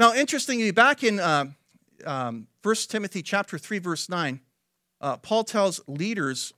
Now, 0.00 0.14
interestingly, 0.14 0.70
back 0.70 1.04
in 1.04 1.20
uh, 1.20 1.50
um, 2.06 2.46
1 2.62 2.74
Timothy 2.88 3.20
chapter 3.20 3.58
3, 3.58 3.80
verse 3.80 4.08
9, 4.08 4.40
uh, 5.02 5.18
Paul 5.18 5.44
tells 5.44 5.78
leaders, 5.86 6.54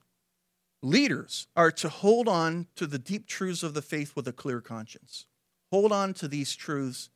leaders 0.81 1.47
are 1.53 1.69
to 1.71 1.89
hold 1.89 2.29
on 2.29 2.67
to 2.77 2.87
the 2.87 2.97
deep 2.97 3.27
truths 3.27 3.61
of 3.61 3.73
the 3.73 3.81
faith 3.81 4.15
with 4.15 4.29
a 4.29 4.31
clear 4.31 4.61
conscience. 4.61 5.25
Hold 5.71 5.91
on 5.91 6.13
to 6.13 6.29
these 6.29 6.55
truths 6.55 7.09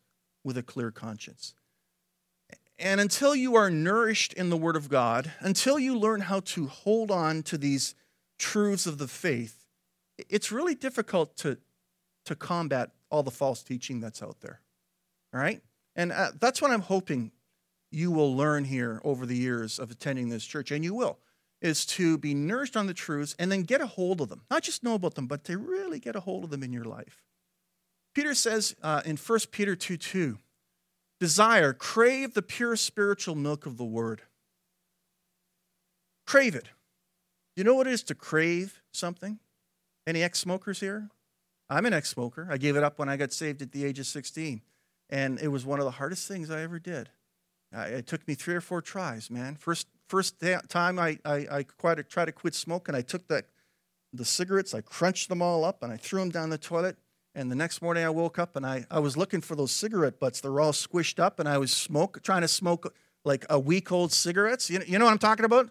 with 0.43 0.57
a 0.57 0.63
clear 0.63 0.91
conscience. 0.91 1.53
And 2.77 2.99
until 2.99 3.33
you 3.33 3.55
are 3.55 3.69
nourished 3.69 4.33
in 4.33 4.49
the 4.49 4.57
Word 4.57 4.75
of 4.75 4.89
God, 4.89 5.31
until 5.39 5.79
you 5.79 5.97
learn 5.97 6.19
how 6.19 6.41
to 6.41 6.67
hold 6.67 7.09
on 7.09 7.41
to 7.43 7.57
these 7.57 7.95
truths 8.37 8.85
of 8.85 8.97
the 8.97 9.07
faith, 9.07 9.65
it's 10.27 10.51
really 10.51 10.75
difficult 10.75 11.37
to, 11.37 11.57
to 12.25 12.35
combat 12.35 12.91
all 13.09 13.23
the 13.23 13.31
false 13.31 13.63
teaching 13.63 14.01
that's 14.01 14.21
out 14.21 14.41
there. 14.41 14.59
All 15.33 15.39
right? 15.39 15.61
And 15.97 16.11
uh, 16.11 16.31
that's 16.39 16.61
what 16.61 16.71
I'm 16.71 16.81
hoping 16.81 17.31
you 17.91 18.11
will 18.11 18.35
learn 18.35 18.63
here 18.63 19.01
over 19.03 19.25
the 19.25 19.35
years 19.35 19.79
of 19.79 19.89
attending 19.89 20.29
this 20.29 20.45
church, 20.45 20.71
and 20.71 20.83
you 20.83 20.93
will, 20.93 21.17
is 21.61 21.85
to 21.87 22.17
be 22.17 22.35
nourished 22.35 22.77
on 22.77 22.85
the 22.85 22.93
truths 22.93 23.35
and 23.39 23.51
then 23.51 23.63
get 23.63 23.81
a 23.81 23.87
hold 23.87 24.21
of 24.21 24.29
them. 24.29 24.43
Not 24.51 24.61
just 24.63 24.83
know 24.83 24.93
about 24.93 25.15
them, 25.15 25.25
but 25.25 25.43
to 25.45 25.57
really 25.57 25.99
get 25.99 26.15
a 26.15 26.19
hold 26.19 26.43
of 26.43 26.51
them 26.51 26.61
in 26.63 26.71
your 26.71 26.85
life. 26.85 27.23
Peter 28.13 28.35
says 28.35 28.75
uh, 28.83 29.01
in 29.05 29.17
1 29.17 29.39
Peter 29.51 29.75
2 29.75 29.97
2, 29.97 30.37
desire, 31.19 31.73
crave 31.73 32.35
the 32.35 32.41
pure 32.41 32.75
spiritual 32.75 33.35
milk 33.35 33.65
of 33.65 33.77
the 33.77 33.85
word. 33.85 34.21
Crave 36.27 36.55
it. 36.55 36.69
you 37.55 37.63
know 37.63 37.73
what 37.73 37.87
it 37.87 37.93
is 37.93 38.03
to 38.03 38.15
crave 38.15 38.81
something? 38.91 39.39
Any 40.05 40.21
ex 40.21 40.39
smokers 40.39 40.79
here? 40.79 41.09
I'm 41.69 41.85
an 41.85 41.93
ex 41.93 42.09
smoker. 42.09 42.47
I 42.51 42.57
gave 42.57 42.75
it 42.75 42.83
up 42.83 42.99
when 42.99 43.09
I 43.09 43.17
got 43.17 43.33
saved 43.33 43.61
at 43.61 43.71
the 43.71 43.83
age 43.83 43.99
of 43.99 44.05
16. 44.05 44.61
And 45.09 45.39
it 45.39 45.47
was 45.47 45.65
one 45.65 45.79
of 45.79 45.85
the 45.85 45.91
hardest 45.91 46.27
things 46.27 46.51
I 46.51 46.61
ever 46.61 46.79
did. 46.79 47.09
it 47.73 48.07
took 48.07 48.27
me 48.27 48.35
three 48.35 48.55
or 48.55 48.61
four 48.61 48.81
tries, 48.81 49.29
man. 49.29 49.55
First, 49.55 49.87
first 50.07 50.41
time 50.67 50.99
I, 50.99 51.17
I, 51.23 51.47
I 51.51 51.63
quite 51.63 52.09
tried 52.09 52.25
to 52.25 52.31
quit 52.31 52.55
smoking, 52.55 52.95
I 52.95 53.01
took 53.01 53.27
that, 53.27 53.45
the 54.13 54.25
cigarettes, 54.25 54.73
I 54.73 54.81
crunched 54.81 55.29
them 55.29 55.41
all 55.41 55.65
up, 55.65 55.83
and 55.83 55.91
I 55.91 55.97
threw 55.97 56.19
them 56.19 56.29
down 56.29 56.49
the 56.49 56.57
toilet. 56.57 56.97
And 57.35 57.51
the 57.51 57.55
next 57.55 57.81
morning 57.81 58.03
I 58.03 58.09
woke 58.09 58.39
up 58.39 58.55
and 58.55 58.65
I, 58.65 58.85
I 58.89 58.97
was 58.97 59.15
looking 59.15 59.41
for 59.41 59.55
those 59.55 59.71
cigarette 59.71 60.19
butts. 60.19 60.41
They're 60.41 60.59
all 60.59 60.71
squished 60.71 61.19
up, 61.19 61.39
and 61.39 61.47
I 61.47 61.57
was 61.57 61.71
smoke, 61.71 62.23
trying 62.23 62.41
to 62.41 62.47
smoke 62.47 62.95
like 63.23 63.45
a 63.49 63.59
week 63.59 63.91
old 63.91 64.11
cigarettes. 64.11 64.69
You 64.69 64.79
know, 64.79 64.85
you 64.87 64.97
know 64.97 65.05
what 65.05 65.11
I'm 65.11 65.19
talking 65.19 65.45
about? 65.45 65.69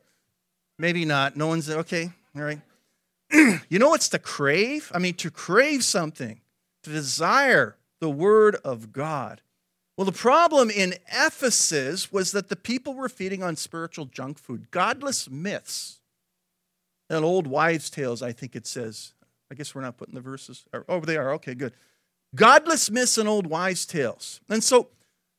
Maybe 0.78 1.05
not. 1.05 1.37
No 1.37 1.49
one's 1.49 1.68
okay. 1.68 2.11
All 2.37 2.43
right. 2.43 2.61
you 3.32 3.78
know 3.78 3.89
what's 3.89 4.09
to 4.11 4.18
crave? 4.18 4.93
I 4.95 4.99
mean, 4.99 5.14
to 5.14 5.30
crave 5.30 5.82
something, 5.82 6.41
to 6.84 6.91
desire 6.91 7.76
the 8.01 8.11
word 8.11 8.57
of 8.65 8.93
God. 8.93 9.41
Well, 9.97 10.05
the 10.05 10.13
problem 10.13 10.69
in 10.69 10.95
Ephesus 11.11 12.13
was 12.13 12.33
that 12.33 12.49
the 12.49 12.57
people 12.57 12.95
were 12.95 13.09
feeding 13.09 13.43
on 13.43 13.57
spiritual 13.57 14.05
junk 14.05 14.39
food, 14.39 14.71
godless 14.71 15.31
myths, 15.31 16.01
and 17.09 17.25
old 17.25 17.47
wives' 17.47 17.89
tales, 17.89 18.23
I 18.23 18.33
think 18.33 18.55
it 18.55 18.67
says. 18.67 19.15
I 19.51 19.55
guess 19.55 19.75
we're 19.75 19.81
not 19.81 19.97
putting 19.97 20.15
the 20.15 20.21
verses. 20.21 20.65
Oh, 20.89 21.01
they 21.01 21.17
are. 21.17 21.33
Okay, 21.35 21.55
good. 21.55 21.73
Godless 22.35 22.91
myths 22.91 23.17
and 23.17 23.29
old 23.29 23.47
wives' 23.47 23.87
tales. 23.87 24.41
And 24.49 24.63
so 24.63 24.89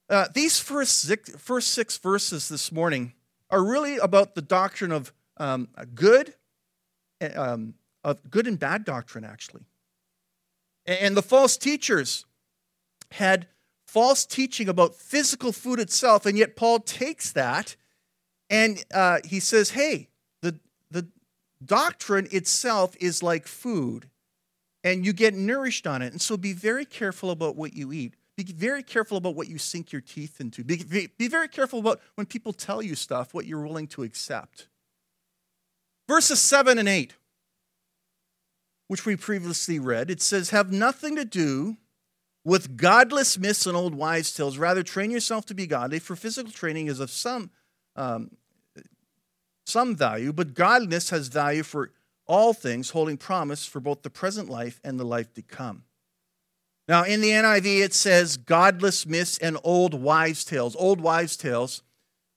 uh, 0.10 0.28
these 0.34 0.60
first 0.60 0.99
six, 1.01 1.30
first 1.38 1.70
six 1.70 1.97
verses 1.97 2.49
this 2.49 2.72
morning 2.72 3.14
are 3.49 3.64
really 3.64 3.97
about 3.97 4.34
the 4.34 4.41
doctrine 4.41 4.91
of 4.91 5.14
um, 5.38 5.68
good, 5.93 6.34
um, 7.36 7.76
of 8.03 8.30
good 8.30 8.47
and 8.47 8.58
bad 8.58 8.86
doctrine, 8.86 9.26
actually. 9.26 9.64
And 10.86 11.18
the 11.18 11.22
false 11.22 11.58
teachers 11.58 12.26
had 13.12 13.47
false 13.86 14.26
teaching 14.26 14.68
about 14.68 14.95
physical 14.95 15.51
food 15.51 15.80
itself, 15.80 16.26
and 16.26 16.38
yet 16.38 16.55
Paul 16.55 16.80
takes 16.80 17.32
that 17.32 17.76
and 18.49 18.84
uh, 18.93 19.20
he 19.26 19.39
says, 19.39 19.72
hey, 19.72 20.10
the, 20.41 20.60
the 20.89 21.08
doctrine 21.64 22.28
itself 22.32 22.95
is 22.99 23.22
like 23.22 23.47
food, 23.47 24.10
and 24.84 25.05
you 25.05 25.14
get 25.14 25.34
nourished 25.34 25.86
on 25.86 26.01
it. 26.01 26.14
And 26.14 26.22
so 26.22 26.38
be 26.38 26.53
very 26.53 26.86
careful 26.86 27.32
about 27.32 27.55
what 27.55 27.74
you 27.74 27.91
eat. 27.91 28.14
Be 28.38 28.43
very 28.43 28.84
careful 28.84 29.18
about 29.18 29.36
what 29.36 29.47
you 29.47 29.58
sink 29.58 29.91
your 29.91 30.01
teeth 30.01 30.39
into. 30.39 30.64
Be, 30.64 30.84
be, 30.84 31.10
be 31.18 31.28
very 31.28 31.47
careful 31.47 31.80
about 31.80 31.99
when 32.16 32.28
people 32.28 32.53
tell 32.53 32.82
you 32.82 32.95
stuff, 32.95 33.34
what 33.34 33.45
you're 33.45 33.62
willing 33.66 33.88
to 33.88 34.03
accept. 34.03 34.68
Verses 36.08 36.39
7 36.39 36.78
and 36.78 36.88
8, 36.88 37.16
which 38.88 39.05
we 39.05 39.16
previously 39.18 39.80
read, 39.80 40.10
it 40.10 40.22
says, 40.22 40.51
Have 40.51 40.72
nothing 40.72 41.16
to 41.18 41.26
do 41.26 41.78
with 42.47 42.77
godless 42.77 43.37
myths 43.37 43.65
and 43.65 43.75
old 43.75 43.93
wives' 43.93 44.33
tales. 44.33 44.57
Rather, 44.57 44.81
train 44.81 45.11
yourself 45.11 45.45
to 45.45 45.53
be 45.53 45.67
godly, 45.67 45.99
for 45.99 46.15
physical 46.15 46.49
training 46.49 46.87
is 46.87 47.01
of 47.01 47.11
some, 47.11 47.49
um, 47.97 48.31
some 49.65 49.93
value, 49.93 50.31
but 50.31 50.53
godliness 50.53 51.09
has 51.09 51.27
value 51.27 51.61
for 51.61 51.91
all 52.25 52.53
things, 52.53 52.91
holding 52.91 53.17
promise 53.17 53.65
for 53.65 53.81
both 53.81 54.01
the 54.01 54.09
present 54.09 54.47
life 54.47 54.79
and 54.81 54.97
the 54.97 55.03
life 55.03 55.33
to 55.33 55.41
come. 55.41 55.83
Now, 56.87 57.03
in 57.03 57.19
the 57.19 57.31
NIV, 57.31 57.83
it 57.83 57.93
says 57.93 58.37
godless 58.37 59.05
myths 59.05 59.37
and 59.39 59.57
old 59.61 59.93
wives' 59.93 60.45
tales. 60.45 60.73
Old 60.77 61.01
wives' 61.01 61.35
tales. 61.35 61.83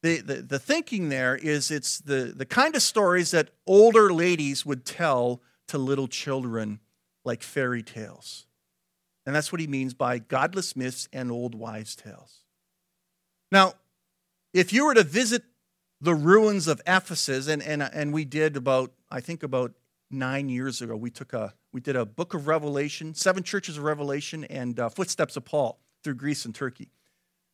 The, 0.02 0.22
the, 0.22 0.34
the 0.42 0.58
thinking 0.58 1.08
there 1.08 1.36
is 1.36 1.70
it's 1.70 2.00
the, 2.00 2.32
the 2.34 2.46
kind 2.46 2.74
of 2.74 2.82
stories 2.82 3.30
that 3.30 3.50
older 3.64 4.12
ladies 4.12 4.66
would 4.66 4.84
tell 4.84 5.40
to 5.68 5.78
little 5.78 6.08
children, 6.08 6.80
like 7.24 7.44
fairy 7.44 7.84
tales. 7.84 8.46
And 9.26 9.34
that's 9.34 9.52
what 9.52 9.60
he 9.60 9.66
means 9.66 9.94
by 9.94 10.18
godless 10.18 10.74
myths 10.74 11.08
and 11.12 11.30
old 11.30 11.54
wives' 11.54 11.94
tales. 11.94 12.40
Now, 13.52 13.74
if 14.52 14.72
you 14.72 14.86
were 14.86 14.94
to 14.94 15.04
visit 15.04 15.42
the 16.00 16.14
ruins 16.14 16.66
of 16.66 16.80
Ephesus, 16.86 17.46
and, 17.46 17.62
and, 17.62 17.82
and 17.82 18.12
we 18.12 18.24
did 18.24 18.56
about, 18.56 18.92
I 19.10 19.20
think 19.20 19.42
about 19.42 19.72
nine 20.10 20.48
years 20.48 20.80
ago, 20.80 20.96
we 20.96 21.10
took 21.10 21.32
a 21.32 21.54
we 21.72 21.80
did 21.80 21.94
a 21.94 22.04
book 22.04 22.34
of 22.34 22.48
Revelation, 22.48 23.14
seven 23.14 23.42
churches 23.42 23.78
of 23.78 23.84
Revelation, 23.84 24.44
and 24.44 24.78
uh, 24.80 24.88
footsteps 24.88 25.36
of 25.36 25.44
Paul 25.44 25.78
through 26.02 26.14
Greece 26.14 26.44
and 26.44 26.54
Turkey. 26.54 26.90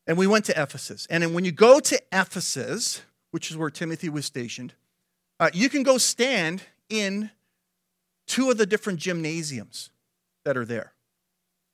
And 0.07 0.17
we 0.17 0.25
went 0.25 0.45
to 0.45 0.59
Ephesus. 0.59 1.05
And 1.09 1.35
when 1.35 1.45
you 1.45 1.51
go 1.51 1.79
to 1.79 2.01
Ephesus, 2.11 3.03
which 3.31 3.51
is 3.51 3.57
where 3.57 3.69
Timothy 3.69 4.09
was 4.09 4.25
stationed, 4.25 4.73
uh, 5.39 5.51
you 5.53 5.69
can 5.69 5.83
go 5.83 5.99
stand 5.99 6.63
in 6.89 7.29
two 8.25 8.49
of 8.49 8.57
the 8.57 8.65
different 8.65 8.99
gymnasiums 8.99 9.91
that 10.45 10.57
are 10.57 10.65
there. 10.65 10.93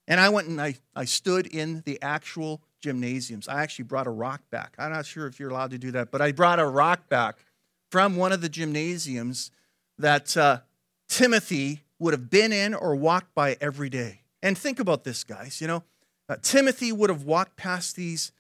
And 0.08 0.20
I 0.20 0.30
went 0.30 0.48
and 0.48 0.62
I, 0.62 0.76
I 0.96 1.06
stood 1.06 1.48
in 1.48 1.82
the 1.86 2.02
actual 2.02 2.62
gymnasiums. 2.82 3.48
I 3.48 3.64
actually 3.64 3.86
brought 3.86 4.08
a 4.08 4.12
rock 4.12 4.42
back. 4.52 4.76
I'm 4.78 4.92
not 4.92 5.06
sure 5.06 5.28
if 5.28 5.40
you're 5.40 5.50
allowed 5.50 5.72
to 5.72 5.78
do 5.78 5.92
that, 5.92 6.12
but 6.12 6.22
I 6.22 6.32
brought 6.32 6.60
a 6.60 6.66
rock 6.66 7.08
back 7.08 7.46
from 7.90 8.18
one 8.18 8.32
of 8.32 8.42
the 8.42 8.50
gymnasiums 8.50 9.52
that 9.98 10.36
uh, 10.36 10.60
Timothy 11.08 11.84
would 12.00 12.14
have 12.14 12.30
been 12.30 12.52
in 12.52 12.74
or 12.74 12.96
walked 12.96 13.34
by 13.34 13.56
every 13.62 13.90
day. 13.90 14.22
And 14.42 14.58
think 14.58 14.80
about 14.80 15.06
this, 15.06 15.24
guys. 15.24 15.62
You 15.62 15.68
know, 15.68 15.84
uh, 16.28 16.36
Timothy 16.42 16.92
would 16.92 17.10
have 17.10 17.24
walked 17.24 17.56
past 17.56 17.96
these, 17.96 18.34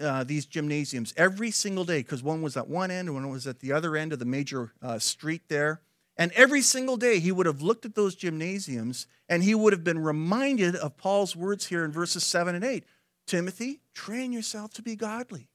uh, 0.00 0.22
these 0.22 0.46
gymnasiums 0.46 1.12
every 1.16 1.50
single 1.50 1.84
day 1.84 1.98
because 1.98 2.22
one 2.22 2.40
was 2.40 2.56
at 2.56 2.68
one 2.68 2.92
end 2.92 3.08
and 3.08 3.16
one 3.16 3.28
was 3.28 3.46
at 3.48 3.58
the 3.58 3.72
other 3.72 3.96
end 3.96 4.12
of 4.12 4.20
the 4.20 4.24
major 4.24 4.72
uh, 4.80 4.98
street 4.98 5.42
there. 5.48 5.80
And 6.18 6.32
every 6.32 6.62
single 6.62 6.96
day, 6.96 7.20
he 7.20 7.30
would 7.30 7.46
have 7.46 7.62
looked 7.62 7.86
at 7.86 7.94
those 7.94 8.16
gymnasiums 8.16 9.06
and 9.28 9.42
he 9.42 9.54
would 9.54 9.72
have 9.72 9.84
been 9.84 10.00
reminded 10.00 10.74
of 10.74 10.96
Paul's 10.96 11.36
words 11.36 11.66
here 11.66 11.84
in 11.84 11.92
verses 11.92 12.24
7 12.24 12.54
and 12.54 12.64
8 12.64 12.84
Timothy, 13.26 13.80
train 13.94 14.32
yourself 14.32 14.72
to 14.72 14.82
be 14.82 14.96
godly. 14.96 15.48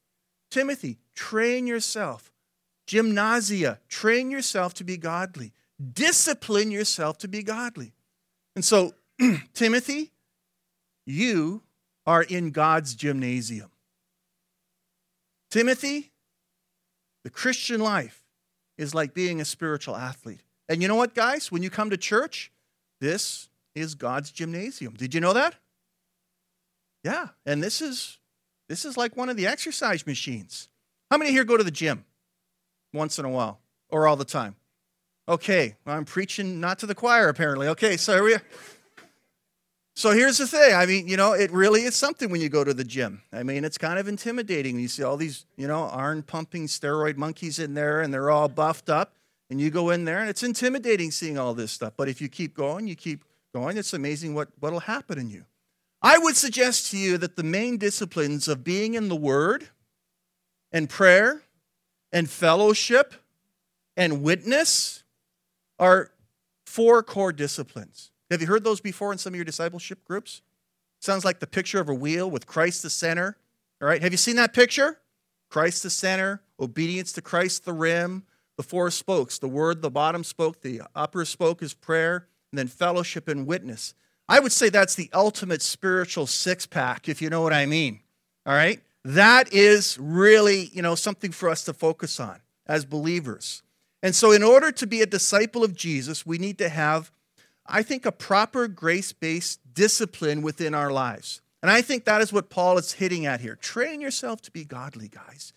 Timothy, 0.51 0.99
train 1.15 1.65
yourself. 1.65 2.31
Gymnasia, 2.85 3.79
train 3.89 4.29
yourself 4.29 4.75
to 4.75 4.83
be 4.83 4.95
godly. 4.95 5.53
Discipline 5.93 6.69
yourself 6.69 7.17
to 7.19 7.27
be 7.27 7.41
godly. 7.41 7.93
And 8.55 8.63
so, 8.63 8.93
Timothy, 9.53 10.11
you 11.05 11.63
are 12.05 12.21
in 12.21 12.51
God's 12.51 12.93
gymnasium. 12.93 13.71
Timothy, 15.49 16.11
the 17.23 17.29
Christian 17.29 17.81
life 17.81 18.23
is 18.77 18.93
like 18.93 19.13
being 19.13 19.41
a 19.41 19.45
spiritual 19.45 19.95
athlete. 19.95 20.43
And 20.69 20.81
you 20.81 20.87
know 20.87 20.95
what, 20.95 21.13
guys? 21.13 21.51
When 21.51 21.63
you 21.63 21.69
come 21.69 21.89
to 21.89 21.97
church, 21.97 22.51
this 22.99 23.49
is 23.75 23.95
God's 23.95 24.31
gymnasium. 24.31 24.93
Did 24.93 25.13
you 25.13 25.19
know 25.19 25.33
that? 25.33 25.55
Yeah, 27.03 27.29
and 27.45 27.61
this 27.61 27.81
is 27.81 28.19
this 28.69 28.85
is 28.85 28.95
like 28.95 29.17
one 29.17 29.29
of 29.29 29.35
the 29.35 29.45
exercise 29.45 30.07
machines. 30.07 30.69
How 31.11 31.17
many 31.17 31.31
here 31.31 31.43
go 31.43 31.57
to 31.57 31.63
the 31.63 31.71
gym 31.71 32.05
once 32.93 33.19
in 33.19 33.25
a 33.25 33.29
while 33.29 33.59
or 33.89 34.07
all 34.07 34.15
the 34.15 34.25
time? 34.25 34.55
Okay, 35.27 35.75
I'm 35.85 36.05
preaching 36.05 36.59
not 36.59 36.79
to 36.79 36.85
the 36.85 36.95
choir 36.95 37.27
apparently. 37.27 37.67
Okay, 37.67 37.97
so 37.97 38.13
here 38.13 38.23
we 38.23 38.35
so 39.95 40.11
here's 40.11 40.39
the 40.39 40.47
thing. 40.47 40.73
I 40.73 40.87
mean, 40.87 41.07
you 41.07 41.17
know, 41.17 41.33
it 41.33 41.51
really 41.51 41.83
is 41.83 41.95
something 41.95 42.31
when 42.31 42.41
you 42.41 42.49
go 42.49 42.63
to 42.63 42.73
the 42.73 42.83
gym. 42.83 43.21
I 43.31 43.43
mean, 43.43 43.63
it's 43.63 43.77
kind 43.77 43.99
of 43.99 44.07
intimidating. 44.07 44.79
You 44.79 44.87
see 44.87 45.03
all 45.03 45.17
these, 45.17 45.45
you 45.55 45.67
know, 45.67 45.85
iron 45.85 46.23
pumping 46.23 46.65
steroid 46.65 47.17
monkeys 47.17 47.59
in 47.59 47.75
there 47.75 48.01
and 48.01 48.11
they're 48.11 48.31
all 48.31 48.47
buffed 48.47 48.89
up. 48.89 49.13
And 49.53 49.61
you 49.61 49.69
go 49.69 49.91
in 49.91 50.03
there 50.03 50.17
and 50.17 50.31
it's 50.31 50.41
intimidating 50.41 51.11
seeing 51.11 51.37
all 51.37 51.53
this 51.53 51.71
stuff. 51.71 51.93
But 51.95 52.09
if 52.09 52.19
you 52.19 52.27
keep 52.27 52.55
going, 52.55 52.87
you 52.87 52.95
keep 52.95 53.23
going, 53.53 53.77
it's 53.77 53.93
amazing 53.93 54.33
what, 54.33 54.47
what'll 54.59 54.79
happen 54.79 55.19
in 55.19 55.29
you. 55.29 55.45
I 56.01 56.17
would 56.17 56.35
suggest 56.35 56.89
to 56.89 56.97
you 56.97 57.19
that 57.19 57.35
the 57.35 57.43
main 57.43 57.77
disciplines 57.77 58.47
of 58.47 58.63
being 58.63 58.95
in 58.95 59.09
the 59.09 59.15
Word 59.15 59.69
and 60.71 60.89
prayer 60.89 61.43
and 62.11 62.27
fellowship 62.27 63.13
and 63.95 64.23
witness 64.23 65.03
are 65.77 66.09
four 66.65 67.03
core 67.03 67.31
disciplines. 67.31 68.09
Have 68.31 68.41
you 68.41 68.47
heard 68.47 68.63
those 68.63 68.81
before 68.81 69.11
in 69.11 69.19
some 69.19 69.33
of 69.33 69.35
your 69.35 69.45
discipleship 69.45 70.03
groups? 70.03 70.41
Sounds 70.99 71.23
like 71.23 71.39
the 71.39 71.45
picture 71.45 71.79
of 71.79 71.89
a 71.89 71.93
wheel 71.93 72.27
with 72.27 72.47
Christ 72.47 72.81
the 72.81 72.89
center. 72.89 73.37
All 73.79 73.87
right, 73.87 74.01
have 74.01 74.13
you 74.13 74.17
seen 74.17 74.37
that 74.37 74.51
picture? 74.51 74.97
Christ 75.51 75.83
the 75.83 75.91
center, 75.91 76.41
obedience 76.59 77.11
to 77.11 77.21
Christ 77.21 77.65
the 77.65 77.73
rim, 77.73 78.23
the 78.57 78.63
four 78.63 78.91
spokes 78.91 79.39
the 79.39 79.47
word, 79.47 79.81
the 79.81 79.91
bottom 79.91 80.23
spoke, 80.23 80.61
the 80.61 80.81
upper 80.95 81.25
spoke 81.25 81.61
is 81.61 81.73
prayer, 81.73 82.27
and 82.51 82.59
then 82.59 82.67
fellowship 82.67 83.27
and 83.27 83.47
witness. 83.47 83.93
I 84.29 84.39
would 84.39 84.51
say 84.51 84.69
that's 84.69 84.95
the 84.95 85.09
ultimate 85.13 85.61
spiritual 85.61 86.27
six 86.27 86.65
pack, 86.65 87.09
if 87.09 87.21
you 87.21 87.29
know 87.29 87.41
what 87.41 87.53
I 87.53 87.65
mean. 87.65 87.99
All 88.45 88.53
right? 88.53 88.81
That 89.03 89.53
is 89.53 89.97
really, 89.99 90.69
you 90.73 90.81
know, 90.81 90.95
something 90.95 91.31
for 91.31 91.49
us 91.49 91.63
to 91.65 91.73
focus 91.73 92.19
on 92.19 92.39
as 92.65 92.85
believers. 92.85 93.63
And 94.01 94.15
so, 94.15 94.31
in 94.31 94.43
order 94.43 94.71
to 94.71 94.87
be 94.87 95.01
a 95.01 95.05
disciple 95.05 95.63
of 95.63 95.75
Jesus, 95.75 96.25
we 96.25 96.37
need 96.37 96.57
to 96.59 96.69
have, 96.69 97.11
I 97.65 97.83
think, 97.83 98.05
a 98.05 98.11
proper 98.11 98.67
grace 98.67 99.13
based 99.13 99.59
discipline 99.73 100.41
within 100.41 100.73
our 100.73 100.91
lives. 100.91 101.41
And 101.61 101.71
I 101.71 101.81
think 101.81 102.05
that 102.05 102.21
is 102.21 102.33
what 102.33 102.49
Paul 102.49 102.77
is 102.77 102.93
hitting 102.93 103.25
at 103.25 103.39
here. 103.39 103.55
Train 103.55 104.01
yourself 104.01 104.41
to 104.43 104.51
be 104.51 104.65
godly, 104.65 105.07
guys. 105.07 105.53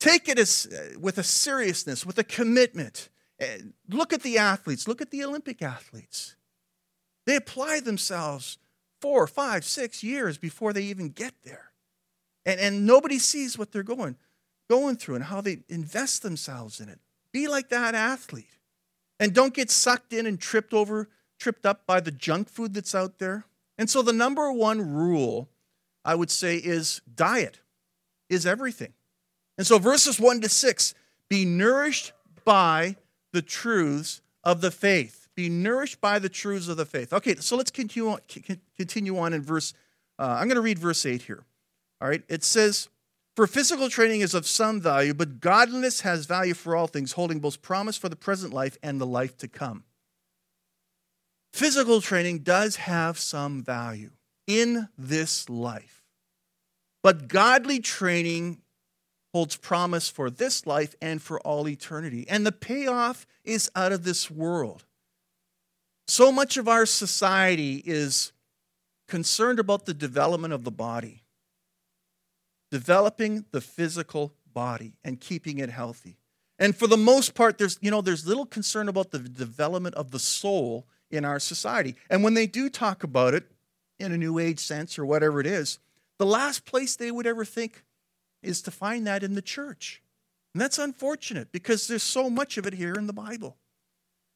Take 0.00 0.28
it 0.28 0.38
as, 0.38 0.66
uh, 0.66 0.98
with 0.98 1.18
a 1.18 1.22
seriousness, 1.22 2.04
with 2.04 2.18
a 2.18 2.24
commitment. 2.24 3.08
Eh, 3.40 3.58
look 3.88 4.12
at 4.12 4.22
the 4.22 4.38
athletes, 4.38 4.86
look 4.86 5.00
at 5.00 5.10
the 5.10 5.24
Olympic 5.24 5.62
athletes. 5.62 6.36
They 7.26 7.36
apply 7.36 7.80
themselves 7.80 8.58
four, 9.00 9.26
five, 9.26 9.64
six 9.64 10.02
years 10.02 10.38
before 10.38 10.72
they 10.72 10.82
even 10.84 11.08
get 11.08 11.34
there. 11.42 11.72
And, 12.46 12.60
and 12.60 12.86
nobody 12.86 13.18
sees 13.18 13.58
what 13.58 13.72
they're 13.72 13.82
going, 13.82 14.16
going 14.68 14.96
through 14.96 15.16
and 15.16 15.24
how 15.24 15.40
they 15.40 15.58
invest 15.68 16.22
themselves 16.22 16.80
in 16.80 16.88
it. 16.88 17.00
Be 17.32 17.48
like 17.48 17.68
that 17.70 17.94
athlete. 17.94 18.58
And 19.18 19.32
don't 19.32 19.54
get 19.54 19.70
sucked 19.70 20.12
in 20.12 20.26
and 20.26 20.38
tripped 20.38 20.74
over, 20.74 21.08
tripped 21.38 21.66
up 21.66 21.86
by 21.86 22.00
the 22.00 22.10
junk 22.10 22.48
food 22.48 22.74
that's 22.74 22.94
out 22.94 23.18
there. 23.18 23.44
And 23.78 23.88
so 23.88 24.02
the 24.02 24.12
number 24.12 24.52
one 24.52 24.94
rule, 24.94 25.48
I 26.04 26.14
would 26.14 26.30
say, 26.30 26.56
is 26.56 27.00
diet 27.14 27.60
is 28.28 28.46
everything. 28.46 28.92
And 29.56 29.66
so 29.66 29.78
verses 29.78 30.18
1 30.18 30.40
to 30.40 30.48
6 30.48 30.94
be 31.28 31.44
nourished 31.44 32.12
by 32.44 32.96
the 33.32 33.42
truths 33.42 34.20
of 34.42 34.60
the 34.60 34.70
faith. 34.70 35.28
Be 35.34 35.48
nourished 35.48 36.00
by 36.00 36.18
the 36.18 36.28
truths 36.28 36.68
of 36.68 36.76
the 36.76 36.86
faith. 36.86 37.12
Okay, 37.12 37.34
so 37.36 37.56
let's 37.56 37.70
continue 37.70 38.10
on, 38.10 38.18
continue 38.76 39.18
on 39.18 39.32
in 39.32 39.42
verse. 39.42 39.74
Uh, 40.18 40.36
I'm 40.38 40.46
going 40.46 40.56
to 40.56 40.60
read 40.60 40.78
verse 40.78 41.04
8 41.04 41.22
here. 41.22 41.44
All 42.00 42.08
right, 42.08 42.22
it 42.28 42.44
says, 42.44 42.88
For 43.34 43.46
physical 43.46 43.88
training 43.88 44.20
is 44.20 44.34
of 44.34 44.46
some 44.46 44.80
value, 44.80 45.14
but 45.14 45.40
godliness 45.40 46.02
has 46.02 46.26
value 46.26 46.54
for 46.54 46.76
all 46.76 46.86
things, 46.86 47.12
holding 47.12 47.40
both 47.40 47.62
promise 47.62 47.96
for 47.96 48.08
the 48.08 48.16
present 48.16 48.52
life 48.52 48.78
and 48.82 49.00
the 49.00 49.06
life 49.06 49.36
to 49.38 49.48
come. 49.48 49.84
Physical 51.52 52.00
training 52.00 52.40
does 52.40 52.76
have 52.76 53.18
some 53.18 53.62
value 53.62 54.10
in 54.46 54.88
this 54.98 55.48
life, 55.48 56.02
but 57.02 57.28
godly 57.28 57.80
training 57.80 58.60
holds 59.34 59.56
promise 59.56 60.08
for 60.08 60.30
this 60.30 60.64
life 60.64 60.94
and 61.02 61.20
for 61.20 61.40
all 61.40 61.68
eternity. 61.68 62.24
And 62.28 62.46
the 62.46 62.52
payoff 62.52 63.26
is 63.42 63.68
out 63.74 63.90
of 63.90 64.04
this 64.04 64.30
world. 64.30 64.84
So 66.06 66.30
much 66.30 66.56
of 66.56 66.68
our 66.68 66.86
society 66.86 67.82
is 67.84 68.32
concerned 69.08 69.58
about 69.58 69.86
the 69.86 69.92
development 69.92 70.54
of 70.54 70.62
the 70.62 70.70
body, 70.70 71.24
developing 72.70 73.44
the 73.50 73.60
physical 73.60 74.32
body 74.52 74.92
and 75.02 75.20
keeping 75.20 75.58
it 75.58 75.68
healthy. 75.68 76.16
And 76.60 76.76
for 76.76 76.86
the 76.86 76.96
most 76.96 77.34
part, 77.34 77.58
there's, 77.58 77.76
you 77.82 77.90
know, 77.90 78.02
there's 78.02 78.28
little 78.28 78.46
concern 78.46 78.88
about 78.88 79.10
the 79.10 79.18
development 79.18 79.96
of 79.96 80.12
the 80.12 80.20
soul 80.20 80.86
in 81.10 81.24
our 81.24 81.40
society. 81.40 81.96
And 82.08 82.22
when 82.22 82.34
they 82.34 82.46
do 82.46 82.70
talk 82.70 83.02
about 83.02 83.34
it 83.34 83.50
in 83.98 84.12
a 84.12 84.16
new 84.16 84.38
age 84.38 84.60
sense 84.60 84.96
or 84.96 85.04
whatever 85.04 85.40
it 85.40 85.46
is, 85.46 85.80
the 86.18 86.26
last 86.26 86.64
place 86.64 86.94
they 86.94 87.10
would 87.10 87.26
ever 87.26 87.44
think 87.44 87.83
is 88.44 88.62
to 88.62 88.70
find 88.70 89.06
that 89.06 89.22
in 89.22 89.34
the 89.34 89.42
church. 89.42 90.02
And 90.54 90.60
that's 90.60 90.78
unfortunate 90.78 91.50
because 91.50 91.88
there's 91.88 92.02
so 92.02 92.30
much 92.30 92.56
of 92.58 92.66
it 92.66 92.74
here 92.74 92.94
in 92.94 93.06
the 93.06 93.12
Bible. 93.12 93.56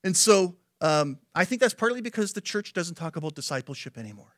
And 0.03 0.17
so 0.17 0.57
um, 0.81 1.19
I 1.35 1.45
think 1.45 1.61
that's 1.61 1.75
partly 1.75 2.01
because 2.01 2.33
the 2.33 2.41
church 2.41 2.73
doesn't 2.73 2.97
talk 2.97 3.17
about 3.17 3.35
discipleship 3.35 3.97
anymore. 3.97 4.37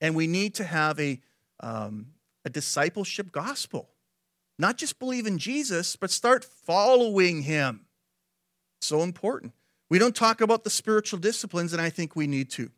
And 0.00 0.14
we 0.14 0.26
need 0.26 0.54
to 0.54 0.64
have 0.64 0.98
a, 0.98 1.20
um, 1.60 2.06
a 2.44 2.50
discipleship 2.50 3.32
gospel. 3.32 3.88
Not 4.58 4.76
just 4.76 4.98
believe 4.98 5.26
in 5.26 5.38
Jesus, 5.38 5.96
but 5.96 6.10
start 6.10 6.44
following 6.44 7.42
him. 7.42 7.86
So 8.80 9.02
important. 9.02 9.52
We 9.88 9.98
don't 9.98 10.16
talk 10.16 10.40
about 10.40 10.64
the 10.64 10.70
spiritual 10.70 11.18
disciplines, 11.18 11.72
and 11.72 11.82
I 11.82 11.90
think 11.90 12.16
we 12.16 12.26
need 12.26 12.50
to. 12.52 12.70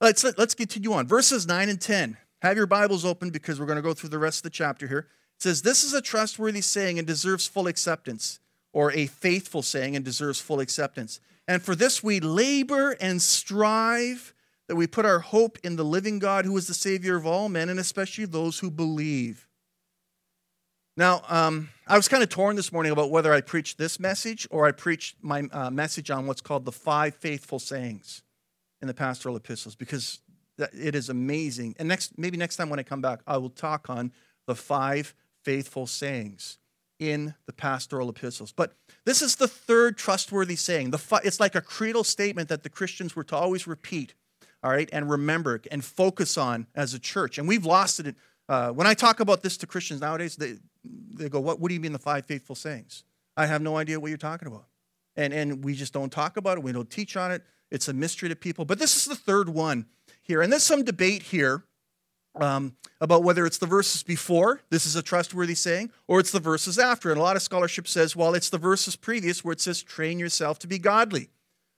Let's, 0.00 0.24
let's 0.36 0.54
continue 0.54 0.92
on. 0.92 1.06
Verses 1.06 1.46
9 1.46 1.68
and 1.68 1.80
10. 1.80 2.16
Have 2.42 2.56
your 2.56 2.66
Bibles 2.66 3.04
open 3.04 3.30
because 3.30 3.60
we're 3.60 3.66
going 3.66 3.76
to 3.76 3.82
go 3.82 3.94
through 3.94 4.10
the 4.10 4.18
rest 4.18 4.40
of 4.40 4.42
the 4.44 4.50
chapter 4.50 4.86
here 4.88 5.08
says, 5.42 5.62
This 5.62 5.84
is 5.84 5.92
a 5.92 6.00
trustworthy 6.00 6.60
saying 6.60 6.98
and 6.98 7.06
deserves 7.06 7.46
full 7.46 7.66
acceptance, 7.66 8.40
or 8.72 8.92
a 8.92 9.06
faithful 9.06 9.62
saying 9.62 9.96
and 9.96 10.04
deserves 10.04 10.40
full 10.40 10.60
acceptance. 10.60 11.20
And 11.48 11.62
for 11.62 11.74
this 11.74 12.02
we 12.02 12.20
labor 12.20 12.96
and 13.00 13.20
strive 13.20 14.32
that 14.68 14.76
we 14.76 14.86
put 14.86 15.04
our 15.04 15.18
hope 15.18 15.58
in 15.64 15.76
the 15.76 15.84
living 15.84 16.18
God 16.18 16.44
who 16.44 16.56
is 16.56 16.66
the 16.66 16.74
Savior 16.74 17.16
of 17.16 17.26
all 17.26 17.48
men, 17.48 17.68
and 17.68 17.80
especially 17.80 18.24
those 18.24 18.60
who 18.60 18.70
believe. 18.70 19.48
Now, 20.96 21.22
um, 21.28 21.70
I 21.86 21.96
was 21.96 22.06
kind 22.06 22.22
of 22.22 22.28
torn 22.28 22.54
this 22.54 22.70
morning 22.70 22.92
about 22.92 23.10
whether 23.10 23.32
I 23.32 23.40
preach 23.40 23.76
this 23.76 23.98
message 23.98 24.46
or 24.50 24.66
I 24.66 24.72
preach 24.72 25.16
my 25.22 25.42
uh, 25.50 25.70
message 25.70 26.10
on 26.10 26.26
what's 26.26 26.42
called 26.42 26.64
the 26.64 26.72
five 26.72 27.14
faithful 27.14 27.58
sayings 27.58 28.22
in 28.80 28.88
the 28.88 28.94
pastoral 28.94 29.36
epistles 29.36 29.74
because 29.74 30.20
it 30.58 30.94
is 30.94 31.08
amazing. 31.08 31.74
And 31.78 31.88
next, 31.88 32.18
maybe 32.18 32.36
next 32.36 32.56
time 32.56 32.68
when 32.68 32.78
I 32.78 32.82
come 32.82 33.00
back, 33.00 33.20
I 33.26 33.38
will 33.38 33.50
talk 33.50 33.88
on 33.88 34.12
the 34.46 34.54
five 34.54 35.14
faithful 35.44 35.86
sayings 35.86 36.58
in 36.98 37.34
the 37.46 37.52
pastoral 37.52 38.08
epistles. 38.08 38.52
But 38.52 38.74
this 39.04 39.22
is 39.22 39.36
the 39.36 39.48
third 39.48 39.98
trustworthy 39.98 40.56
saying. 40.56 40.90
The 40.90 41.20
it's 41.24 41.40
like 41.40 41.54
a 41.54 41.60
creedal 41.60 42.04
statement 42.04 42.48
that 42.48 42.62
the 42.62 42.68
Christians 42.68 43.16
were 43.16 43.24
to 43.24 43.36
always 43.36 43.66
repeat, 43.66 44.14
all 44.62 44.70
right, 44.70 44.88
and 44.92 45.10
remember 45.10 45.60
and 45.70 45.84
focus 45.84 46.38
on 46.38 46.66
as 46.74 46.94
a 46.94 46.98
church. 46.98 47.38
And 47.38 47.48
we've 47.48 47.66
lost 47.66 48.00
it. 48.00 48.14
Uh, 48.48 48.70
when 48.70 48.86
I 48.86 48.94
talk 48.94 49.20
about 49.20 49.42
this 49.42 49.56
to 49.58 49.66
Christians 49.66 50.00
nowadays, 50.00 50.36
they, 50.36 50.54
they 50.84 51.28
go, 51.28 51.40
what, 51.40 51.58
what 51.58 51.68
do 51.68 51.74
you 51.74 51.80
mean 51.80 51.92
the 51.92 51.98
five 51.98 52.26
faithful 52.26 52.54
sayings? 52.54 53.04
I 53.36 53.46
have 53.46 53.62
no 53.62 53.76
idea 53.76 53.98
what 53.98 54.08
you're 54.08 54.18
talking 54.18 54.48
about. 54.48 54.66
And, 55.16 55.32
and 55.32 55.64
we 55.64 55.74
just 55.74 55.92
don't 55.92 56.10
talk 56.10 56.36
about 56.36 56.58
it. 56.58 56.64
We 56.64 56.72
don't 56.72 56.90
teach 56.90 57.16
on 57.16 57.32
it. 57.32 57.42
It's 57.70 57.88
a 57.88 57.92
mystery 57.92 58.28
to 58.28 58.36
people. 58.36 58.64
But 58.64 58.78
this 58.78 58.96
is 58.96 59.04
the 59.06 59.16
third 59.16 59.48
one 59.48 59.86
here. 60.22 60.42
And 60.42 60.52
there's 60.52 60.62
some 60.62 60.84
debate 60.84 61.22
here 61.22 61.64
um, 62.34 62.76
about 63.00 63.22
whether 63.22 63.44
it's 63.44 63.58
the 63.58 63.66
verses 63.66 64.02
before, 64.02 64.60
this 64.70 64.86
is 64.86 64.96
a 64.96 65.02
trustworthy 65.02 65.54
saying, 65.54 65.90
or 66.08 66.20
it's 66.20 66.30
the 66.30 66.40
verses 66.40 66.78
after. 66.78 67.10
And 67.10 67.18
a 67.18 67.22
lot 67.22 67.36
of 67.36 67.42
scholarship 67.42 67.86
says, 67.86 68.16
well, 68.16 68.34
it's 68.34 68.50
the 68.50 68.58
verses 68.58 68.96
previous 68.96 69.44
where 69.44 69.52
it 69.52 69.60
says, 69.60 69.82
train 69.82 70.18
yourself 70.18 70.58
to 70.60 70.66
be 70.66 70.78
godly. 70.78 71.28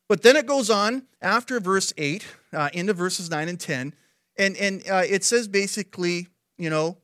But 0.09 0.23
then 0.23 0.37
it 0.37 0.47
goes 0.47 0.71
on 0.71 1.05
after 1.23 1.59
verse 1.61 1.93
8 1.97 2.27
uh, 2.53 2.69
into 2.73 2.93
verses 2.93 3.31
9 3.31 3.49
and 3.49 3.59
10, 3.59 3.95
and, 4.37 4.57
and 4.57 4.83
uh, 4.91 5.03
it 5.09 5.25
says 5.25 5.49
basically, 5.49 6.29
you 6.59 6.71
know, 6.71 6.99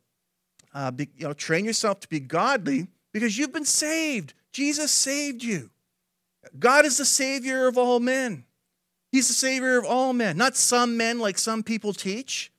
uh, 0.74 0.90
be, 0.90 1.09
you 1.16 1.26
know, 1.26 1.32
train 1.32 1.64
yourself 1.64 2.01
to 2.01 2.09
be 2.09 2.20
godly 2.20 2.88
because 3.12 3.38
you've 3.38 3.53
been 3.53 3.64
saved. 3.64 4.34
Jesus 4.53 4.90
saved 4.90 5.42
you. 5.42 5.70
God 6.59 6.84
is 6.84 6.98
the 6.98 7.05
Savior 7.05 7.66
of 7.66 7.78
all 7.78 8.01
men. 8.01 8.44
He's 9.12 9.28
the 9.28 9.34
Savior 9.34 9.78
of 9.78 9.84
all 9.84 10.12
men, 10.12 10.36
not 10.36 10.57
some 10.57 10.96
men 10.96 11.18
like 11.18 11.38
some 11.38 11.62
people 11.62 11.92
teach. 11.92 12.53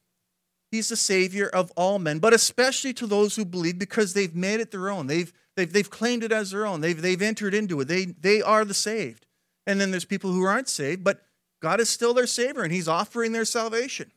He's 0.71 0.87
the 0.87 0.95
Savior 0.95 1.47
of 1.47 1.69
all 1.75 1.99
men, 1.99 2.19
but 2.19 2.33
especially 2.33 2.93
to 2.93 3.05
those 3.05 3.35
who 3.35 3.43
believe 3.43 3.77
because 3.77 4.13
they've 4.13 4.33
made 4.33 4.61
it 4.61 4.71
their 4.71 4.89
own. 4.89 5.07
They've, 5.07 5.31
they've, 5.57 5.71
they've 5.71 5.89
claimed 5.89 6.23
it 6.23 6.31
as 6.31 6.51
their 6.51 6.65
own. 6.65 6.79
They've, 6.79 6.99
they've 6.99 7.21
entered 7.21 7.53
into 7.53 7.81
it. 7.81 7.89
They, 7.89 8.05
they 8.05 8.41
are 8.41 8.63
the 8.63 8.73
saved. 8.73 9.25
And 9.67 9.81
then 9.81 9.91
there's 9.91 10.05
people 10.05 10.31
who 10.31 10.43
aren't 10.43 10.69
saved, 10.69 11.03
but 11.03 11.21
God 11.61 11.81
is 11.81 11.89
still 11.89 12.13
their 12.13 12.25
Savior 12.25 12.63
and 12.63 12.71
He's 12.71 12.87
offering 12.87 13.33
their 13.33 13.45
salvation. 13.45 14.11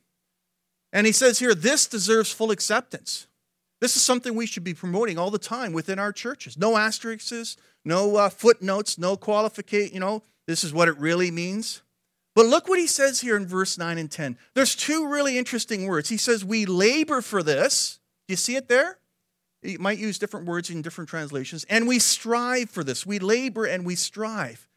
And 0.92 1.06
He 1.06 1.12
says 1.12 1.40
here, 1.40 1.56
this 1.56 1.88
deserves 1.88 2.30
full 2.30 2.52
acceptance. 2.52 3.26
This 3.80 3.96
is 3.96 4.02
something 4.02 4.34
we 4.34 4.46
should 4.46 4.64
be 4.64 4.74
promoting 4.74 5.18
all 5.18 5.30
the 5.30 5.38
time 5.38 5.72
within 5.72 5.98
our 5.98 6.12
churches. 6.12 6.56
No 6.56 6.76
asterisks, 6.76 7.56
no 7.84 8.16
uh, 8.16 8.28
footnotes, 8.30 8.96
no 8.96 9.16
qualification. 9.16 9.92
You 9.92 10.00
know, 10.00 10.22
this 10.46 10.62
is 10.62 10.72
what 10.72 10.88
it 10.88 10.96
really 10.98 11.30
means. 11.30 11.82
But 12.34 12.46
look 12.46 12.68
what 12.68 12.80
he 12.80 12.86
says 12.86 13.20
here 13.20 13.36
in 13.36 13.46
verse 13.46 13.78
9 13.78 13.96
and 13.96 14.10
10. 14.10 14.36
There's 14.54 14.74
two 14.74 15.08
really 15.08 15.38
interesting 15.38 15.86
words. 15.86 16.08
He 16.08 16.16
says, 16.16 16.44
We 16.44 16.66
labor 16.66 17.20
for 17.20 17.42
this. 17.42 18.00
Do 18.26 18.32
you 18.32 18.36
see 18.36 18.56
it 18.56 18.68
there? 18.68 18.98
You 19.62 19.78
might 19.78 19.98
use 19.98 20.18
different 20.18 20.46
words 20.46 20.68
in 20.68 20.82
different 20.82 21.08
translations. 21.08 21.64
And 21.70 21.86
we 21.86 21.98
strive 21.98 22.70
for 22.70 22.84
this. 22.84 23.06
We 23.06 23.18
labor 23.18 23.64
and 23.64 23.86
we 23.86 23.94
strive. 23.94 24.68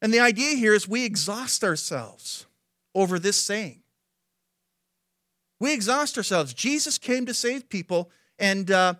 And 0.00 0.12
the 0.12 0.20
idea 0.20 0.54
here 0.56 0.74
is 0.74 0.86
we 0.86 1.04
exhaust 1.04 1.64
ourselves 1.64 2.46
over 2.94 3.18
this 3.18 3.36
saying. 3.36 3.82
We 5.60 5.72
exhaust 5.74 6.16
ourselves. 6.16 6.54
Jesus 6.54 6.98
came 6.98 7.26
to 7.26 7.34
save 7.34 7.68
people, 7.68 8.10
and 8.38 8.70
uh, 8.70 8.94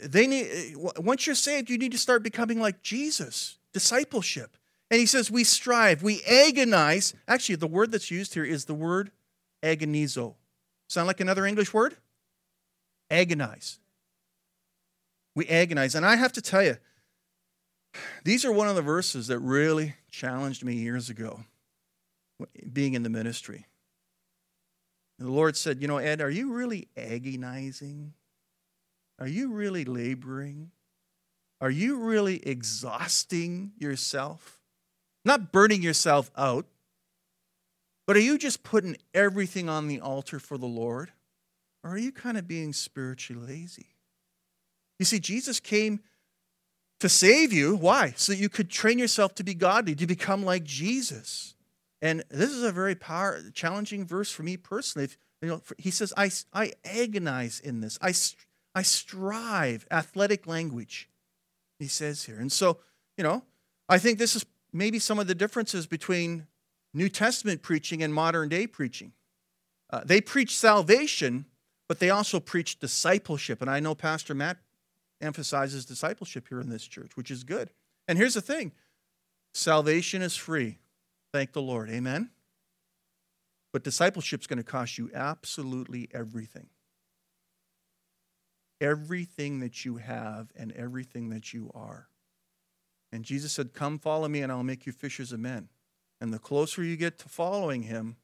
they 0.00 0.26
need, 0.26 0.74
once 0.76 1.26
you're 1.26 1.36
saved, 1.36 1.70
you 1.70 1.78
need 1.78 1.92
to 1.92 1.98
start 1.98 2.24
becoming 2.24 2.58
like 2.58 2.82
Jesus. 2.82 3.58
Discipleship. 3.72 4.56
And 4.90 4.98
he 4.98 5.06
says, 5.06 5.30
we 5.30 5.44
strive, 5.44 6.02
we 6.02 6.20
agonize. 6.22 7.14
Actually, 7.28 7.56
the 7.56 7.68
word 7.68 7.92
that's 7.92 8.10
used 8.10 8.34
here 8.34 8.44
is 8.44 8.64
the 8.64 8.74
word 8.74 9.12
agonizo. 9.62 10.34
Sound 10.88 11.06
like 11.06 11.20
another 11.20 11.46
English 11.46 11.72
word? 11.72 11.96
Agonize. 13.08 13.78
We 15.36 15.46
agonize. 15.46 15.94
And 15.94 16.04
I 16.04 16.16
have 16.16 16.32
to 16.32 16.42
tell 16.42 16.62
you, 16.62 16.76
these 18.24 18.44
are 18.44 18.52
one 18.52 18.68
of 18.68 18.74
the 18.74 18.82
verses 18.82 19.28
that 19.28 19.38
really 19.38 19.94
challenged 20.10 20.64
me 20.64 20.74
years 20.74 21.08
ago, 21.08 21.44
being 22.72 22.94
in 22.94 23.02
the 23.02 23.08
ministry. 23.08 23.66
The 25.18 25.30
Lord 25.30 25.56
said, 25.56 25.82
You 25.82 25.88
know, 25.88 25.98
Ed, 25.98 26.20
are 26.20 26.30
you 26.30 26.52
really 26.52 26.88
agonizing? 26.96 28.14
Are 29.18 29.28
you 29.28 29.52
really 29.52 29.84
laboring? 29.84 30.70
Are 31.60 31.70
you 31.70 31.98
really 31.98 32.36
exhausting 32.46 33.72
yourself? 33.78 34.59
Not 35.24 35.52
burning 35.52 35.82
yourself 35.82 36.30
out, 36.36 36.66
but 38.06 38.16
are 38.16 38.20
you 38.20 38.38
just 38.38 38.62
putting 38.62 38.96
everything 39.14 39.68
on 39.68 39.86
the 39.86 40.00
altar 40.00 40.38
for 40.38 40.58
the 40.58 40.66
Lord? 40.66 41.12
Or 41.84 41.92
are 41.92 41.98
you 41.98 42.12
kind 42.12 42.36
of 42.36 42.48
being 42.48 42.72
spiritually 42.72 43.54
lazy? 43.54 43.86
You 44.98 45.04
see, 45.04 45.20
Jesus 45.20 45.60
came 45.60 46.00
to 47.00 47.08
save 47.08 47.52
you. 47.52 47.76
Why? 47.76 48.12
So 48.16 48.32
that 48.32 48.38
you 48.38 48.48
could 48.48 48.68
train 48.68 48.98
yourself 48.98 49.34
to 49.36 49.44
be 49.44 49.54
godly, 49.54 49.94
to 49.94 50.06
become 50.06 50.44
like 50.44 50.64
Jesus. 50.64 51.54
And 52.02 52.22
this 52.30 52.50
is 52.50 52.62
a 52.62 52.72
very 52.72 52.94
power, 52.94 53.40
challenging 53.54 54.04
verse 54.06 54.30
for 54.30 54.42
me 54.42 54.56
personally. 54.56 55.04
If, 55.04 55.18
you 55.42 55.48
know, 55.48 55.62
he 55.78 55.90
says, 55.90 56.12
I, 56.16 56.30
I 56.52 56.72
agonize 56.84 57.60
in 57.60 57.80
this. 57.80 57.98
I, 58.02 58.12
I 58.74 58.82
strive, 58.82 59.86
athletic 59.90 60.46
language, 60.46 61.08
he 61.78 61.86
says 61.86 62.24
here. 62.24 62.38
And 62.38 62.52
so, 62.52 62.78
you 63.16 63.24
know, 63.24 63.42
I 63.88 63.98
think 63.98 64.18
this 64.18 64.36
is 64.36 64.44
maybe 64.72 64.98
some 64.98 65.18
of 65.18 65.26
the 65.26 65.34
differences 65.34 65.86
between 65.86 66.46
New 66.92 67.08
Testament 67.08 67.62
preaching 67.62 68.02
and 68.02 68.12
modern 68.12 68.48
day 68.48 68.66
preaching. 68.66 69.12
Uh, 69.90 70.02
they 70.04 70.20
preach 70.20 70.56
salvation, 70.56 71.46
but 71.88 71.98
they 71.98 72.10
also 72.10 72.40
preach 72.40 72.78
discipleship. 72.78 73.60
And 73.60 73.70
I 73.70 73.80
know 73.80 73.94
Pastor 73.94 74.34
Matt 74.34 74.58
emphasizes 75.20 75.84
discipleship 75.84 76.48
here 76.48 76.60
in 76.60 76.70
this 76.70 76.86
church, 76.86 77.16
which 77.16 77.30
is 77.30 77.44
good. 77.44 77.70
And 78.08 78.18
here's 78.18 78.34
the 78.34 78.40
thing 78.40 78.72
salvation 79.54 80.22
is 80.22 80.36
free. 80.36 80.78
Thank 81.32 81.52
the 81.52 81.62
Lord. 81.62 81.90
Amen. 81.90 82.30
But 83.72 83.84
discipleship 83.84 84.40
is 84.40 84.46
going 84.46 84.58
to 84.58 84.64
cost 84.64 84.98
you 84.98 85.10
absolutely 85.14 86.08
everything. 86.12 86.68
Everything 88.80 89.60
that 89.60 89.84
you 89.84 89.98
have 89.98 90.50
and 90.56 90.72
everything 90.72 91.30
that 91.30 91.52
you 91.52 91.70
are. 91.74 92.08
And 93.12 93.24
Jesus 93.24 93.52
said, 93.52 93.72
Come 93.74 93.98
follow 93.98 94.28
me, 94.28 94.40
and 94.42 94.52
I'll 94.52 94.62
make 94.62 94.86
you 94.86 94.92
fishers 94.92 95.32
of 95.32 95.40
men. 95.40 95.68
And 96.20 96.32
the 96.32 96.38
closer 96.38 96.82
you 96.82 96.96
get 96.96 97.18
to 97.18 97.28
following 97.28 97.84
him, 97.84 98.16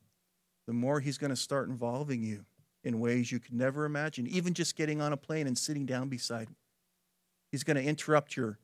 the 0.67 0.73
more 0.73 1.01
he's 1.01 1.19
going 1.19 1.31
to 1.31 1.37
start 1.37 1.69
involving 1.69 2.23
you 2.23 2.45
in 2.85 3.01
ways 3.01 3.33
you 3.33 3.41
could 3.41 3.55
never 3.55 3.85
imagine. 3.85 4.27
Even 4.27 4.55
just 4.55 4.77
getting 4.77 5.01
on 5.01 5.13
a 5.13 5.17
plane 5.17 5.47
and 5.47 5.57
sitting 5.57 5.87
down 5.87 6.09
beside 6.09 6.49
him. 6.49 6.57
He's 7.51 7.65
going 7.65 7.77
to 7.77 7.83
interrupt 7.83 8.37
your 8.37 8.59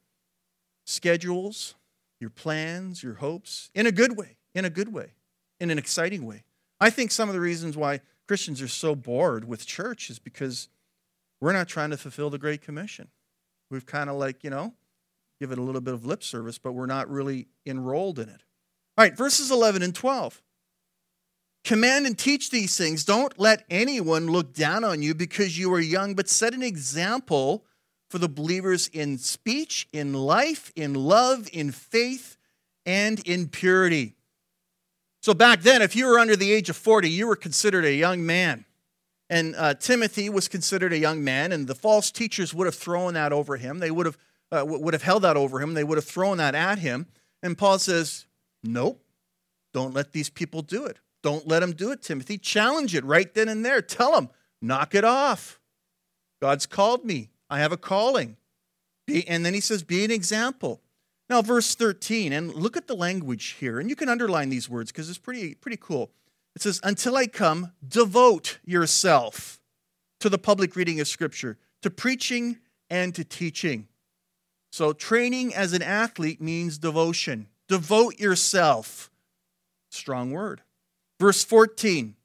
schedules, 0.84 1.74
your 2.20 2.30
plans, 2.30 3.02
your 3.02 3.14
hopes 3.14 3.70
in 3.74 3.86
a 3.86 3.92
good 3.92 4.16
way, 4.16 4.36
in 4.54 4.64
a 4.64 4.70
good 4.70 4.92
way, 4.92 5.14
in 5.60 5.70
an 5.70 5.78
exciting 5.78 6.26
way. 6.26 6.44
I 6.80 6.90
think 6.90 7.10
some 7.10 7.28
of 7.28 7.34
the 7.34 7.40
reasons 7.40 7.76
why 7.76 8.00
Christians 8.26 8.60
are 8.60 8.68
so 8.68 8.94
bored 8.94 9.46
with 9.46 9.66
church 9.66 10.10
is 10.10 10.18
because 10.18 10.68
we're 11.40 11.52
not 11.52 11.68
trying 11.68 11.90
to 11.90 11.96
fulfill 11.96 12.30
the 12.30 12.38
Great 12.38 12.62
Commission. 12.62 13.08
We've 13.70 13.86
kind 13.86 14.10
of 14.10 14.16
like, 14.16 14.44
you 14.44 14.50
know, 14.50 14.74
give 15.42 15.50
it 15.50 15.58
a 15.58 15.62
little 15.62 15.80
bit 15.80 15.92
of 15.92 16.06
lip 16.06 16.22
service, 16.22 16.56
but 16.56 16.70
we're 16.70 16.86
not 16.86 17.10
really 17.10 17.48
enrolled 17.66 18.20
in 18.20 18.28
it. 18.28 18.44
All 18.96 19.04
right, 19.04 19.16
verses 19.16 19.50
11 19.50 19.82
and 19.82 19.92
12. 19.92 20.40
Command 21.64 22.06
and 22.06 22.16
teach 22.16 22.50
these 22.50 22.76
things. 22.78 23.04
Don't 23.04 23.36
let 23.40 23.64
anyone 23.68 24.28
look 24.28 24.54
down 24.54 24.84
on 24.84 25.02
you 25.02 25.16
because 25.16 25.58
you 25.58 25.72
are 25.74 25.80
young, 25.80 26.14
but 26.14 26.28
set 26.28 26.54
an 26.54 26.62
example 26.62 27.64
for 28.08 28.18
the 28.18 28.28
believers 28.28 28.86
in 28.86 29.18
speech, 29.18 29.88
in 29.92 30.12
life, 30.12 30.70
in 30.76 30.94
love, 30.94 31.48
in 31.52 31.72
faith, 31.72 32.36
and 32.86 33.18
in 33.26 33.48
purity. 33.48 34.14
So 35.22 35.34
back 35.34 35.62
then, 35.62 35.82
if 35.82 35.96
you 35.96 36.06
were 36.06 36.20
under 36.20 36.36
the 36.36 36.52
age 36.52 36.70
of 36.70 36.76
40, 36.76 37.10
you 37.10 37.26
were 37.26 37.34
considered 37.34 37.84
a 37.84 37.92
young 37.92 38.24
man. 38.24 38.64
And 39.28 39.56
uh, 39.56 39.74
Timothy 39.74 40.30
was 40.30 40.46
considered 40.46 40.92
a 40.92 40.98
young 40.98 41.24
man, 41.24 41.50
and 41.50 41.66
the 41.66 41.74
false 41.74 42.12
teachers 42.12 42.54
would 42.54 42.66
have 42.66 42.76
thrown 42.76 43.14
that 43.14 43.32
over 43.32 43.56
him. 43.56 43.80
They 43.80 43.90
would 43.90 44.06
have, 44.06 44.18
uh, 44.52 44.64
would 44.66 44.94
have 44.94 45.02
held 45.02 45.22
that 45.22 45.36
over 45.36 45.60
him. 45.60 45.74
They 45.74 45.84
would 45.84 45.98
have 45.98 46.04
thrown 46.04 46.36
that 46.36 46.54
at 46.54 46.78
him. 46.78 47.06
And 47.42 47.58
Paul 47.58 47.78
says, 47.78 48.26
Nope, 48.62 49.02
don't 49.72 49.94
let 49.94 50.12
these 50.12 50.30
people 50.30 50.62
do 50.62 50.84
it. 50.84 50.98
Don't 51.22 51.48
let 51.48 51.60
them 51.60 51.72
do 51.72 51.90
it, 51.90 52.02
Timothy. 52.02 52.36
Challenge 52.36 52.94
it 52.94 53.04
right 53.04 53.32
then 53.32 53.48
and 53.48 53.64
there. 53.64 53.80
Tell 53.80 54.12
them, 54.12 54.28
knock 54.60 54.94
it 54.94 55.04
off. 55.04 55.60
God's 56.40 56.66
called 56.66 57.04
me. 57.04 57.30
I 57.48 57.60
have 57.60 57.72
a 57.72 57.76
calling. 57.76 58.36
Be, 59.06 59.26
and 59.26 59.44
then 59.44 59.54
he 59.54 59.60
says, 59.60 59.82
Be 59.82 60.04
an 60.04 60.10
example. 60.10 60.80
Now, 61.30 61.40
verse 61.40 61.74
13, 61.74 62.32
and 62.32 62.54
look 62.54 62.76
at 62.76 62.88
the 62.88 62.94
language 62.94 63.56
here, 63.58 63.80
and 63.80 63.88
you 63.88 63.96
can 63.96 64.08
underline 64.08 64.50
these 64.50 64.68
words 64.68 64.92
because 64.92 65.08
it's 65.08 65.18
pretty, 65.18 65.54
pretty 65.54 65.78
cool. 65.80 66.10
It 66.54 66.62
says, 66.62 66.80
Until 66.82 67.16
I 67.16 67.26
come, 67.26 67.72
devote 67.86 68.58
yourself 68.64 69.60
to 70.20 70.28
the 70.28 70.38
public 70.38 70.76
reading 70.76 71.00
of 71.00 71.08
Scripture, 71.08 71.58
to 71.82 71.90
preaching 71.90 72.58
and 72.90 73.14
to 73.14 73.24
teaching. 73.24 73.88
So, 74.72 74.92
training 74.92 75.54
as 75.54 75.74
an 75.74 75.82
athlete 75.82 76.40
means 76.40 76.78
devotion. 76.78 77.46
Devote 77.68 78.18
yourself. 78.18 79.10
Strong 79.90 80.32
word. 80.32 80.62
Verse 81.20 81.44
14 81.44 82.16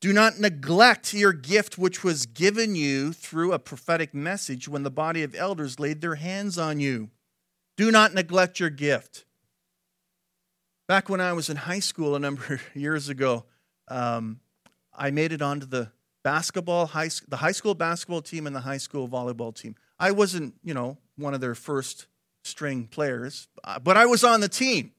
do 0.00 0.12
not 0.12 0.38
neglect 0.38 1.14
your 1.14 1.32
gift, 1.32 1.78
which 1.78 2.04
was 2.04 2.26
given 2.26 2.74
you 2.74 3.12
through 3.12 3.52
a 3.52 3.58
prophetic 3.58 4.14
message 4.14 4.68
when 4.68 4.82
the 4.82 4.90
body 4.90 5.22
of 5.22 5.34
elders 5.34 5.80
laid 5.80 6.00
their 6.00 6.16
hands 6.16 6.58
on 6.58 6.80
you. 6.80 7.10
Do 7.76 7.90
not 7.90 8.14
neglect 8.14 8.60
your 8.60 8.70
gift. 8.70 9.24
Back 10.86 11.08
when 11.08 11.20
I 11.20 11.32
was 11.32 11.48
in 11.48 11.56
high 11.56 11.80
school 11.80 12.14
a 12.14 12.18
number 12.18 12.44
of 12.54 12.62
years 12.74 13.08
ago, 13.08 13.44
um, 13.88 14.40
I 14.94 15.10
made 15.10 15.32
it 15.32 15.42
onto 15.42 15.66
the 15.66 15.90
basketball, 16.22 16.86
high, 16.86 17.08
the 17.26 17.38
high 17.38 17.52
school 17.52 17.74
basketball 17.74 18.22
team 18.22 18.46
and 18.46 18.54
the 18.54 18.60
high 18.60 18.78
school 18.78 19.08
volleyball 19.08 19.54
team. 19.54 19.76
I 19.98 20.10
wasn't, 20.10 20.54
you 20.62 20.74
know, 20.74 20.98
one 21.16 21.34
of 21.34 21.40
their 21.40 21.54
first 21.54 22.06
string 22.44 22.86
players, 22.86 23.48
uh, 23.64 23.78
but 23.78 23.96
I 23.96 24.06
was 24.06 24.24
on 24.24 24.40
the 24.40 24.48
team 24.48 24.92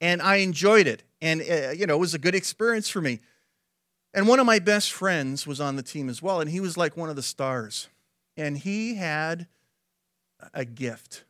and 0.00 0.22
I 0.22 0.36
enjoyed 0.36 0.86
it. 0.86 1.02
And, 1.20 1.40
uh, 1.40 1.70
you 1.70 1.86
know, 1.86 1.94
it 1.94 2.00
was 2.00 2.14
a 2.14 2.18
good 2.18 2.34
experience 2.34 2.88
for 2.88 3.00
me. 3.00 3.20
And 4.12 4.28
one 4.28 4.38
of 4.38 4.46
my 4.46 4.58
best 4.58 4.92
friends 4.92 5.46
was 5.46 5.60
on 5.60 5.76
the 5.76 5.82
team 5.82 6.08
as 6.08 6.22
well, 6.22 6.40
and 6.40 6.50
he 6.50 6.60
was 6.60 6.76
like 6.76 6.96
one 6.96 7.10
of 7.10 7.16
the 7.16 7.22
stars. 7.22 7.88
And 8.36 8.58
he 8.58 8.94
had 8.94 9.48
a 10.52 10.64
gift. 10.64 11.24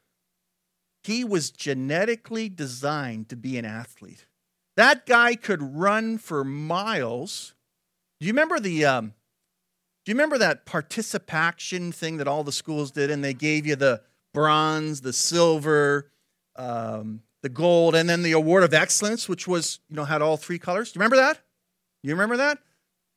He 1.02 1.24
was 1.24 1.50
genetically 1.50 2.48
designed 2.48 3.28
to 3.30 3.36
be 3.36 3.56
an 3.58 3.64
athlete. 3.64 4.26
That 4.76 5.06
guy 5.06 5.34
could 5.34 5.76
run 5.76 6.18
for 6.18 6.44
miles. 6.44 7.54
Do 8.20 8.26
you 8.26 8.32
remember 8.32 8.58
the 8.58 8.84
um, 8.84 9.14
do 10.04 10.10
you 10.10 10.14
remember 10.14 10.38
that 10.38 10.66
participation 10.66 11.92
thing 11.92 12.18
that 12.18 12.28
all 12.28 12.44
the 12.44 12.52
schools 12.52 12.90
did 12.90 13.10
and 13.10 13.24
they 13.24 13.34
gave 13.34 13.66
you 13.66 13.76
the 13.76 14.02
bronze, 14.34 15.00
the 15.00 15.14
silver, 15.14 16.10
um, 16.56 17.22
the 17.42 17.48
gold, 17.48 17.94
and 17.94 18.08
then 18.08 18.22
the 18.22 18.32
award 18.32 18.64
of 18.64 18.74
excellence, 18.74 19.28
which 19.28 19.48
was, 19.48 19.80
you 19.88 19.96
know, 19.96 20.04
had 20.04 20.20
all 20.20 20.36
three 20.36 20.58
colors? 20.58 20.92
Do 20.92 20.98
you 20.98 21.00
remember 21.00 21.16
that? 21.16 21.38
You 22.02 22.12
remember 22.12 22.36
that? 22.36 22.58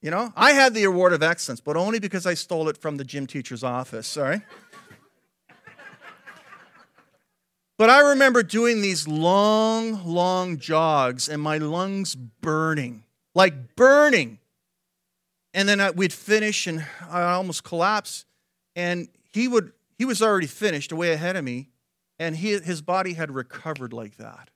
You 0.02 0.12
know, 0.12 0.32
I 0.36 0.52
had 0.52 0.74
the 0.74 0.84
award 0.84 1.12
of 1.12 1.24
excellence, 1.24 1.60
but 1.60 1.76
only 1.76 2.00
because 2.00 2.26
I 2.26 2.36
stole 2.36 2.70
it 2.70 2.78
from 2.78 2.98
the 2.98 3.04
gym 3.04 3.28
teacher's 3.28 3.64
office, 3.64 4.08
sorry. 4.08 4.42
but 7.78 7.90
I 7.90 8.12
remember 8.12 8.44
doing 8.44 8.82
these 8.82 9.08
long, 9.08 10.06
long 10.06 10.60
jogs 10.60 11.28
and 11.28 11.42
my 11.42 11.58
lungs 11.58 12.16
burning, 12.16 13.04
like 13.34 13.76
burning. 13.76 14.38
And 15.54 15.68
then 15.68 15.96
we'd 15.96 16.14
finish 16.14 16.68
and 16.68 16.86
I 17.10 17.24
almost 17.34 17.64
collapse. 17.64 18.26
And 18.76 19.08
he 19.34 19.48
would 19.48 19.72
he 19.98 20.06
was 20.06 20.22
already 20.22 20.48
finished 20.48 20.94
way 20.94 21.12
ahead 21.12 21.36
of 21.36 21.44
me, 21.44 21.70
and 22.20 22.36
he, 22.36 22.60
his 22.60 22.82
body 22.82 23.14
had 23.14 23.32
recovered 23.32 23.94
like 23.94 24.18
that. 24.18 24.50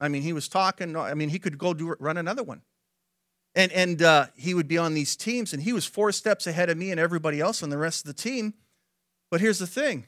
I 0.00 0.08
mean, 0.08 0.22
he 0.22 0.32
was 0.32 0.48
talking. 0.48 0.96
I 0.96 1.14
mean, 1.14 1.28
he 1.28 1.38
could 1.38 1.58
go 1.58 1.74
do 1.74 1.94
run 1.98 2.16
another 2.16 2.42
one. 2.42 2.62
And, 3.54 3.72
and 3.72 4.00
uh, 4.00 4.26
he 4.36 4.54
would 4.54 4.68
be 4.68 4.78
on 4.78 4.94
these 4.94 5.16
teams, 5.16 5.52
and 5.52 5.62
he 5.62 5.72
was 5.72 5.84
four 5.84 6.12
steps 6.12 6.46
ahead 6.46 6.70
of 6.70 6.78
me 6.78 6.90
and 6.90 7.00
everybody 7.00 7.40
else 7.40 7.62
on 7.62 7.70
the 7.70 7.78
rest 7.78 8.06
of 8.06 8.06
the 8.06 8.22
team. 8.22 8.54
But 9.30 9.40
here's 9.40 9.58
the 9.58 9.66
thing 9.66 10.06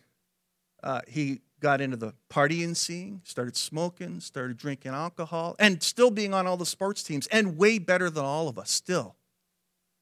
uh, 0.83 1.01
he 1.09 1.41
got 1.61 1.81
into 1.81 1.97
the 1.97 2.15
partying 2.31 2.77
scene, 2.77 3.21
started 3.25 3.57
smoking, 3.57 4.21
started 4.21 4.57
drinking 4.57 4.93
alcohol, 4.93 5.57
and 5.59 5.83
still 5.83 6.11
being 6.11 6.35
on 6.35 6.47
all 6.47 6.57
the 6.57 6.67
sports 6.67 7.03
teams, 7.03 7.27
and 7.29 7.57
way 7.57 7.79
better 7.79 8.11
than 8.11 8.25
all 8.25 8.49
of 8.49 8.59
us 8.59 8.71
still. 8.71 9.17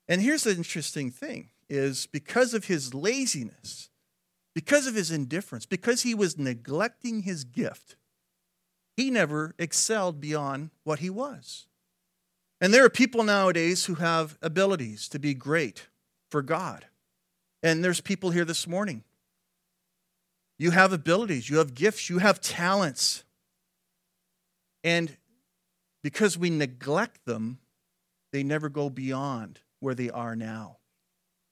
And 0.09 0.21
here's 0.21 0.45
the 0.45 0.51
interesting 0.51 1.11
thing 1.11 1.51
is 1.69 2.07
because 2.07 2.53
of 2.53 2.65
his 2.65 2.95
laziness, 2.95 3.89
because 4.55 4.86
of 4.86 4.94
his 4.94 5.11
indifference, 5.11 5.66
because 5.66 6.03
he 6.03 6.14
was 6.14 6.38
neglecting 6.38 7.22
his 7.22 7.44
gift, 7.44 7.96
he 8.96 9.11
never 9.11 9.55
excelled 9.59 10.20
beyond 10.20 10.70
what 10.84 10.98
he 10.98 11.11
was. 11.11 11.66
And 12.61 12.74
there 12.74 12.84
are 12.84 12.90
people 12.90 13.22
nowadays 13.24 13.86
who 13.86 13.94
have 13.94 14.36
abilities 14.42 15.09
to 15.11 15.18
be 15.18 15.32
great 15.32 15.86
for 16.30 16.42
God. 16.42 16.86
And 17.62 17.82
there's 17.82 18.01
people 18.01 18.30
here 18.30 18.44
this 18.44 18.66
morning. 18.66 19.05
You 20.59 20.72
have 20.72 20.92
abilities, 20.92 21.48
you 21.48 21.59
have 21.59 21.74
gifts, 21.74 22.11
you 22.11 22.18
have 22.18 22.40
talents. 22.40 23.24
And 24.84 25.16
because 26.03 26.36
we 26.36 26.51
neglect 26.51 27.24
them, 27.24 27.59
they 28.32 28.42
never 28.42 28.68
go 28.68 28.90
beyond 28.90 29.61
where 29.80 29.94
they 29.94 30.11
are 30.11 30.36
now. 30.36 30.78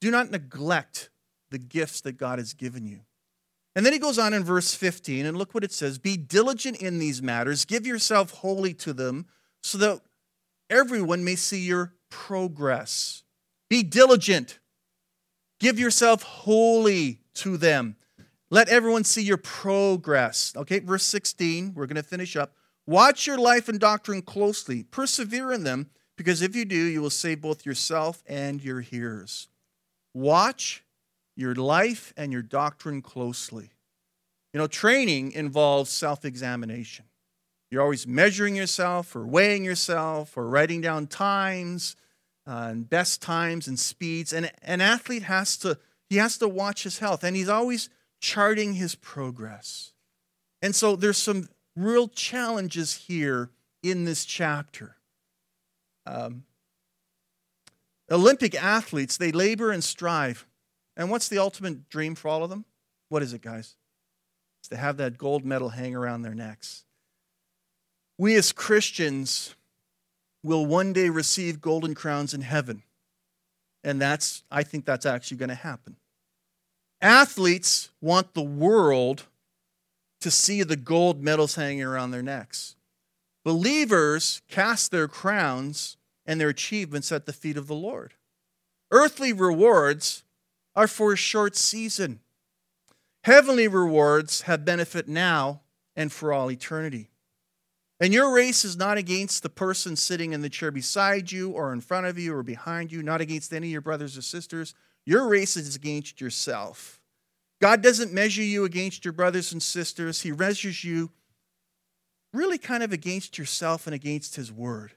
Do 0.01 0.11
not 0.11 0.31
neglect 0.31 1.09
the 1.51 1.59
gifts 1.59 2.01
that 2.03 2.19
God 2.19 2.39
has 2.39 2.55
given 2.55 2.87
you. 2.87 3.01
And 3.75 3.87
then 3.87 3.93
he 3.93 3.99
goes 3.99 4.19
on 4.19 4.35
in 4.35 4.43
verse 4.43 4.75
15, 4.75 5.25
and 5.25 5.37
look 5.37 5.55
what 5.55 5.65
it 5.65 5.73
says 5.73 5.99
Be 5.99 6.17
diligent 6.17 6.79
in 6.79 6.99
these 6.99 7.23
matters, 7.23 7.65
give 7.65 7.87
yourself 7.87 8.33
wholly 8.33 8.75
to 8.75 8.93
them, 8.93 9.27
so 9.63 9.79
that 9.79 10.01
everyone 10.69 11.25
may 11.25 11.37
see 11.37 11.61
your 11.61 11.95
progress. 12.11 13.23
Be 13.69 13.83
diligent. 13.83 14.59
Give 15.61 15.79
yourself 15.79 16.23
wholly 16.23 17.21
to 17.35 17.57
them. 17.57 17.97
let 18.51 18.69
everyone 18.69 19.05
see 19.05 19.23
your 19.23 19.37
progress. 19.37 20.55
Okay, 20.57 20.79
verse 20.79 21.05
16, 21.05 21.75
we're 21.75 21.87
going 21.87 21.97
to 21.97 22.03
finish 22.03 22.35
up. 22.35 22.55
Watch 22.87 23.27
your 23.27 23.39
life 23.39 23.69
and 23.69 23.79
doctrine 23.79 24.23
closely, 24.23 24.83
persevere 24.83 25.53
in 25.53 25.65
them, 25.65 25.91
because 26.17 26.41
if 26.41 26.57
you 26.57 26.65
do, 26.65 26.75
you 26.75 27.03
will 27.03 27.11
save 27.11 27.43
both 27.43 27.67
yourself 27.67 28.23
and 28.27 28.65
your 28.65 28.81
hearers. 28.81 29.49
Watch 30.15 30.83
your 31.39 31.55
life 31.55 32.13
and 32.17 32.33
your 32.33 32.43
doctrine 32.43 33.01
closely. 33.01 33.71
You 34.53 34.59
know, 34.59 34.67
training 34.67 35.33
involves 35.33 35.89
self 35.89 36.25
examination. 36.25 37.05
You're 37.71 37.83
always 37.83 38.09
measuring 38.09 38.57
yourself 38.57 39.15
or 39.15 39.25
weighing 39.25 39.65
yourself 39.65 40.37
or 40.37 40.49
writing 40.49 40.81
down 40.81 41.07
times 41.07 41.95
uh, 42.45 42.69
and 42.71 42.91
best 42.91 43.23
times 43.23 43.69
and 43.69 43.79
speeds. 43.79 44.33
And 44.33 44.51
an 44.63 44.81
athlete 44.81 45.23
has 45.25 45.57
to 45.59 45.79
he 46.09 46.17
has 46.17 46.39
to 46.39 46.49
watch 46.49 46.83
his 46.83 46.99
health 46.99 47.23
and 47.23 47.37
he's 47.37 47.49
always 47.49 47.89
charting 48.21 48.75
his 48.75 48.97
progress. 48.97 49.93
And 50.61 50.75
so 50.75 50.97
there's 50.97 51.19
some 51.19 51.49
real 51.77 52.09
challenges 52.09 52.95
here 52.95 53.51
in 53.85 54.07
this 54.07 54.25
chapter. 54.25 54.97
Um, 56.05 56.43
Olympic 58.11 58.61
athletes, 58.61 59.19
they 59.19 59.31
labor 59.31 59.71
and 59.71 59.85
strive. 59.85 60.48
And 60.99 61.11
what's 61.11 61.29
the 61.29 61.39
ultimate 61.39 61.89
dream 61.89 62.17
for 62.17 62.29
all 62.29 62.43
of 62.43 62.51
them? 62.51 62.65
What 63.09 63.23
is 63.23 63.33
it, 63.33 63.41
guys? 63.41 63.77
It's 64.61 64.69
to 64.69 64.77
have 64.77 64.97
that 64.97 65.17
gold 65.17 65.45
medal 65.45 65.71
hang 65.71 65.95
around 65.95 66.23
their 66.23 66.35
necks. 66.35 66.85
We 68.19 68.35
as 68.35 68.51
Christians 68.51 69.55
will 70.43 70.67
one 70.67 70.93
day 70.93 71.09
receive 71.09 71.61
golden 71.61 71.95
crowns 71.95 72.35
in 72.35 72.41
heaven. 72.41 72.83
And 73.85 74.01
that's, 74.01 74.43
I 74.51 74.65
think 74.65 74.85
that's 74.85 75.07
actually 75.07 75.37
going 75.37 75.49
to 75.51 75.55
happen. 75.55 75.97
Athletes 77.01 77.91
want 78.01 78.35
the 78.35 78.43
world 78.43 79.27
to 80.21 80.33
see 80.33 80.65
the 80.65 80.77
gold 80.77 81.23
medals 81.23 81.55
hanging 81.55 81.85
around 81.85 82.11
their 82.11 82.23
necks. 82.23 82.75
Believers 83.45 84.43
cast 84.49 84.91
their 84.91 85.07
crowns 85.07 85.97
and 86.27 86.41
their 86.41 86.49
achievements 86.49 87.13
at 87.13 87.25
the 87.25 87.33
feet 87.33 87.57
of 87.57 87.69
the 87.69 87.75
Lord. 87.75 88.15
Earthly 88.91 89.33
rewards 89.33 90.25
are 90.79 90.87
for 90.87 91.13
a 91.13 91.17
short 91.17 91.57
season. 91.57 92.21
Heavenly 93.25 93.67
rewards 93.67 94.43
have 94.43 94.65
benefit 94.65 95.09
now 95.09 95.63
and 95.97 96.13
for 96.13 96.33
all 96.33 96.53
eternity. 96.53 97.11
And 97.99 98.15
your 98.15 98.33
race 98.33 98.65
is 98.65 98.77
not 98.77 98.97
against 98.97 99.43
the 99.43 99.49
person 99.49 99.97
sitting 99.97 100.33
in 100.33 100.41
the 100.41 100.49
chair 100.49 100.71
beside 100.71 101.33
you 101.33 101.51
or 101.51 101.73
in 101.73 101.81
front 101.81 102.07
of 102.07 102.17
you 102.17 102.33
or 102.33 102.45
behind 102.45 102.93
you, 102.93 103.03
not 103.03 103.21
against 103.21 103.53
any 103.53 103.67
of 103.67 103.73
your 103.73 103.81
brothers 103.81 104.17
or 104.17 104.23
sisters. 104.23 104.73
Your 105.05 105.27
race 105.27 105.57
is 105.57 105.75
against 105.75 106.21
yourself. 106.21 107.01
God 107.61 107.83
doesn't 107.83 108.13
measure 108.13 108.45
you 108.45 108.65
against 108.65 109.05
your 109.05 109.11
brothers 109.11 109.53
and 109.53 109.61
sisters, 109.61 110.23
He 110.23 110.31
measures 110.31 110.85
you 110.85 111.11
really 112.33 112.57
kind 112.57 112.85
of 112.85 112.93
against 112.93 113.37
yourself 113.37 113.89
and 113.89 113.95
against 113.97 114.37
His 114.37 114.53
word. 114.53 114.93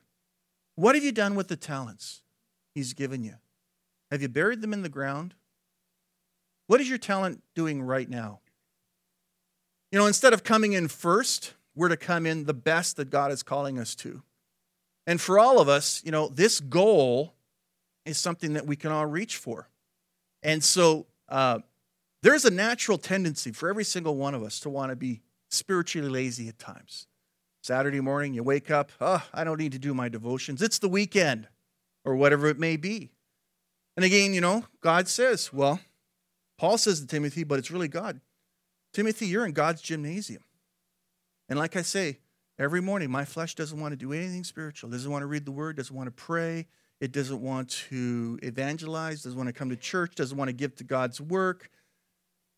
What 0.76 0.94
have 0.94 1.04
you 1.04 1.12
done 1.12 1.34
with 1.34 1.48
the 1.48 1.56
talents 1.56 2.22
He's 2.76 2.94
given 2.94 3.24
you? 3.24 3.38
Have 4.12 4.22
you 4.22 4.30
buried 4.30 4.62
them 4.62 4.74
in 4.74 4.84
the 4.84 4.88
ground? 4.88 5.34
What 6.72 6.80
is 6.80 6.88
your 6.88 7.00
talent 7.00 7.44
doing 7.54 7.82
right 7.82 8.10
now? 8.10 8.40
You 9.92 10.00
know, 10.00 10.06
instead 10.06 10.32
of 10.32 10.46
coming 10.46 10.72
in 10.72 10.88
first, 10.88 11.54
we're 11.76 11.90
to 11.90 11.98
come 11.98 12.26
in 12.26 12.46
the 12.46 12.54
best 12.54 12.96
that 12.96 13.10
God 13.10 13.34
is 13.34 13.44
calling 13.44 13.78
us 13.78 13.94
to. 13.96 14.22
And 15.06 15.20
for 15.20 15.38
all 15.38 15.60
of 15.60 15.68
us, 15.68 16.02
you 16.06 16.12
know, 16.12 16.30
this 16.30 16.62
goal 16.62 17.34
is 18.06 18.18
something 18.18 18.54
that 18.54 18.66
we 18.66 18.78
can 18.78 18.90
all 18.90 19.06
reach 19.06 19.36
for. 19.36 19.68
And 20.44 20.64
so 20.64 21.08
uh, 21.28 21.60
there's 22.24 22.46
a 22.46 22.50
natural 22.50 22.98
tendency 22.98 23.52
for 23.52 23.68
every 23.68 23.84
single 23.84 24.16
one 24.16 24.34
of 24.34 24.42
us 24.42 24.62
to 24.62 24.70
want 24.70 24.92
to 24.92 24.96
be 24.96 25.20
spiritually 25.50 26.08
lazy 26.08 26.48
at 26.48 26.58
times. 26.58 27.06
Saturday 27.62 28.00
morning, 28.00 28.34
you 28.34 28.44
wake 28.44 28.72
up, 28.72 28.94
oh, 29.02 29.28
I 29.34 29.44
don't 29.44 29.60
need 29.60 29.74
to 29.74 29.78
do 29.80 29.94
my 29.94 30.08
devotions. 30.08 30.62
It's 30.62 30.80
the 30.80 30.88
weekend, 30.88 31.50
or 32.06 32.16
whatever 32.16 32.48
it 32.48 32.58
may 32.58 32.78
be. 32.78 33.12
And 33.98 34.06
again, 34.06 34.34
you 34.34 34.40
know, 34.40 34.64
God 34.80 35.10
says, 35.10 35.52
well, 35.52 35.82
Paul 36.62 36.78
says 36.78 37.02
to 37.02 37.08
Timothy, 37.08 37.44
but 37.44 37.58
it's 37.58 37.72
really 37.72 37.88
God. 37.88 38.22
Timothy, 38.94 39.26
you're 39.26 39.48
in 39.48 39.52
God's 39.52 39.82
gymnasium. 39.82 40.44
And 41.50 41.58
like 41.58 41.76
I 41.76 41.82
say, 41.82 42.20
every 42.60 42.82
morning, 42.84 43.10
my 43.10 43.26
flesh 43.26 43.56
doesn't 43.56 43.80
want 43.80 43.94
to 43.94 43.96
do 43.96 44.14
anything 44.14 44.44
spiritual, 44.44 44.92
doesn't 44.92 45.12
want 45.12 45.24
to 45.24 45.26
read 45.26 45.46
the 45.46 45.52
word, 45.52 45.78
doesn't 45.78 45.96
want 45.96 46.06
to 46.06 46.12
pray, 46.12 46.68
it 47.00 47.12
doesn't 47.12 47.42
want 47.42 47.70
to 47.90 48.38
evangelize, 48.44 49.24
doesn't 49.24 49.40
want 49.40 49.48
to 49.48 49.54
come 49.54 49.72
to 49.72 49.76
church, 49.76 50.14
doesn't 50.14 50.38
want 50.38 50.50
to 50.50 50.54
give 50.54 50.76
to 50.76 50.84
God's 50.84 51.20
work. 51.20 51.72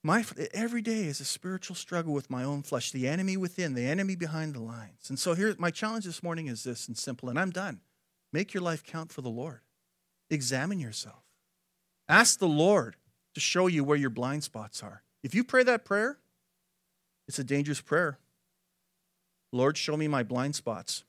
My, 0.04 0.26
every 0.54 0.82
day 0.82 1.06
is 1.06 1.22
a 1.22 1.26
spiritual 1.26 1.78
struggle 1.78 2.14
with 2.14 2.30
my 2.30 2.43
own 2.43 2.62
flesh, 2.62 2.91
the 2.91 3.08
enemy 3.08 3.38
within, 3.38 3.74
the 3.74 3.86
enemy 3.86 4.18
behind 4.18 4.54
the 4.54 4.62
lines. 4.62 5.08
And 5.08 5.18
so 5.18 5.34
here, 5.34 5.56
my 5.58 5.72
challenge 5.72 6.04
this 6.04 6.22
morning 6.22 6.47
is 6.47 6.66
this 6.66 6.89
and 6.89 6.97
simple, 6.97 7.30
and 7.30 7.39
I'm 7.39 7.51
done. 7.51 7.80
Make 8.34 8.54
your 8.54 8.64
life 8.64 8.84
count 8.84 9.14
for 9.14 9.22
the 9.22 9.30
Lord. 9.30 9.62
Examine 10.30 10.82
yourself. 10.82 11.24
Ask 12.10 12.39
the 12.39 12.49
Lord 12.49 12.97
to 13.34 13.39
show 13.39 13.67
you 13.67 13.84
where 13.84 13.97
your 13.97 14.09
blind 14.09 14.43
spots 14.43 14.84
are. 14.84 15.03
If 15.23 15.34
you 15.34 15.43
pray 15.43 15.63
that 15.63 15.86
prayer, 15.86 16.19
it's 17.27 17.39
a 17.39 17.43
dangerous 17.43 17.81
prayer. 17.81 18.19
Lord, 19.51 19.77
show 19.77 19.95
me 19.95 20.07
my 20.07 20.23
blind 20.23 20.55
spots. 20.55 21.03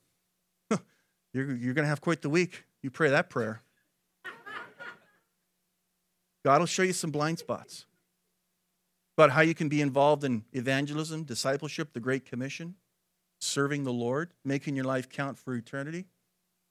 you're 0.69 1.55
you're 1.55 1.73
going 1.73 1.83
to 1.83 1.89
have 1.89 2.01
quite 2.01 2.21
the 2.21 2.29
week. 2.29 2.63
You 2.81 2.91
pray 2.91 3.09
that 3.09 3.29
prayer. 3.29 3.61
God 6.43 6.59
will 6.59 6.67
show 6.67 6.83
you 6.83 6.93
some 6.93 7.09
blind 7.09 7.39
spots 7.39 7.85
about 9.17 9.31
how 9.31 9.41
you 9.41 9.55
can 9.55 9.67
be 9.67 9.81
involved 9.81 10.23
in 10.23 10.43
evangelism, 10.53 11.23
discipleship, 11.23 11.93
the 11.93 11.99
Great 11.99 12.25
Commission, 12.25 12.75
serving 13.39 13.83
the 13.83 13.93
Lord, 13.93 14.31
making 14.43 14.75
your 14.75 14.85
life 14.85 15.09
count 15.09 15.39
for 15.39 15.55
eternity. 15.55 16.05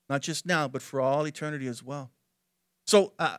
Not 0.08 0.22
just 0.22 0.46
now, 0.46 0.68
but 0.68 0.82
for 0.82 1.00
all 1.00 1.26
eternity 1.26 1.66
as 1.66 1.82
well. 1.82 2.10
So, 2.86 3.12
uh, 3.18 3.38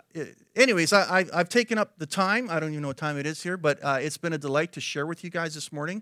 anyways, 0.56 0.91
I, 0.91 1.26
have 1.34 1.50
taken 1.50 1.78
up 1.78 2.00
the 2.00 2.08
time. 2.08 2.50
I 2.50 2.60
don't 2.60 2.72
even 2.72 2.82
know 2.82 2.88
what 2.88 2.98
time 2.98 3.18
it 3.18 3.28
is 3.28 3.43
here, 3.43 3.58
but 3.58 3.84
uh, 3.84 4.00
it's 4.02 4.18
been 4.18 4.34
a 4.34 4.39
delight 4.39 4.72
to 4.74 4.82
share 4.82 5.06
with 5.06 5.24
you 5.24 5.30
guys 5.30 5.54
this 5.54 5.72
morning. 5.72 6.02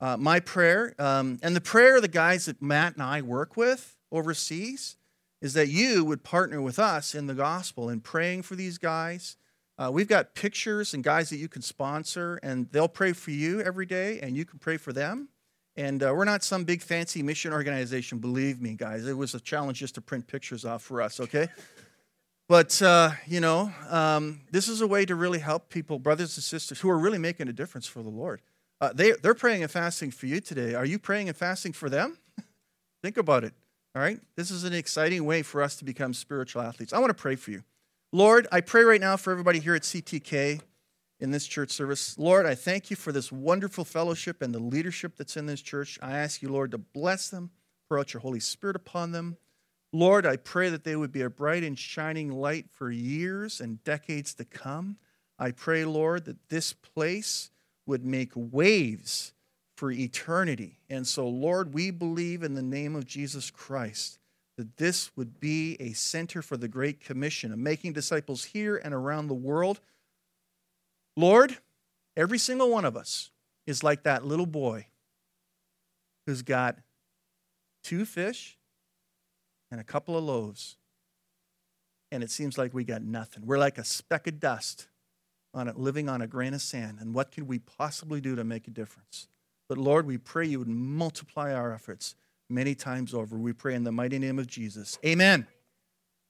Uh, 0.00 0.16
my 0.16 0.40
prayer, 0.40 0.94
um, 0.98 1.38
and 1.42 1.54
the 1.54 1.60
prayer 1.60 1.96
of 1.96 2.02
the 2.02 2.08
guys 2.08 2.46
that 2.46 2.62
Matt 2.62 2.94
and 2.94 3.02
I 3.02 3.20
work 3.20 3.54
with 3.54 3.98
overseas, 4.10 4.96
is 5.42 5.52
that 5.52 5.68
you 5.68 6.04
would 6.06 6.22
partner 6.22 6.62
with 6.62 6.78
us 6.78 7.14
in 7.14 7.26
the 7.26 7.34
gospel 7.34 7.90
in 7.90 8.00
praying 8.00 8.42
for 8.42 8.56
these 8.56 8.78
guys. 8.78 9.36
Uh, 9.78 9.90
we've 9.92 10.08
got 10.08 10.34
pictures 10.34 10.94
and 10.94 11.04
guys 11.04 11.28
that 11.30 11.36
you 11.36 11.48
can 11.48 11.60
sponsor, 11.60 12.40
and 12.42 12.70
they'll 12.72 12.88
pray 12.88 13.12
for 13.12 13.30
you 13.30 13.60
every 13.60 13.86
day, 13.86 14.20
and 14.20 14.36
you 14.36 14.46
can 14.46 14.58
pray 14.58 14.78
for 14.78 14.92
them. 14.92 15.28
And 15.76 16.02
uh, 16.02 16.12
we're 16.14 16.24
not 16.24 16.42
some 16.42 16.64
big 16.64 16.82
fancy 16.82 17.22
mission 17.22 17.52
organization, 17.52 18.18
believe 18.18 18.60
me, 18.60 18.74
guys. 18.74 19.06
It 19.06 19.16
was 19.16 19.34
a 19.34 19.40
challenge 19.40 19.78
just 19.78 19.94
to 19.96 20.00
print 20.00 20.26
pictures 20.26 20.64
off 20.64 20.82
for 20.82 21.00
us, 21.00 21.20
okay? 21.20 21.48
But, 22.50 22.82
uh, 22.82 23.12
you 23.28 23.38
know, 23.38 23.72
um, 23.88 24.40
this 24.50 24.66
is 24.66 24.80
a 24.80 24.86
way 24.88 25.04
to 25.04 25.14
really 25.14 25.38
help 25.38 25.68
people, 25.68 26.00
brothers 26.00 26.36
and 26.36 26.42
sisters, 26.42 26.80
who 26.80 26.90
are 26.90 26.98
really 26.98 27.16
making 27.16 27.46
a 27.46 27.52
difference 27.52 27.86
for 27.86 28.02
the 28.02 28.08
Lord. 28.08 28.40
Uh, 28.80 28.90
they, 28.92 29.12
they're 29.12 29.34
praying 29.34 29.62
and 29.62 29.70
fasting 29.70 30.10
for 30.10 30.26
you 30.26 30.40
today. 30.40 30.74
Are 30.74 30.84
you 30.84 30.98
praying 30.98 31.28
and 31.28 31.36
fasting 31.36 31.72
for 31.72 31.88
them? 31.88 32.18
Think 33.04 33.18
about 33.18 33.44
it. 33.44 33.54
All 33.94 34.02
right? 34.02 34.18
This 34.34 34.50
is 34.50 34.64
an 34.64 34.72
exciting 34.72 35.24
way 35.24 35.42
for 35.42 35.62
us 35.62 35.76
to 35.76 35.84
become 35.84 36.12
spiritual 36.12 36.62
athletes. 36.62 36.92
I 36.92 36.98
want 36.98 37.10
to 37.10 37.14
pray 37.14 37.36
for 37.36 37.52
you. 37.52 37.62
Lord, 38.10 38.48
I 38.50 38.62
pray 38.62 38.82
right 38.82 39.00
now 39.00 39.16
for 39.16 39.30
everybody 39.30 39.60
here 39.60 39.76
at 39.76 39.82
CTK 39.82 40.60
in 41.20 41.30
this 41.30 41.46
church 41.46 41.70
service. 41.70 42.18
Lord, 42.18 42.46
I 42.46 42.56
thank 42.56 42.90
you 42.90 42.96
for 42.96 43.12
this 43.12 43.30
wonderful 43.30 43.84
fellowship 43.84 44.42
and 44.42 44.52
the 44.52 44.58
leadership 44.58 45.12
that's 45.16 45.36
in 45.36 45.46
this 45.46 45.62
church. 45.62 46.00
I 46.02 46.18
ask 46.18 46.42
you, 46.42 46.48
Lord, 46.48 46.72
to 46.72 46.78
bless 46.78 47.28
them, 47.28 47.52
pour 47.88 48.00
out 48.00 48.12
your 48.12 48.22
Holy 48.22 48.40
Spirit 48.40 48.74
upon 48.74 49.12
them. 49.12 49.36
Lord, 49.92 50.24
I 50.24 50.36
pray 50.36 50.70
that 50.70 50.84
they 50.84 50.94
would 50.94 51.10
be 51.10 51.22
a 51.22 51.30
bright 51.30 51.64
and 51.64 51.78
shining 51.78 52.30
light 52.30 52.66
for 52.70 52.90
years 52.90 53.60
and 53.60 53.82
decades 53.82 54.34
to 54.34 54.44
come. 54.44 54.96
I 55.38 55.50
pray, 55.50 55.84
Lord, 55.84 56.26
that 56.26 56.48
this 56.48 56.72
place 56.72 57.50
would 57.86 58.04
make 58.04 58.30
waves 58.34 59.32
for 59.76 59.90
eternity. 59.90 60.78
And 60.88 61.06
so, 61.06 61.26
Lord, 61.26 61.74
we 61.74 61.90
believe 61.90 62.42
in 62.42 62.54
the 62.54 62.62
name 62.62 62.94
of 62.94 63.06
Jesus 63.06 63.50
Christ 63.50 64.18
that 64.56 64.76
this 64.76 65.10
would 65.16 65.40
be 65.40 65.76
a 65.80 65.92
center 65.92 66.42
for 66.42 66.58
the 66.58 66.68
Great 66.68 67.00
Commission 67.00 67.50
of 67.50 67.58
making 67.58 67.94
disciples 67.94 68.44
here 68.44 68.76
and 68.76 68.92
around 68.92 69.26
the 69.26 69.34
world. 69.34 69.80
Lord, 71.16 71.56
every 72.14 72.36
single 72.38 72.70
one 72.70 72.84
of 72.84 72.94
us 72.94 73.30
is 73.66 73.82
like 73.82 74.02
that 74.02 74.24
little 74.24 74.46
boy 74.46 74.86
who's 76.26 76.42
got 76.42 76.76
two 77.82 78.04
fish 78.04 78.58
and 79.70 79.80
a 79.80 79.84
couple 79.84 80.16
of 80.16 80.24
loaves, 80.24 80.76
and 82.12 82.22
it 82.22 82.30
seems 82.30 82.58
like 82.58 82.74
we 82.74 82.84
got 82.84 83.02
nothing. 83.02 83.46
We're 83.46 83.58
like 83.58 83.78
a 83.78 83.84
speck 83.84 84.26
of 84.26 84.40
dust 84.40 84.88
on 85.54 85.68
it, 85.68 85.78
living 85.78 86.08
on 86.08 86.22
a 86.22 86.26
grain 86.26 86.54
of 86.54 86.62
sand. 86.62 86.98
And 87.00 87.14
what 87.14 87.32
could 87.32 87.48
we 87.48 87.58
possibly 87.58 88.20
do 88.20 88.36
to 88.36 88.44
make 88.44 88.68
a 88.68 88.70
difference? 88.70 89.28
But 89.68 89.78
Lord, 89.78 90.06
we 90.06 90.18
pray 90.18 90.46
you 90.46 90.58
would 90.58 90.68
multiply 90.68 91.52
our 91.52 91.72
efforts 91.72 92.14
many 92.48 92.74
times 92.74 93.14
over. 93.14 93.36
We 93.36 93.52
pray 93.52 93.74
in 93.74 93.84
the 93.84 93.92
mighty 93.92 94.18
name 94.18 94.38
of 94.38 94.46
Jesus. 94.46 94.98
Amen. 95.04 95.46